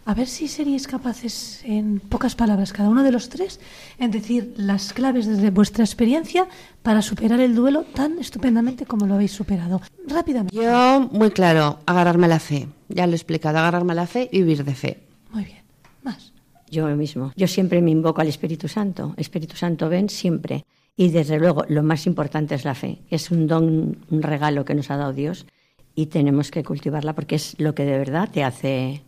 A 0.06 0.14
ver 0.14 0.26
si 0.26 0.48
seríais 0.48 0.86
capaces, 0.86 1.62
en 1.64 2.00
pocas 2.00 2.34
palabras, 2.34 2.72
cada 2.72 2.88
uno 2.88 3.02
de 3.02 3.12
los 3.12 3.28
tres, 3.28 3.60
en 3.98 4.10
decir 4.10 4.54
las 4.56 4.92
claves 4.92 5.26
desde 5.26 5.50
vuestra 5.50 5.84
experiencia 5.84 6.48
para 6.82 7.02
superar 7.02 7.38
el 7.40 7.54
duelo 7.54 7.84
tan 7.94 8.18
estupendamente 8.18 8.86
como 8.86 9.06
lo 9.06 9.14
habéis 9.14 9.32
superado. 9.32 9.80
Rápidamente. 10.06 10.56
Yo, 10.56 11.08
muy 11.12 11.30
claro, 11.30 11.78
agarrarme 11.86 12.26
a 12.26 12.30
la 12.30 12.40
fe. 12.40 12.66
Ya 12.88 13.06
lo 13.06 13.12
he 13.12 13.16
explicado, 13.16 13.58
agarrarme 13.58 13.92
a 13.92 13.96
la 13.96 14.06
fe 14.06 14.28
y 14.32 14.38
vivir 14.38 14.64
de 14.64 14.74
fe. 14.74 14.98
Muy 15.32 15.44
bien. 15.44 15.60
Más. 16.02 16.32
Yo 16.70 16.86
mismo. 16.96 17.32
Yo 17.36 17.46
siempre 17.46 17.82
me 17.82 17.90
invoco 17.90 18.20
al 18.20 18.28
Espíritu 18.28 18.68
Santo. 18.68 19.14
Espíritu 19.16 19.56
Santo, 19.56 19.88
ven 19.88 20.08
siempre. 20.08 20.64
Y 20.96 21.10
desde 21.10 21.38
luego, 21.38 21.64
lo 21.68 21.82
más 21.82 22.06
importante 22.06 22.54
es 22.54 22.64
la 22.64 22.74
fe. 22.74 22.98
Es 23.10 23.30
un 23.30 23.46
don, 23.46 23.98
un 24.10 24.22
regalo 24.22 24.64
que 24.64 24.74
nos 24.74 24.90
ha 24.90 24.96
dado 24.96 25.12
Dios 25.12 25.46
y 25.94 26.06
tenemos 26.06 26.50
que 26.50 26.64
cultivarla 26.64 27.14
porque 27.14 27.36
es 27.36 27.58
lo 27.58 27.74
que 27.74 27.84
de 27.84 27.98
verdad 27.98 28.28
te 28.30 28.44
hace, 28.44 29.02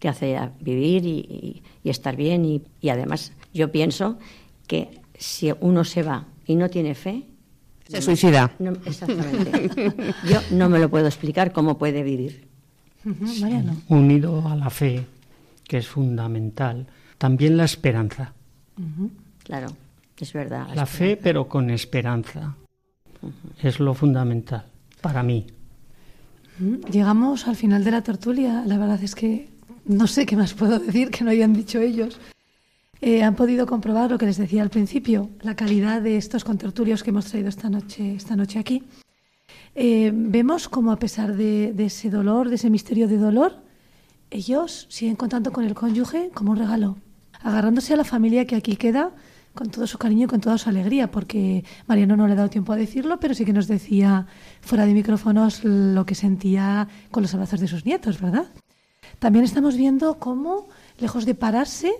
te 0.00 0.08
hace 0.08 0.36
vivir 0.60 1.06
y, 1.06 1.18
y- 1.20 1.62
y 1.84 1.90
estar 1.90 2.16
bien. 2.16 2.44
Y, 2.44 2.62
y 2.80 2.88
además, 2.88 3.32
yo 3.54 3.70
pienso 3.70 4.18
que 4.66 5.00
si 5.16 5.52
uno 5.60 5.84
se 5.84 6.02
va 6.02 6.26
y 6.46 6.56
no 6.56 6.68
tiene 6.68 6.94
fe, 6.96 7.22
Se 7.88 8.02
suicida. 8.02 8.52
no- 8.58 8.72
exactamente. 8.84 9.70
Yo 10.28 10.40
no 10.52 10.68
me 10.68 10.78
lo 10.80 10.88
puedo 10.90 11.06
explicar 11.06 11.52
cómo 11.52 11.78
puede 11.78 12.02
vivir. 12.02 12.48
Unido 13.88 14.46
a 14.48 14.56
la 14.56 14.68
fe, 14.70 15.06
que 15.64 15.78
es 15.78 15.86
fundamental, 15.88 16.86
también 17.18 17.56
la 17.56 17.64
esperanza. 17.64 18.32
Claro, 19.44 19.68
es 20.18 20.32
verdad. 20.32 20.68
La 20.74 20.86
fe, 20.86 21.16
pero 21.16 21.48
con 21.48 21.70
esperanza. 21.70 22.56
Es 23.62 23.80
lo 23.80 23.92
fundamental 23.94 24.64
para 25.02 25.22
mí. 25.22 25.46
Llegamos 26.90 27.46
al 27.48 27.56
final 27.56 27.84
de 27.84 27.90
la 27.90 28.02
tertulia. 28.02 28.64
La 28.66 28.76
verdad 28.78 29.02
es 29.02 29.14
que 29.14 29.48
no 29.90 30.06
sé 30.06 30.24
qué 30.24 30.36
más 30.36 30.54
puedo 30.54 30.78
decir 30.78 31.10
que 31.10 31.24
no 31.24 31.30
hayan 31.30 31.52
dicho 31.52 31.80
ellos. 31.80 32.18
Eh, 33.02 33.22
han 33.22 33.34
podido 33.34 33.66
comprobar 33.66 34.10
lo 34.10 34.18
que 34.18 34.26
les 34.26 34.36
decía 34.36 34.62
al 34.62 34.70
principio, 34.70 35.30
la 35.40 35.56
calidad 35.56 36.02
de 36.02 36.16
estos 36.16 36.44
contertulios 36.44 37.02
que 37.02 37.10
hemos 37.10 37.26
traído 37.26 37.48
esta 37.48 37.70
noche, 37.70 38.14
esta 38.14 38.36
noche 38.36 38.58
aquí. 38.58 38.84
Eh, 39.74 40.12
vemos 40.14 40.68
como 40.68 40.92
a 40.92 40.98
pesar 40.98 41.34
de, 41.34 41.72
de 41.72 41.86
ese 41.86 42.10
dolor, 42.10 42.48
de 42.48 42.56
ese 42.56 42.70
misterio 42.70 43.08
de 43.08 43.16
dolor, 43.16 43.62
ellos 44.30 44.86
siguen 44.90 45.16
contando 45.16 45.50
con 45.50 45.64
el 45.64 45.74
cónyuge 45.74 46.30
como 46.34 46.52
un 46.52 46.58
regalo, 46.58 46.98
agarrándose 47.42 47.94
a 47.94 47.96
la 47.96 48.04
familia 48.04 48.46
que 48.46 48.56
aquí 48.56 48.76
queda 48.76 49.12
con 49.54 49.70
todo 49.70 49.86
su 49.86 49.98
cariño 49.98 50.26
y 50.26 50.28
con 50.28 50.40
toda 50.40 50.58
su 50.58 50.68
alegría, 50.68 51.10
porque 51.10 51.64
Mariano 51.86 52.16
no 52.16 52.26
le 52.26 52.34
ha 52.34 52.36
dado 52.36 52.50
tiempo 52.50 52.72
a 52.72 52.76
decirlo, 52.76 53.18
pero 53.18 53.34
sí 53.34 53.44
que 53.44 53.52
nos 53.52 53.66
decía 53.66 54.26
fuera 54.60 54.86
de 54.86 54.94
micrófonos 54.94 55.64
lo 55.64 56.06
que 56.06 56.14
sentía 56.14 56.86
con 57.10 57.22
los 57.22 57.34
abrazos 57.34 57.60
de 57.60 57.66
sus 57.66 57.84
nietos, 57.84 58.20
¿verdad? 58.20 58.46
También 59.20 59.44
estamos 59.44 59.76
viendo 59.76 60.18
cómo, 60.18 60.68
lejos 60.98 61.26
de 61.26 61.34
pararse, 61.34 61.92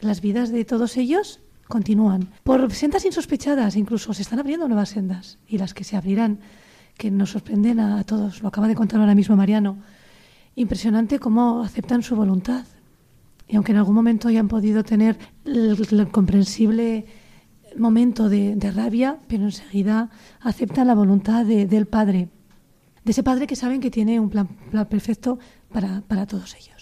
las 0.00 0.20
vidas 0.20 0.50
de 0.50 0.64
todos 0.64 0.96
ellos 0.96 1.40
continúan. 1.68 2.30
Por 2.42 2.72
sendas 2.72 3.04
insospechadas, 3.04 3.76
incluso 3.76 4.12
se 4.12 4.22
están 4.22 4.40
abriendo 4.40 4.66
nuevas 4.66 4.88
sendas 4.88 5.38
y 5.46 5.58
las 5.58 5.72
que 5.72 5.84
se 5.84 5.96
abrirán, 5.96 6.40
que 6.96 7.12
nos 7.12 7.30
sorprenden 7.30 7.78
a 7.78 8.02
todos. 8.02 8.42
Lo 8.42 8.48
acaba 8.48 8.66
de 8.66 8.74
contar 8.74 8.98
ahora 8.98 9.14
mismo 9.14 9.36
Mariano. 9.36 9.78
Impresionante 10.56 11.20
cómo 11.20 11.62
aceptan 11.62 12.02
su 12.02 12.16
voluntad, 12.16 12.64
y 13.46 13.54
aunque 13.54 13.70
en 13.70 13.78
algún 13.78 13.94
momento 13.94 14.26
hayan 14.26 14.48
podido 14.48 14.82
tener 14.82 15.16
el, 15.44 16.08
comprensible 16.10 17.06
momento 17.76 18.28
de, 18.28 18.72
rabia, 18.74 19.18
pero 19.28 19.44
enseguida 19.44 20.10
aceptan 20.40 20.88
la 20.88 20.96
voluntad 20.96 21.46
del 21.46 21.86
Padre, 21.86 22.30
de 23.08 23.12
ese 23.12 23.22
Padre 23.22 23.46
que 23.46 23.56
saben 23.56 23.80
que 23.80 23.90
tiene 23.90 24.20
un 24.20 24.28
plan, 24.28 24.48
perfecto 24.90 25.38
para 25.72 26.26
todos 26.26 26.54
ellos. 26.60 26.77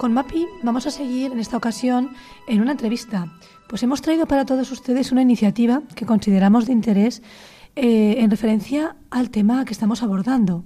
Con 0.00 0.14
MAPI 0.14 0.46
vamos 0.62 0.86
a 0.86 0.90
seguir 0.90 1.30
en 1.30 1.40
esta 1.40 1.58
ocasión 1.58 2.14
en 2.46 2.62
una 2.62 2.72
entrevista, 2.72 3.30
pues 3.68 3.82
hemos 3.82 4.00
traído 4.00 4.24
para 4.24 4.46
todos 4.46 4.72
ustedes 4.72 5.12
una 5.12 5.20
iniciativa 5.20 5.82
que 5.94 6.06
consideramos 6.06 6.64
de 6.64 6.72
interés 6.72 7.22
eh, 7.76 8.14
en 8.16 8.30
referencia 8.30 8.96
al 9.10 9.28
tema 9.28 9.62
que 9.66 9.74
estamos 9.74 10.02
abordando. 10.02 10.64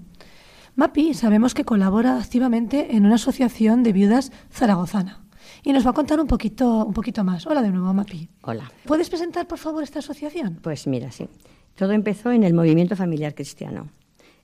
MAPI 0.76 1.14
sabemos 1.14 1.52
que 1.52 1.64
colabora 1.64 2.16
activamente 2.16 2.94
en 2.94 3.06
una 3.06 3.16
asociación 3.16 3.82
de 3.82 3.92
viudas 3.92 4.30
zaragozana 4.52 5.24
y 5.64 5.72
nos 5.72 5.84
va 5.84 5.90
a 5.90 5.94
contar 5.94 6.20
un 6.20 6.28
poquito, 6.28 6.84
un 6.84 6.94
poquito 6.94 7.24
más. 7.24 7.44
Hola 7.44 7.62
de 7.62 7.72
nuevo, 7.72 7.92
MAPI. 7.92 8.28
Hola. 8.42 8.70
¿Puedes 8.84 9.08
presentar, 9.10 9.48
por 9.48 9.58
favor, 9.58 9.82
esta 9.82 9.98
asociación? 9.98 10.60
Pues 10.62 10.86
mira, 10.86 11.10
sí. 11.10 11.28
Todo 11.74 11.90
empezó 11.90 12.30
en 12.30 12.44
el 12.44 12.54
movimiento 12.54 12.94
familiar 12.94 13.34
cristiano. 13.34 13.88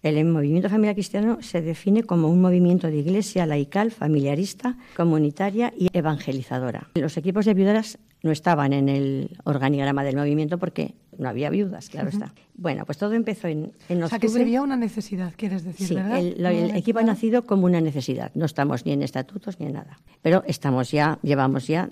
El 0.03 0.25
movimiento 0.25 0.71
familiar 0.71 0.95
cristiano 0.95 1.39
se 1.43 1.61
define 1.61 2.05
como 2.05 2.29
un 2.29 2.41
movimiento 2.41 2.87
de 2.87 2.97
iglesia 2.97 3.45
laical, 3.45 3.91
familiarista, 3.91 4.79
comunitaria 4.97 5.75
y 5.77 5.89
evangelizadora. 5.93 6.89
Los 6.95 7.19
equipos 7.19 7.45
de 7.45 7.55
viudas 7.55 7.99
no 8.23 8.31
estaban 8.31 8.73
en 8.73 8.89
el 8.89 9.37
organigrama 9.45 10.03
del 10.03 10.17
movimiento 10.17 10.59
porque 10.59 10.95
no 11.19 11.29
había 11.29 11.51
viudas, 11.51 11.91
claro 11.91 12.09
está. 12.09 12.33
Bueno, 12.55 12.87
pues 12.87 12.97
todo 12.97 13.13
empezó 13.13 13.49
en, 13.49 13.73
en 13.89 14.03
octubre. 14.03 14.05
O 14.05 14.09
sea, 14.09 14.19
que 14.19 14.29
sería 14.29 14.63
una 14.63 14.77
necesidad, 14.77 15.35
quieres 15.37 15.65
decir, 15.65 15.89
sí, 15.89 15.95
¿verdad? 15.95 16.19
El, 16.19 16.45
el 16.45 16.77
equipo 16.77 16.99
ha 16.99 17.03
nacido 17.03 17.45
como 17.45 17.67
una 17.67 17.81
necesidad. 17.81 18.31
No 18.35 18.47
estamos 18.47 18.87
ni 18.87 18.93
en 18.93 19.03
estatutos 19.03 19.61
ni 19.61 19.67
en 19.67 19.75
nada. 19.75 20.01
Pero 20.23 20.45
estamos 20.47 20.91
ya, 20.91 21.19
llevamos 21.23 21.67
ya 21.67 21.91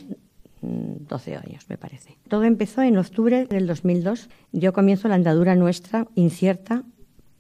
12 0.62 1.30
mm, 1.30 1.34
años, 1.46 1.66
me 1.68 1.76
parece. 1.76 2.16
Todo 2.28 2.44
empezó 2.44 2.82
en 2.82 2.96
octubre 2.96 3.46
del 3.46 3.66
2002. 3.66 4.28
Yo 4.52 4.72
comienzo 4.72 5.08
la 5.08 5.14
andadura 5.14 5.54
nuestra 5.56 6.06
incierta 6.14 6.84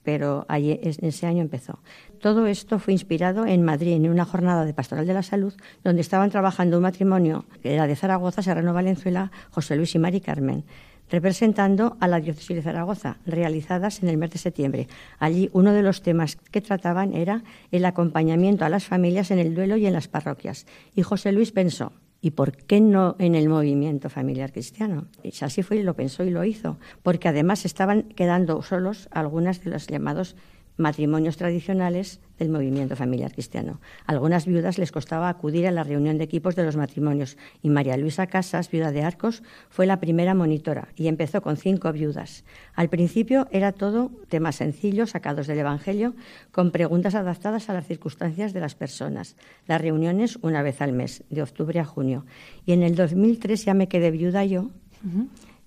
pero 0.08 0.46
ese 0.48 1.26
año 1.26 1.42
empezó. 1.42 1.80
Todo 2.18 2.46
esto 2.46 2.78
fue 2.78 2.94
inspirado 2.94 3.44
en 3.44 3.62
Madrid, 3.62 3.92
en 3.92 4.08
una 4.08 4.24
jornada 4.24 4.64
de 4.64 4.72
Pastoral 4.72 5.06
de 5.06 5.12
la 5.12 5.22
Salud, 5.22 5.52
donde 5.84 6.00
estaban 6.00 6.30
trabajando 6.30 6.78
un 6.78 6.84
matrimonio 6.84 7.44
que 7.62 7.74
era 7.74 7.86
de 7.86 7.94
Zaragoza, 7.94 8.40
Serrano 8.40 8.72
Valenzuela, 8.72 9.30
José 9.50 9.76
Luis 9.76 9.94
y 9.94 9.98
Mari 9.98 10.22
Carmen, 10.22 10.64
representando 11.10 11.98
a 12.00 12.08
la 12.08 12.20
diócesis 12.20 12.56
de 12.56 12.62
Zaragoza, 12.62 13.18
realizadas 13.26 14.02
en 14.02 14.08
el 14.08 14.16
mes 14.16 14.30
de 14.30 14.38
septiembre. 14.38 14.88
Allí 15.18 15.50
uno 15.52 15.74
de 15.74 15.82
los 15.82 16.00
temas 16.00 16.36
que 16.36 16.62
trataban 16.62 17.12
era 17.12 17.42
el 17.70 17.84
acompañamiento 17.84 18.64
a 18.64 18.70
las 18.70 18.86
familias 18.86 19.30
en 19.30 19.38
el 19.40 19.54
duelo 19.54 19.76
y 19.76 19.84
en 19.84 19.92
las 19.92 20.08
parroquias. 20.08 20.64
Y 20.94 21.02
José 21.02 21.32
Luis 21.32 21.52
pensó, 21.52 21.92
¿Y 22.20 22.32
por 22.32 22.56
qué 22.56 22.80
no 22.80 23.14
en 23.18 23.34
el 23.34 23.48
movimiento 23.48 24.10
familiar 24.10 24.52
cristiano? 24.52 25.06
Y 25.22 25.32
así 25.44 25.62
fue 25.62 25.82
lo 25.82 25.94
pensó 25.94 26.24
y 26.24 26.30
lo 26.30 26.44
hizo, 26.44 26.78
porque 27.02 27.28
además 27.28 27.64
estaban 27.64 28.02
quedando 28.02 28.60
solos 28.62 29.08
algunas 29.12 29.62
de 29.62 29.70
los 29.70 29.86
llamados 29.86 30.34
matrimonios 30.78 31.36
tradicionales 31.36 32.20
del 32.38 32.48
movimiento 32.48 32.96
familiar 32.96 33.32
cristiano. 33.32 33.80
A 34.06 34.12
algunas 34.12 34.46
viudas 34.46 34.78
les 34.78 34.92
costaba 34.92 35.28
acudir 35.28 35.66
a 35.66 35.70
la 35.70 35.82
reunión 35.82 36.16
de 36.16 36.24
equipos 36.24 36.56
de 36.56 36.64
los 36.64 36.76
matrimonios 36.76 37.36
y 37.62 37.68
María 37.68 37.96
Luisa 37.96 38.28
Casas, 38.28 38.70
viuda 38.70 38.92
de 38.92 39.02
Arcos, 39.02 39.42
fue 39.68 39.86
la 39.86 40.00
primera 40.00 40.34
monitora 40.34 40.88
y 40.96 41.08
empezó 41.08 41.42
con 41.42 41.56
cinco 41.56 41.92
viudas. 41.92 42.44
Al 42.74 42.88
principio 42.88 43.48
era 43.50 43.72
todo 43.72 44.10
temas 44.28 44.56
sencillos, 44.56 45.10
sacados 45.10 45.46
del 45.46 45.58
Evangelio, 45.58 46.14
con 46.52 46.70
preguntas 46.70 47.14
adaptadas 47.14 47.68
a 47.68 47.74
las 47.74 47.86
circunstancias 47.86 48.52
de 48.52 48.60
las 48.60 48.74
personas. 48.74 49.36
Las 49.66 49.80
reuniones 49.80 50.38
una 50.42 50.62
vez 50.62 50.80
al 50.80 50.92
mes, 50.92 51.24
de 51.28 51.42
octubre 51.42 51.80
a 51.80 51.84
junio. 51.84 52.24
Y 52.64 52.72
en 52.72 52.82
el 52.82 52.94
2003 52.94 53.64
ya 53.64 53.74
me 53.74 53.88
quedé 53.88 54.10
viuda 54.10 54.44
yo 54.44 54.70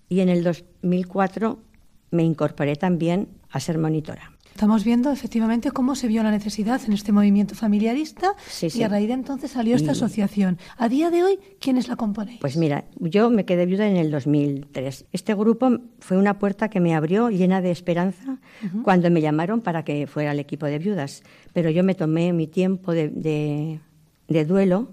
y 0.09 0.19
en 0.19 0.29
el 0.29 0.43
2004 0.43 1.59
me 2.11 2.23
incorporé 2.23 2.75
también 2.75 3.29
a 3.49 3.59
ser 3.59 3.77
monitora. 3.77 4.33
Estamos 4.51 4.83
viendo 4.83 5.11
efectivamente 5.11 5.71
cómo 5.71 5.95
se 5.95 6.07
vio 6.07 6.21
la 6.21 6.29
necesidad 6.29 6.79
en 6.85 6.93
este 6.93 7.11
movimiento 7.11 7.55
familiarista 7.55 8.35
y 8.61 8.83
a 8.83 8.89
raíz 8.89 9.07
de 9.07 9.13
entonces 9.13 9.51
salió 9.51 9.75
esta 9.75 9.93
asociación. 9.93 10.59
A 10.77 10.87
día 10.87 11.09
de 11.09 11.23
hoy, 11.23 11.39
¿quiénes 11.59 11.87
la 11.87 11.95
componen? 11.95 12.37
Pues 12.39 12.57
mira, 12.57 12.85
yo 12.99 13.29
me 13.29 13.45
quedé 13.45 13.65
viuda 13.65 13.87
en 13.87 13.97
el 13.97 14.11
2003. 14.11 15.05
Este 15.11 15.33
grupo 15.33 15.79
fue 15.99 16.17
una 16.17 16.37
puerta 16.37 16.69
que 16.69 16.79
me 16.79 16.93
abrió 16.93 17.29
llena 17.29 17.61
de 17.61 17.71
esperanza 17.71 18.37
cuando 18.83 19.09
me 19.09 19.21
llamaron 19.21 19.61
para 19.61 19.83
que 19.83 20.05
fuera 20.05 20.31
el 20.31 20.39
equipo 20.39 20.67
de 20.67 20.77
viudas. 20.77 21.23
Pero 21.53 21.69
yo 21.71 21.83
me 21.83 21.95
tomé 21.95 22.31
mi 22.33 22.45
tiempo 22.45 22.91
de 22.91 23.79
duelo 24.27 24.91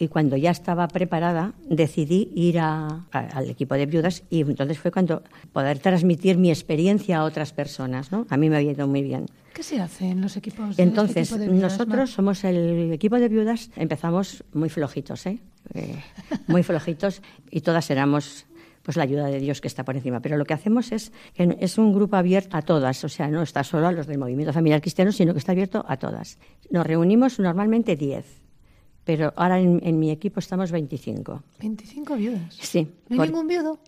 y 0.00 0.08
cuando 0.08 0.36
ya 0.38 0.50
estaba 0.50 0.88
preparada 0.88 1.52
decidí 1.68 2.32
ir 2.34 2.58
al 2.58 3.50
equipo 3.50 3.74
de 3.74 3.84
viudas 3.84 4.22
y 4.30 4.40
entonces 4.40 4.78
fue 4.78 4.90
cuando 4.90 5.22
poder 5.52 5.78
transmitir 5.78 6.38
mi 6.38 6.48
experiencia 6.48 7.18
a 7.18 7.24
otras 7.24 7.52
personas, 7.52 8.10
¿no? 8.10 8.26
A 8.30 8.38
mí 8.38 8.48
me 8.48 8.56
ha 8.56 8.62
ido 8.62 8.88
muy 8.88 9.02
bien. 9.02 9.26
¿Qué 9.52 9.62
se 9.62 9.78
hace 9.78 10.06
en 10.06 10.22
los 10.22 10.38
equipos 10.38 10.74
de 10.74 10.82
Entonces, 10.82 11.38
de 11.38 11.48
nosotros 11.48 12.10
somos 12.10 12.42
el 12.44 12.90
equipo 12.92 13.16
de 13.16 13.28
viudas, 13.28 13.70
empezamos 13.76 14.42
muy 14.54 14.70
flojitos, 14.70 15.26
¿eh? 15.26 15.38
eh 15.74 16.02
muy 16.46 16.62
flojitos 16.62 17.20
y 17.50 17.60
todas 17.60 17.90
éramos 17.90 18.46
pues 18.82 18.96
la 18.96 19.02
ayuda 19.02 19.26
de 19.26 19.38
Dios 19.38 19.60
que 19.60 19.68
está 19.68 19.84
por 19.84 19.96
encima. 19.96 20.20
Pero 20.20 20.38
lo 20.38 20.46
que 20.46 20.54
hacemos 20.54 20.92
es 20.92 21.12
que 21.34 21.58
es 21.60 21.76
un 21.76 21.92
grupo 21.92 22.16
abierto 22.16 22.56
a 22.56 22.62
todas, 22.62 23.04
o 23.04 23.08
sea, 23.10 23.28
no 23.28 23.42
está 23.42 23.64
solo 23.64 23.86
a 23.86 23.92
los 23.92 24.06
del 24.06 24.16
movimiento 24.16 24.54
familiar 24.54 24.80
cristiano, 24.80 25.12
sino 25.12 25.34
que 25.34 25.40
está 25.40 25.52
abierto 25.52 25.84
a 25.86 25.98
todas. 25.98 26.38
Nos 26.70 26.86
reunimos 26.86 27.38
normalmente 27.38 27.96
10, 27.96 28.39
pero 29.10 29.32
ahora 29.34 29.58
en, 29.58 29.98
mi 29.98 30.12
equipo 30.12 30.38
estamos 30.38 30.70
25. 30.70 31.42
¿25 31.58 32.16
viudas? 32.16 32.54
Sí. 32.60 32.86
¿No 33.08 33.20
hay 33.20 33.28
ningún 33.28 33.48
viudo? 33.48 33.80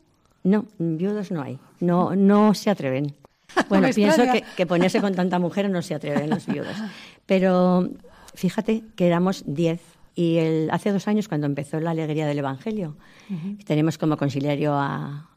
No, 0.43 0.67
viudos 0.79 1.31
no 1.31 1.43
hay. 1.43 1.61
No, 1.79 2.17
no 2.17 2.55
se 2.55 2.71
atreven. 2.71 3.15
Bueno, 3.69 3.87
pienso 3.95 4.25
que, 4.33 4.43
que, 4.57 4.67
ponerse 4.67 5.01
con 5.01 5.15
tanta 5.15 5.39
mujer 5.39 5.71
no 5.71 5.81
se 5.81 5.95
atreven 5.95 6.29
los 6.29 6.45
viudos. 6.47 6.75
Pero 7.25 7.89
fíjate 8.35 8.83
que 8.97 9.07
éramos 9.07 9.45
10 9.47 9.81
y 10.17 10.39
el, 10.39 10.71
hace 10.73 10.91
dos 10.91 11.07
años, 11.07 11.29
cuando 11.29 11.47
empezó 11.47 11.79
la 11.79 11.93
alegría 11.93 12.27
del 12.27 12.41
Evangelio, 12.41 12.97
tenemos 13.65 13.97
como 13.97 14.17
conciliario 14.17 14.75
a. 14.75 15.29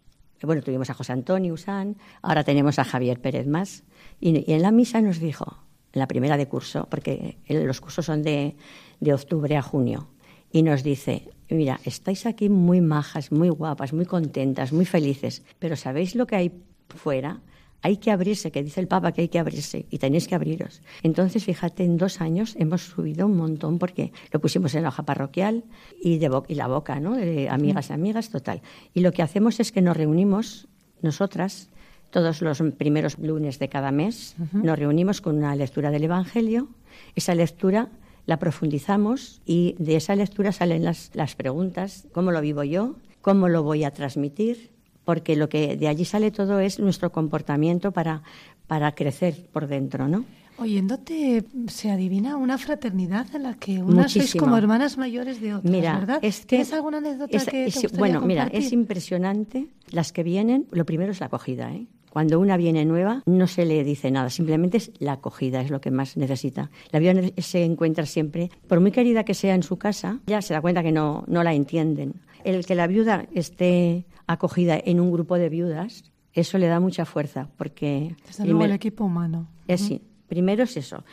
Bueno, 0.41 0.63
tuvimos 0.63 0.89
a 0.89 0.95
José 0.95 1.13
Antonio 1.13 1.53
Usán, 1.53 1.97
ahora 2.23 2.43
tenemos 2.43 2.79
a 2.79 2.85
Javier 2.85 3.21
Pérez 3.21 3.45
Más. 3.45 3.83
Y, 4.19 4.51
en 4.51 4.63
la 4.63 4.71
misa 4.71 4.99
nos 5.01 5.19
dijo, 5.19 5.59
en 5.93 5.99
la 5.99 6.07
primera 6.07 6.37
de 6.37 6.47
curso, 6.47 6.87
porque 6.89 7.37
los 7.47 7.81
cursos 7.81 8.05
son 8.07 8.23
de, 8.23 8.55
de 8.99 9.13
octubre 9.13 9.55
a 9.57 9.61
junio, 9.61 10.07
y 10.51 10.63
nos 10.63 10.83
dice: 10.83 11.29
Mira, 11.49 11.79
estáis 11.85 12.25
aquí 12.25 12.49
muy 12.49 12.81
majas, 12.81 13.31
muy 13.31 13.49
guapas, 13.49 13.93
muy 13.93 14.05
contentas, 14.05 14.73
muy 14.73 14.85
felices, 14.85 15.43
pero 15.59 15.75
¿sabéis 15.75 16.15
lo 16.15 16.27
que 16.27 16.35
hay 16.35 16.51
fuera? 16.89 17.41
hay 17.85 17.97
que 17.97 18.09
abrirse, 18.09 18.51
que 18.51 18.63
dice 18.63 18.81
el 18.81 18.87
Papa 18.87 19.11
que 19.11 19.21
hay 19.21 19.27
que 19.27 19.37
abrirse 19.37 19.85
y 19.91 19.99
tenéis 19.99 20.27
que 20.27 20.33
abriros. 20.33 20.81
Entonces, 21.03 21.43
fíjate, 21.43 21.83
en 21.83 21.97
dos 21.97 22.19
años 22.19 22.55
hemos 22.57 22.81
subido 22.81 23.27
un 23.27 23.37
montón 23.37 23.77
porque 23.77 24.11
lo 24.31 24.41
pusimos 24.41 24.73
en 24.73 24.81
la 24.81 24.89
hoja 24.89 25.03
parroquial 25.03 25.65
y, 26.01 26.17
de 26.17 26.31
y 26.47 26.55
la 26.55 26.65
boca, 26.65 26.99
¿no? 26.99 27.15
De 27.15 27.47
amigas 27.47 27.91
y 27.91 27.93
amigas, 27.93 28.31
total. 28.31 28.63
Y 28.95 29.01
lo 29.01 29.11
que 29.11 29.21
hacemos 29.21 29.59
es 29.59 29.71
que 29.71 29.83
nos 29.83 29.95
reunimos, 29.95 30.67
nosotras, 31.03 31.69
todos 32.09 32.41
los 32.41 32.59
primeros 32.75 33.19
lunes 33.19 33.59
de 33.59 33.69
cada 33.69 33.91
mes, 33.91 34.35
nos 34.51 34.79
reunimos 34.79 35.21
con 35.21 35.37
una 35.37 35.55
lectura 35.55 35.91
del 35.91 36.05
Evangelio. 36.05 36.69
Esa 37.15 37.35
lectura 37.35 37.89
la 38.25 38.37
profundizamos 38.37 39.41
y 39.45 39.75
de 39.79 39.95
esa 39.95 40.15
lectura 40.15 40.51
salen 40.51 40.83
las, 40.83 41.11
las 41.13 41.35
preguntas, 41.35 42.07
¿cómo 42.11 42.31
lo 42.31 42.41
vivo 42.41 42.63
yo? 42.63 42.95
¿Cómo 43.21 43.49
lo 43.49 43.63
voy 43.63 43.83
a 43.83 43.91
transmitir? 43.91 44.75
porque 45.05 45.35
lo 45.35 45.47
que 45.47 45.77
de 45.77 45.87
allí 45.87 46.03
sale 46.03 46.31
todo 46.31 46.59
es 46.59 46.79
nuestro 46.79 47.11
comportamiento 47.11 47.91
para, 47.91 48.23
para 48.67 48.93
crecer 48.93 49.45
por 49.53 49.67
dentro, 49.67 50.09
¿no? 50.09 50.25
Oyéndote 50.57 51.45
se 51.67 51.91
adivina 51.91 52.37
una 52.37 52.57
fraternidad 52.57 53.27
en 53.35 53.43
la 53.43 53.55
que 53.55 53.83
unas 53.83 54.13
sois 54.13 54.35
como 54.35 54.57
hermanas 54.57 54.97
mayores 54.97 55.41
de 55.41 55.53
otras, 55.53 55.69
mira, 55.69 55.99
¿verdad? 55.99 56.21
¿Tienes 56.47 56.71
alguna 56.71 56.97
anécdota 56.99 57.39
que 57.45 57.69
te 57.69 57.97
Bueno, 57.97 58.21
mira, 58.21 58.47
es 58.51 58.71
impresionante. 58.71 59.67
Las 59.91 60.13
que 60.13 60.23
vienen, 60.23 60.65
lo 60.71 60.85
primero 60.85 61.11
es 61.11 61.19
la 61.19 61.25
acogida, 61.27 61.73
¿eh? 61.73 61.87
Cuando 62.15 62.39
una 62.39 62.55
viene 62.55 62.85
nueva, 62.85 63.23
no 63.25 63.45
se 63.45 63.65
le 63.65 63.83
dice 63.83 64.09
nada, 64.09 64.29
simplemente 64.29 64.77
es 64.77 64.89
la 64.99 65.11
acogida, 65.11 65.59
es 65.59 65.69
lo 65.69 65.81
que 65.81 65.91
más 65.91 66.15
necesita. 66.15 66.71
La 66.91 66.99
viuda 66.99 67.21
se 67.39 67.65
encuentra 67.65 68.05
siempre, 68.05 68.49
por 68.69 68.79
muy 68.79 68.91
querida 68.91 69.25
que 69.25 69.33
sea 69.33 69.53
en 69.53 69.63
su 69.63 69.75
casa, 69.75 70.21
ya 70.25 70.41
se 70.41 70.53
da 70.53 70.61
cuenta 70.61 70.81
que 70.81 70.93
no, 70.93 71.25
no 71.27 71.43
la 71.43 71.53
entienden. 71.53 72.21
El 72.45 72.65
que 72.65 72.73
la 72.73 72.87
viuda 72.87 73.27
esté 73.33 74.05
acogida 74.27 74.79
en 74.81 75.01
un 75.01 75.11
grupo 75.11 75.37
de 75.37 75.49
viudas, 75.49 76.05
eso 76.31 76.57
le 76.57 76.67
da 76.67 76.79
mucha 76.79 77.03
fuerza, 77.03 77.49
porque... 77.57 78.15
Desde 78.25 78.45
luego 78.45 78.63
el 78.63 78.71
equipo 78.71 79.03
humano. 79.03 79.49
Es, 79.67 79.81
sí, 79.81 80.01
primero 80.29 80.63
es 80.63 80.77
eso, 80.77 81.03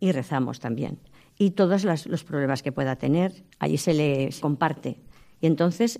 y 0.00 0.12
rezamos 0.12 0.60
también. 0.60 0.98
Y 1.38 1.52
todos 1.52 1.82
los 1.84 2.24
problemas 2.24 2.62
que 2.62 2.72
pueda 2.72 2.96
tener, 2.96 3.42
allí 3.58 3.78
se 3.78 3.94
le 3.94 4.28
comparte. 4.42 4.98
Y 5.40 5.46
entonces 5.46 5.98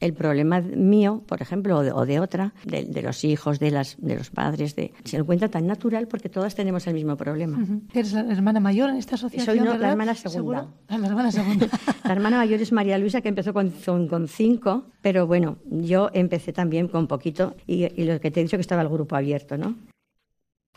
el 0.00 0.14
problema 0.14 0.60
mío, 0.60 1.22
por 1.26 1.42
ejemplo, 1.42 1.78
o 1.78 2.06
de, 2.06 2.20
otra, 2.20 2.54
de, 2.64 3.02
los 3.02 3.24
hijos, 3.24 3.58
de, 3.58 3.70
las, 3.70 3.96
de 3.98 4.16
los 4.16 4.30
padres, 4.30 4.76
de, 4.76 4.92
se 5.04 5.16
encuentra 5.16 5.48
tan 5.48 5.66
natural 5.66 6.06
porque 6.06 6.28
todas 6.28 6.54
tenemos 6.54 6.86
el 6.86 6.94
mismo 6.94 7.16
problema. 7.16 7.58
¿Eres 7.92 8.12
la 8.12 8.20
hermana 8.20 8.60
mayor 8.60 8.90
en 8.90 8.96
esta 8.96 9.16
asociación? 9.16 9.66
Soy 9.66 9.78
la 9.78 9.90
hermana 9.90 10.14
segunda. 10.14 10.68
La 10.88 11.06
hermana 11.06 11.32
segunda. 11.32 11.66
la 12.04 12.12
hermana 12.12 12.36
mayor 12.38 12.60
es 12.60 12.72
María 12.72 12.98
Luisa, 12.98 13.20
que 13.20 13.28
empezó 13.28 13.52
con, 13.52 13.72
con, 14.08 14.28
cinco, 14.28 14.86
pero 15.02 15.26
bueno, 15.26 15.58
yo 15.68 16.10
empecé 16.12 16.52
también 16.52 16.88
con 16.88 17.08
poquito 17.08 17.56
y, 17.66 17.84
y 18.00 18.04
lo 18.04 18.20
que 18.20 18.30
te 18.30 18.40
he 18.40 18.42
dicho 18.44 18.56
que 18.56 18.62
estaba 18.62 18.82
el 18.82 18.88
grupo 18.88 19.16
abierto, 19.16 19.58
¿no? 19.58 19.76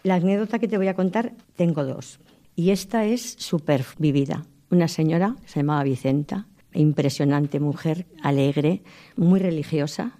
La 0.04 0.16
anécdota 0.16 0.58
que 0.58 0.68
te 0.68 0.78
voy 0.78 0.88
a 0.88 0.96
contar, 0.96 1.34
tengo 1.56 1.86
dos. 1.86 2.20
Y 2.56 2.72
esta 2.72 3.06
es 3.06 3.36
súper 3.38 3.86
vivida. 4.00 4.46
Una 4.72 4.88
señora, 4.88 5.36
se 5.46 5.60
llamaba 5.60 5.84
Vicenta, 5.84 6.48
impresionante 6.74 7.60
mujer, 7.60 8.06
alegre, 8.22 8.82
muy 9.16 9.40
religiosa, 9.40 10.18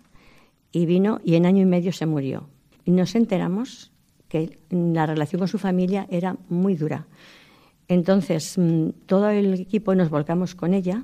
y 0.72 0.86
vino 0.86 1.20
y 1.24 1.36
en 1.36 1.46
año 1.46 1.62
y 1.62 1.66
medio 1.66 1.92
se 1.92 2.06
murió. 2.06 2.50
Y 2.86 2.92
nos 2.92 3.16
enteramos 3.16 3.92
que 4.28 4.60
la 4.70 5.06
relación 5.06 5.40
con 5.40 5.48
su 5.48 5.60
familia 5.60 6.08
era 6.10 6.38
muy 6.50 6.76
dura. 6.76 7.08
Entonces, 7.88 8.58
mm, 8.58 8.90
todo 9.06 9.30
el 9.30 9.54
equipo 9.56 9.94
nos 9.96 10.10
volcamos 10.10 10.56
con 10.56 10.74
ella, 10.74 11.04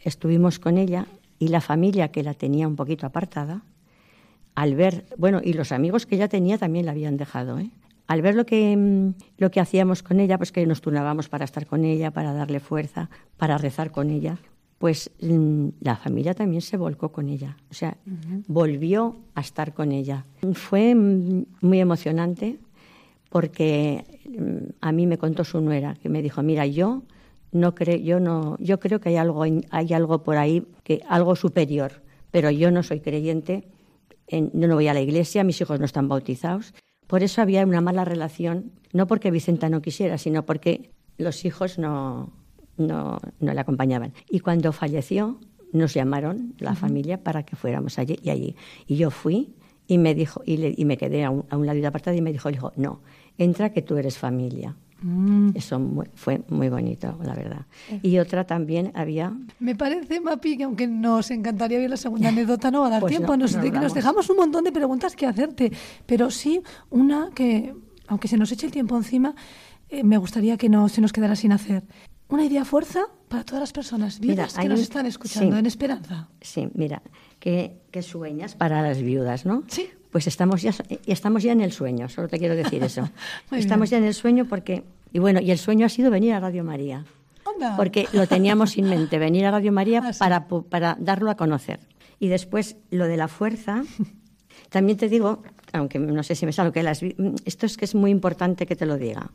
estuvimos 0.00 0.58
con 0.58 0.78
ella 0.78 1.06
y 1.38 1.48
la 1.48 1.60
familia 1.60 2.10
que 2.10 2.24
la 2.24 2.34
tenía 2.34 2.66
un 2.66 2.76
poquito 2.76 3.06
apartada, 3.06 3.62
al 4.56 4.74
ver, 4.74 5.04
bueno, 5.18 5.40
y 5.44 5.52
los 5.52 5.70
amigos 5.70 6.06
que 6.06 6.16
ella 6.16 6.28
tenía 6.28 6.58
también 6.58 6.86
la 6.86 6.92
habían 6.92 7.16
dejado, 7.16 7.58
¿eh? 7.58 7.70
Al 8.06 8.22
ver 8.22 8.34
lo 8.34 8.46
que, 8.46 8.76
mm, 8.76 9.14
lo 9.38 9.50
que 9.50 9.60
hacíamos 9.60 10.02
con 10.02 10.20
ella, 10.20 10.38
pues 10.38 10.52
que 10.52 10.66
nos 10.66 10.80
turnábamos 10.80 11.28
para 11.28 11.44
estar 11.44 11.66
con 11.66 11.84
ella, 11.84 12.10
para 12.10 12.32
darle 12.32 12.60
fuerza, 12.60 13.10
para 13.36 13.58
rezar 13.58 13.90
con 13.90 14.10
ella, 14.10 14.38
pues 14.78 15.10
mm, 15.20 15.68
la 15.80 15.96
familia 15.96 16.34
también 16.34 16.62
se 16.62 16.76
volcó 16.76 17.10
con 17.10 17.28
ella, 17.28 17.56
o 17.70 17.74
sea, 17.74 17.96
volvió 18.46 19.16
a 19.34 19.40
estar 19.40 19.74
con 19.74 19.92
ella. 19.92 20.24
Fue 20.52 20.94
mm, 20.94 21.46
muy 21.62 21.80
emocionante 21.80 22.58
porque 23.30 24.04
a 24.80 24.92
mí 24.92 25.06
me 25.06 25.18
contó 25.18 25.44
su 25.44 25.60
nuera, 25.60 25.96
que 26.00 26.08
me 26.08 26.22
dijo, 26.22 26.42
mira, 26.42 26.66
yo 26.66 27.02
no 27.52 27.74
creo, 27.74 27.96
yo 27.96 28.20
no, 28.20 28.56
yo 28.60 28.78
creo 28.78 29.00
que 29.00 29.10
hay 29.10 29.16
algo, 29.16 29.42
hay 29.42 29.92
algo 29.92 30.22
por 30.22 30.36
ahí, 30.36 30.64
que 30.84 31.02
algo 31.08 31.36
superior, 31.36 32.02
pero 32.30 32.50
yo 32.50 32.70
no 32.70 32.82
soy 32.82 33.00
creyente, 33.00 33.64
en, 34.28 34.50
no 34.52 34.74
voy 34.74 34.88
a 34.88 34.94
la 34.94 35.00
iglesia, 35.00 35.44
mis 35.44 35.60
hijos 35.60 35.78
no 35.78 35.86
están 35.86 36.08
bautizados 36.08 36.74
por 37.06 37.22
eso 37.22 37.42
había 37.42 37.64
una 37.64 37.80
mala 37.80 38.04
relación, 38.04 38.72
no 38.92 39.06
porque 39.06 39.30
Vicenta 39.30 39.68
no 39.68 39.82
quisiera, 39.82 40.18
sino 40.18 40.44
porque 40.44 40.90
los 41.18 41.44
hijos 41.44 41.78
no, 41.78 42.32
no, 42.76 43.18
no 43.40 43.54
le 43.54 43.60
acompañaban. 43.60 44.12
Y 44.28 44.40
cuando 44.40 44.72
falleció, 44.72 45.38
nos 45.72 45.94
llamaron 45.94 46.54
la 46.58 46.74
familia 46.74 47.22
para 47.22 47.44
que 47.44 47.56
fuéramos 47.56 47.98
allí 47.98 48.18
y 48.22 48.30
allí. 48.30 48.56
Y 48.86 48.96
yo 48.96 49.10
fui 49.10 49.54
y 49.86 49.98
me 49.98 50.14
dijo, 50.14 50.42
y, 50.44 50.56
le, 50.56 50.74
y 50.76 50.84
me 50.84 50.96
quedé 50.96 51.24
a 51.24 51.30
un, 51.30 51.44
a 51.50 51.56
un 51.56 51.66
lado 51.66 51.86
apartado 51.86 52.16
y 52.16 52.22
me 52.22 52.32
dijo, 52.32 52.50
dijo, 52.50 52.72
no, 52.76 53.00
entra 53.38 53.70
que 53.70 53.82
tú 53.82 53.96
eres 53.96 54.18
familia. 54.18 54.74
Mm. 55.02 55.50
Eso 55.54 55.80
fue 56.14 56.42
muy 56.48 56.68
bonito, 56.68 57.18
la 57.22 57.34
verdad. 57.34 57.66
Y 58.02 58.18
otra 58.18 58.44
también 58.44 58.92
había... 58.94 59.32
Me 59.58 59.74
parece, 59.74 60.20
Mapi, 60.20 60.56
que 60.56 60.64
aunque 60.64 60.86
nos 60.86 61.30
encantaría 61.30 61.78
ver 61.78 61.90
la 61.90 61.96
segunda 61.96 62.28
anécdota, 62.28 62.70
no 62.70 62.80
va 62.80 62.86
a 62.86 62.90
dar 62.90 63.00
pues 63.00 63.10
tiempo. 63.10 63.36
nos, 63.36 63.54
nos, 63.56 63.94
dejamos 63.94 64.30
un 64.30 64.36
montón 64.36 64.64
de 64.64 64.72
preguntas 64.72 65.14
que 65.14 65.26
hacerte, 65.26 65.72
pero 66.06 66.30
sí 66.30 66.62
una 66.90 67.30
que, 67.34 67.74
aunque 68.06 68.28
se 68.28 68.36
nos 68.36 68.50
eche 68.52 68.66
el 68.66 68.72
tiempo 68.72 68.96
encima, 68.96 69.34
eh, 69.88 70.02
me 70.02 70.18
gustaría 70.18 70.56
que 70.56 70.68
no 70.68 70.88
se 70.88 71.00
nos 71.00 71.12
quedara 71.12 71.36
sin 71.36 71.52
hacer. 71.52 71.84
Una 72.28 72.44
idea 72.44 72.64
fuerza 72.64 73.02
para 73.28 73.44
todas 73.44 73.60
las 73.60 73.72
personas 73.72 74.18
viudas 74.18 74.54
que 74.54 74.68
nos 74.68 74.80
están 74.80 75.06
escuchando 75.06 75.56
en 75.56 75.66
esperanza. 75.66 76.28
Sí, 76.40 76.68
mira, 76.74 77.02
¿qué, 77.38 77.82
¿qué, 77.92 78.02
sueñas 78.02 78.56
para 78.56 78.82
las 78.82 79.00
viudas, 79.00 79.46
no? 79.46 79.62
Sí 79.68 79.88
pues 80.16 80.28
estamos 80.28 80.62
ya, 80.62 80.72
estamos 81.04 81.42
ya 81.42 81.52
en 81.52 81.60
el 81.60 81.72
sueño, 81.72 82.08
solo 82.08 82.26
te 82.26 82.38
quiero 82.38 82.56
decir 82.56 82.82
eso. 82.82 83.06
estamos 83.50 83.90
ya 83.90 83.98
en 83.98 84.04
el 84.04 84.14
sueño 84.14 84.46
porque, 84.46 84.82
y 85.12 85.18
bueno, 85.18 85.42
y 85.42 85.50
el 85.50 85.58
sueño 85.58 85.84
ha 85.84 85.90
sido 85.90 86.10
venir 86.10 86.32
a 86.32 86.40
Radio 86.40 86.64
María. 86.64 87.04
Porque 87.76 88.08
lo 88.14 88.26
teníamos 88.26 88.78
en 88.78 88.88
mente, 88.88 89.18
venir 89.18 89.44
a 89.44 89.50
Radio 89.50 89.72
María 89.72 90.00
ah, 90.02 90.12
para, 90.18 90.48
para 90.48 90.96
darlo 90.98 91.30
a 91.30 91.34
conocer. 91.34 91.80
Y 92.18 92.28
después 92.28 92.76
lo 92.90 93.04
de 93.08 93.18
la 93.18 93.28
fuerza, 93.28 93.84
también 94.70 94.96
te 94.96 95.10
digo, 95.10 95.42
aunque 95.76 95.98
no 95.98 96.22
sé 96.22 96.34
si 96.34 96.46
me 96.46 96.52
sale 96.52 96.72
que 96.72 96.82
las 96.82 97.02
esto 97.44 97.66
es 97.66 97.76
que 97.76 97.84
es 97.84 97.94
muy 97.94 98.10
importante 98.10 98.66
que 98.66 98.76
te 98.76 98.86
lo 98.86 98.96
diga, 98.96 99.30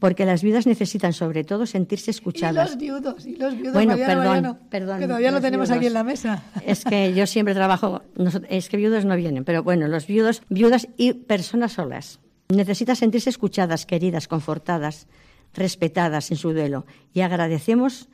porque 0.00 0.24
las 0.24 0.42
viudas 0.42 0.66
necesitan 0.66 1.12
sobre 1.12 1.44
todo 1.44 1.66
sentirse 1.66 2.10
escuchadas. 2.10 2.70
Y 2.70 2.72
los 2.72 2.78
viudos, 2.78 3.26
y 3.26 3.36
los 3.36 3.54
viudos. 3.54 3.72
Bueno, 3.72 3.96
perdón, 3.96 4.58
perdón. 4.70 4.98
Que 5.00 5.06
todavía 5.06 5.30
lo 5.30 5.40
tenemos 5.40 5.70
aquí 5.70 5.86
en 5.86 5.94
la 5.94 6.04
mesa. 6.04 6.42
Es 6.66 6.84
que 6.84 7.14
yo 7.14 7.26
siempre 7.26 7.54
trabajo, 7.54 8.02
es 8.48 8.68
que 8.68 8.76
viudos 8.76 9.04
no 9.04 9.16
vienen, 9.16 9.44
pero 9.44 9.62
bueno, 9.62 9.86
los 9.86 10.06
viudos, 10.06 10.42
viudas 10.48 10.88
y 10.96 11.12
personas 11.12 11.72
solas. 11.72 12.20
Necesitan 12.48 12.96
sentirse 12.96 13.30
escuchadas, 13.30 13.86
queridas, 13.86 14.28
confortadas, 14.28 15.06
respetadas 15.54 16.30
en 16.30 16.36
su 16.36 16.52
duelo 16.52 16.86
y 17.12 17.20
agradecemos 17.20 18.08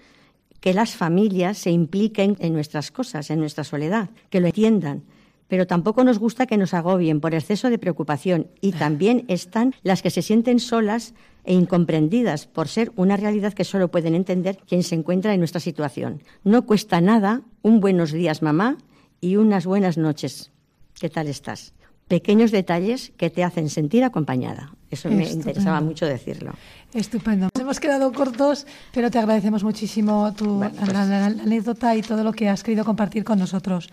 que 0.61 0.75
las 0.75 0.95
familias 0.95 1.59
se 1.59 1.71
impliquen 1.71 2.37
en 2.39 2.53
nuestras 2.53 2.91
cosas, 2.91 3.31
en 3.31 3.41
nuestra 3.41 3.65
soledad, 3.65 4.11
que 4.29 4.41
lo 4.41 4.47
entiendan 4.47 5.03
pero 5.51 5.67
tampoco 5.67 6.05
nos 6.05 6.19
gusta 6.19 6.47
que 6.47 6.57
nos 6.57 6.73
agobien 6.73 7.21
por 7.21 7.35
exceso 7.35 7.69
de 7.69 7.79
preocupación 7.79 8.47
y 8.63 8.71
también 8.73 9.25
están 9.27 9.75
las 9.83 10.01
que 10.01 10.11
se 10.11 10.23
sienten 10.23 10.61
solas 10.61 11.13
e 11.45 11.53
incomprendidas 11.55 12.47
por 12.47 12.69
ser 12.69 12.93
una 12.97 13.17
realidad 13.17 13.53
que 13.53 13.65
solo 13.65 13.91
pueden 13.91 14.15
entender 14.15 14.59
quien 14.67 14.85
se 14.85 14.95
encuentra 14.95 15.35
en 15.35 15.41
nuestra 15.41 15.61
situación. 15.61 16.23
No 16.45 16.65
cuesta 16.67 17.01
nada 17.01 17.43
un 17.63 17.81
buenos 17.81 18.13
días 18.13 18.43
mamá 18.43 18.79
y 19.21 19.37
unas 19.37 19.67
buenas 19.67 19.99
noches. 19.99 20.53
¿Qué 21.01 21.11
tal 21.11 21.27
estás? 21.27 21.75
Pequeños 22.07 22.51
detalles 22.51 23.13
que 23.17 23.31
te 23.31 23.43
hacen 23.45 23.71
sentir 23.71 24.05
acompañada. 24.05 24.73
Eso 24.91 25.09
me 25.09 25.29
interesaba 25.31 25.81
mucho 25.81 26.07
decirlo. 26.07 26.53
Estupendo. 26.93 27.49
Nos 27.55 27.63
hemos 27.63 27.79
quedado 27.79 28.13
cortos, 28.13 28.67
pero 28.93 29.13
te 29.13 29.19
agradecemos 29.21 29.63
muchísimo 29.63 30.33
tu 30.35 30.57
Bueno, 30.57 30.75
pues- 30.77 30.93
la 30.93 31.27
anécdota 31.27 31.95
y 31.95 32.03
todo 32.03 32.25
lo 32.25 32.33
que 32.33 32.49
has 32.49 32.65
querido 32.65 32.85
compartir 32.85 33.23
con 33.23 33.39
nosotros. 33.39 33.89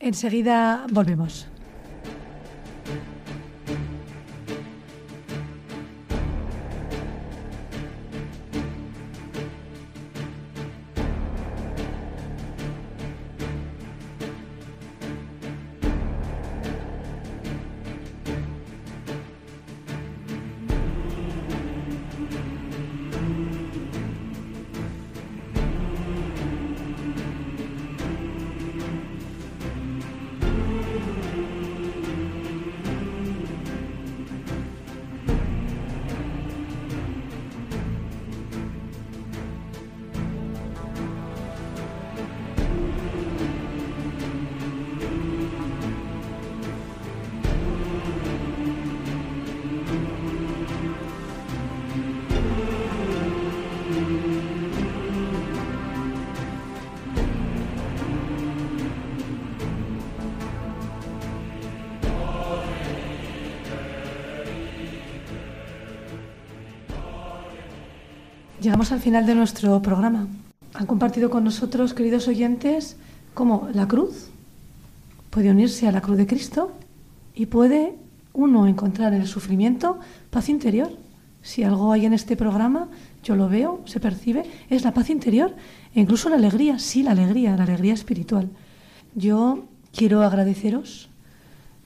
Enseguida 0.00 0.86
volvemos. 0.90 1.46
Llegamos 68.88 69.04
al 69.04 69.12
final 69.12 69.26
de 69.26 69.34
nuestro 69.34 69.82
programa. 69.82 70.28
Han 70.72 70.86
compartido 70.86 71.28
con 71.28 71.44
nosotros, 71.44 71.92
queridos 71.92 72.26
oyentes, 72.26 72.96
cómo 73.34 73.68
la 73.74 73.86
cruz 73.86 74.30
puede 75.28 75.50
unirse 75.50 75.86
a 75.86 75.92
la 75.92 76.00
cruz 76.00 76.16
de 76.16 76.26
Cristo 76.26 76.72
y 77.34 77.44
puede 77.44 77.96
uno 78.32 78.66
encontrar 78.66 79.12
en 79.12 79.20
el 79.20 79.28
sufrimiento 79.28 79.98
paz 80.30 80.48
interior. 80.48 80.90
Si 81.42 81.64
algo 81.64 81.92
hay 81.92 82.06
en 82.06 82.14
este 82.14 82.34
programa, 82.34 82.88
yo 83.22 83.36
lo 83.36 83.50
veo, 83.50 83.82
se 83.84 84.00
percibe, 84.00 84.44
es 84.70 84.84
la 84.84 84.94
paz 84.94 85.10
interior 85.10 85.54
e 85.94 86.00
incluso 86.00 86.30
la 86.30 86.36
alegría, 86.36 86.78
sí, 86.78 87.02
la 87.02 87.10
alegría, 87.10 87.58
la 87.58 87.64
alegría 87.64 87.92
espiritual. 87.92 88.48
Yo 89.14 89.66
quiero 89.94 90.22
agradeceros, 90.22 91.10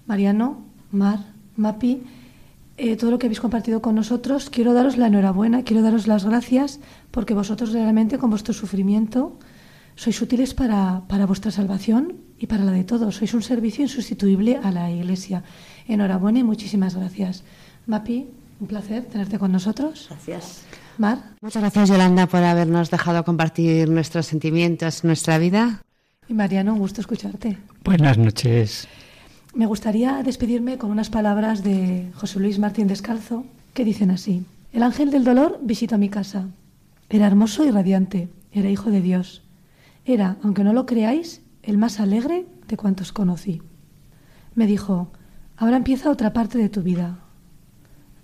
Mariano, 0.06 0.62
Mar, 0.92 1.18
Mapi, 1.56 2.04
eh, 2.76 2.96
todo 2.96 3.10
lo 3.10 3.18
que 3.18 3.26
habéis 3.26 3.40
compartido 3.40 3.82
con 3.82 3.94
nosotros. 3.94 4.50
Quiero 4.50 4.72
daros 4.72 4.96
la 4.96 5.06
enhorabuena, 5.06 5.62
quiero 5.62 5.82
daros 5.82 6.06
las 6.06 6.24
gracias 6.24 6.80
porque 7.10 7.34
vosotros 7.34 7.72
realmente 7.72 8.18
con 8.18 8.30
vuestro 8.30 8.54
sufrimiento 8.54 9.38
sois 9.94 10.20
útiles 10.22 10.54
para, 10.54 11.02
para 11.06 11.26
vuestra 11.26 11.50
salvación 11.50 12.16
y 12.38 12.46
para 12.46 12.64
la 12.64 12.72
de 12.72 12.84
todos. 12.84 13.16
Sois 13.16 13.34
un 13.34 13.42
servicio 13.42 13.82
insustituible 13.82 14.58
a 14.62 14.70
la 14.70 14.90
Iglesia. 14.90 15.44
Enhorabuena 15.86 16.38
y 16.40 16.44
muchísimas 16.44 16.94
gracias. 16.96 17.44
Mapi, 17.86 18.26
un 18.60 18.66
placer 18.66 19.04
tenerte 19.04 19.38
con 19.38 19.52
nosotros. 19.52 20.06
Gracias. 20.08 20.62
Mar, 20.98 21.18
Muchas 21.40 21.62
gracias, 21.62 21.88
Yolanda, 21.88 22.26
por 22.26 22.42
habernos 22.42 22.90
dejado 22.90 23.24
compartir 23.24 23.88
nuestros 23.88 24.26
sentimientos, 24.26 25.04
nuestra 25.04 25.38
vida. 25.38 25.82
y 26.28 26.34
Mariano, 26.34 26.72
un 26.74 26.78
gusto 26.78 27.00
escucharte. 27.00 27.58
Buenas 27.84 28.16
noches. 28.18 28.88
Me 29.54 29.66
gustaría 29.66 30.22
despedirme 30.22 30.78
con 30.78 30.90
unas 30.90 31.10
palabras 31.10 31.62
de 31.62 32.10
José 32.14 32.40
Luis 32.40 32.58
Martín 32.58 32.86
Descalzo 32.86 33.44
que 33.74 33.84
dicen 33.84 34.10
así. 34.10 34.46
El 34.72 34.82
ángel 34.82 35.10
del 35.10 35.24
dolor 35.24 35.60
visitó 35.62 35.98
mi 35.98 36.08
casa. 36.08 36.48
Era 37.10 37.26
hermoso 37.26 37.62
y 37.66 37.70
radiante. 37.70 38.30
Era 38.50 38.70
hijo 38.70 38.90
de 38.90 39.02
Dios. 39.02 39.42
Era, 40.06 40.38
aunque 40.42 40.64
no 40.64 40.72
lo 40.72 40.86
creáis, 40.86 41.42
el 41.62 41.76
más 41.76 42.00
alegre 42.00 42.46
de 42.66 42.78
cuantos 42.78 43.12
conocí. 43.12 43.60
Me 44.54 44.66
dijo, 44.66 45.08
ahora 45.58 45.76
empieza 45.76 46.10
otra 46.10 46.32
parte 46.32 46.56
de 46.56 46.70
tu 46.70 46.82
vida. 46.82 47.18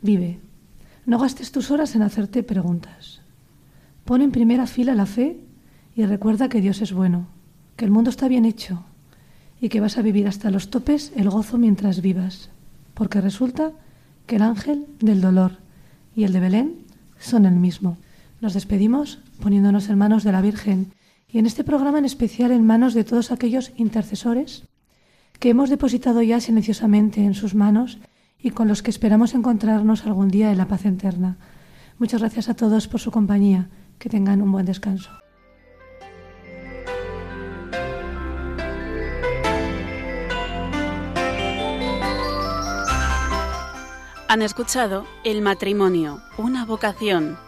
Vive. 0.00 0.40
No 1.04 1.18
gastes 1.18 1.52
tus 1.52 1.70
horas 1.70 1.94
en 1.94 2.02
hacerte 2.02 2.42
preguntas. 2.42 3.20
Pon 4.06 4.22
en 4.22 4.30
primera 4.30 4.66
fila 4.66 4.94
la 4.94 5.04
fe 5.04 5.38
y 5.94 6.06
recuerda 6.06 6.48
que 6.48 6.62
Dios 6.62 6.80
es 6.80 6.94
bueno, 6.94 7.26
que 7.76 7.84
el 7.84 7.90
mundo 7.90 8.08
está 8.08 8.28
bien 8.28 8.46
hecho 8.46 8.87
y 9.60 9.68
que 9.68 9.80
vas 9.80 9.98
a 9.98 10.02
vivir 10.02 10.26
hasta 10.28 10.50
los 10.50 10.70
topes 10.70 11.12
el 11.16 11.30
gozo 11.30 11.58
mientras 11.58 12.00
vivas, 12.00 12.50
porque 12.94 13.20
resulta 13.20 13.72
que 14.26 14.36
el 14.36 14.42
ángel 14.42 14.86
del 15.00 15.20
dolor 15.20 15.58
y 16.14 16.24
el 16.24 16.32
de 16.32 16.40
Belén 16.40 16.74
son 17.18 17.46
el 17.46 17.54
mismo. 17.54 17.98
Nos 18.40 18.54
despedimos 18.54 19.20
poniéndonos 19.40 19.88
en 19.88 19.98
manos 19.98 20.24
de 20.24 20.32
la 20.32 20.42
Virgen 20.42 20.92
y 21.28 21.38
en 21.38 21.46
este 21.46 21.64
programa 21.64 21.98
en 21.98 22.04
especial 22.04 22.52
en 22.52 22.64
manos 22.64 22.94
de 22.94 23.04
todos 23.04 23.32
aquellos 23.32 23.72
intercesores 23.76 24.64
que 25.38 25.50
hemos 25.50 25.70
depositado 25.70 26.22
ya 26.22 26.40
silenciosamente 26.40 27.22
en 27.22 27.34
sus 27.34 27.54
manos 27.54 27.98
y 28.40 28.50
con 28.50 28.68
los 28.68 28.82
que 28.82 28.90
esperamos 28.90 29.34
encontrarnos 29.34 30.06
algún 30.06 30.28
día 30.28 30.50
en 30.50 30.58
la 30.58 30.68
paz 30.68 30.84
eterna. 30.84 31.38
Muchas 31.98 32.20
gracias 32.20 32.48
a 32.48 32.54
todos 32.54 32.86
por 32.86 33.00
su 33.00 33.10
compañía. 33.10 33.68
Que 33.98 34.08
tengan 34.08 34.42
un 34.42 34.52
buen 34.52 34.64
descanso. 34.64 35.10
Han 44.30 44.42
escuchado 44.42 45.06
El 45.24 45.40
matrimonio, 45.40 46.20
una 46.36 46.66
vocación 46.66 47.38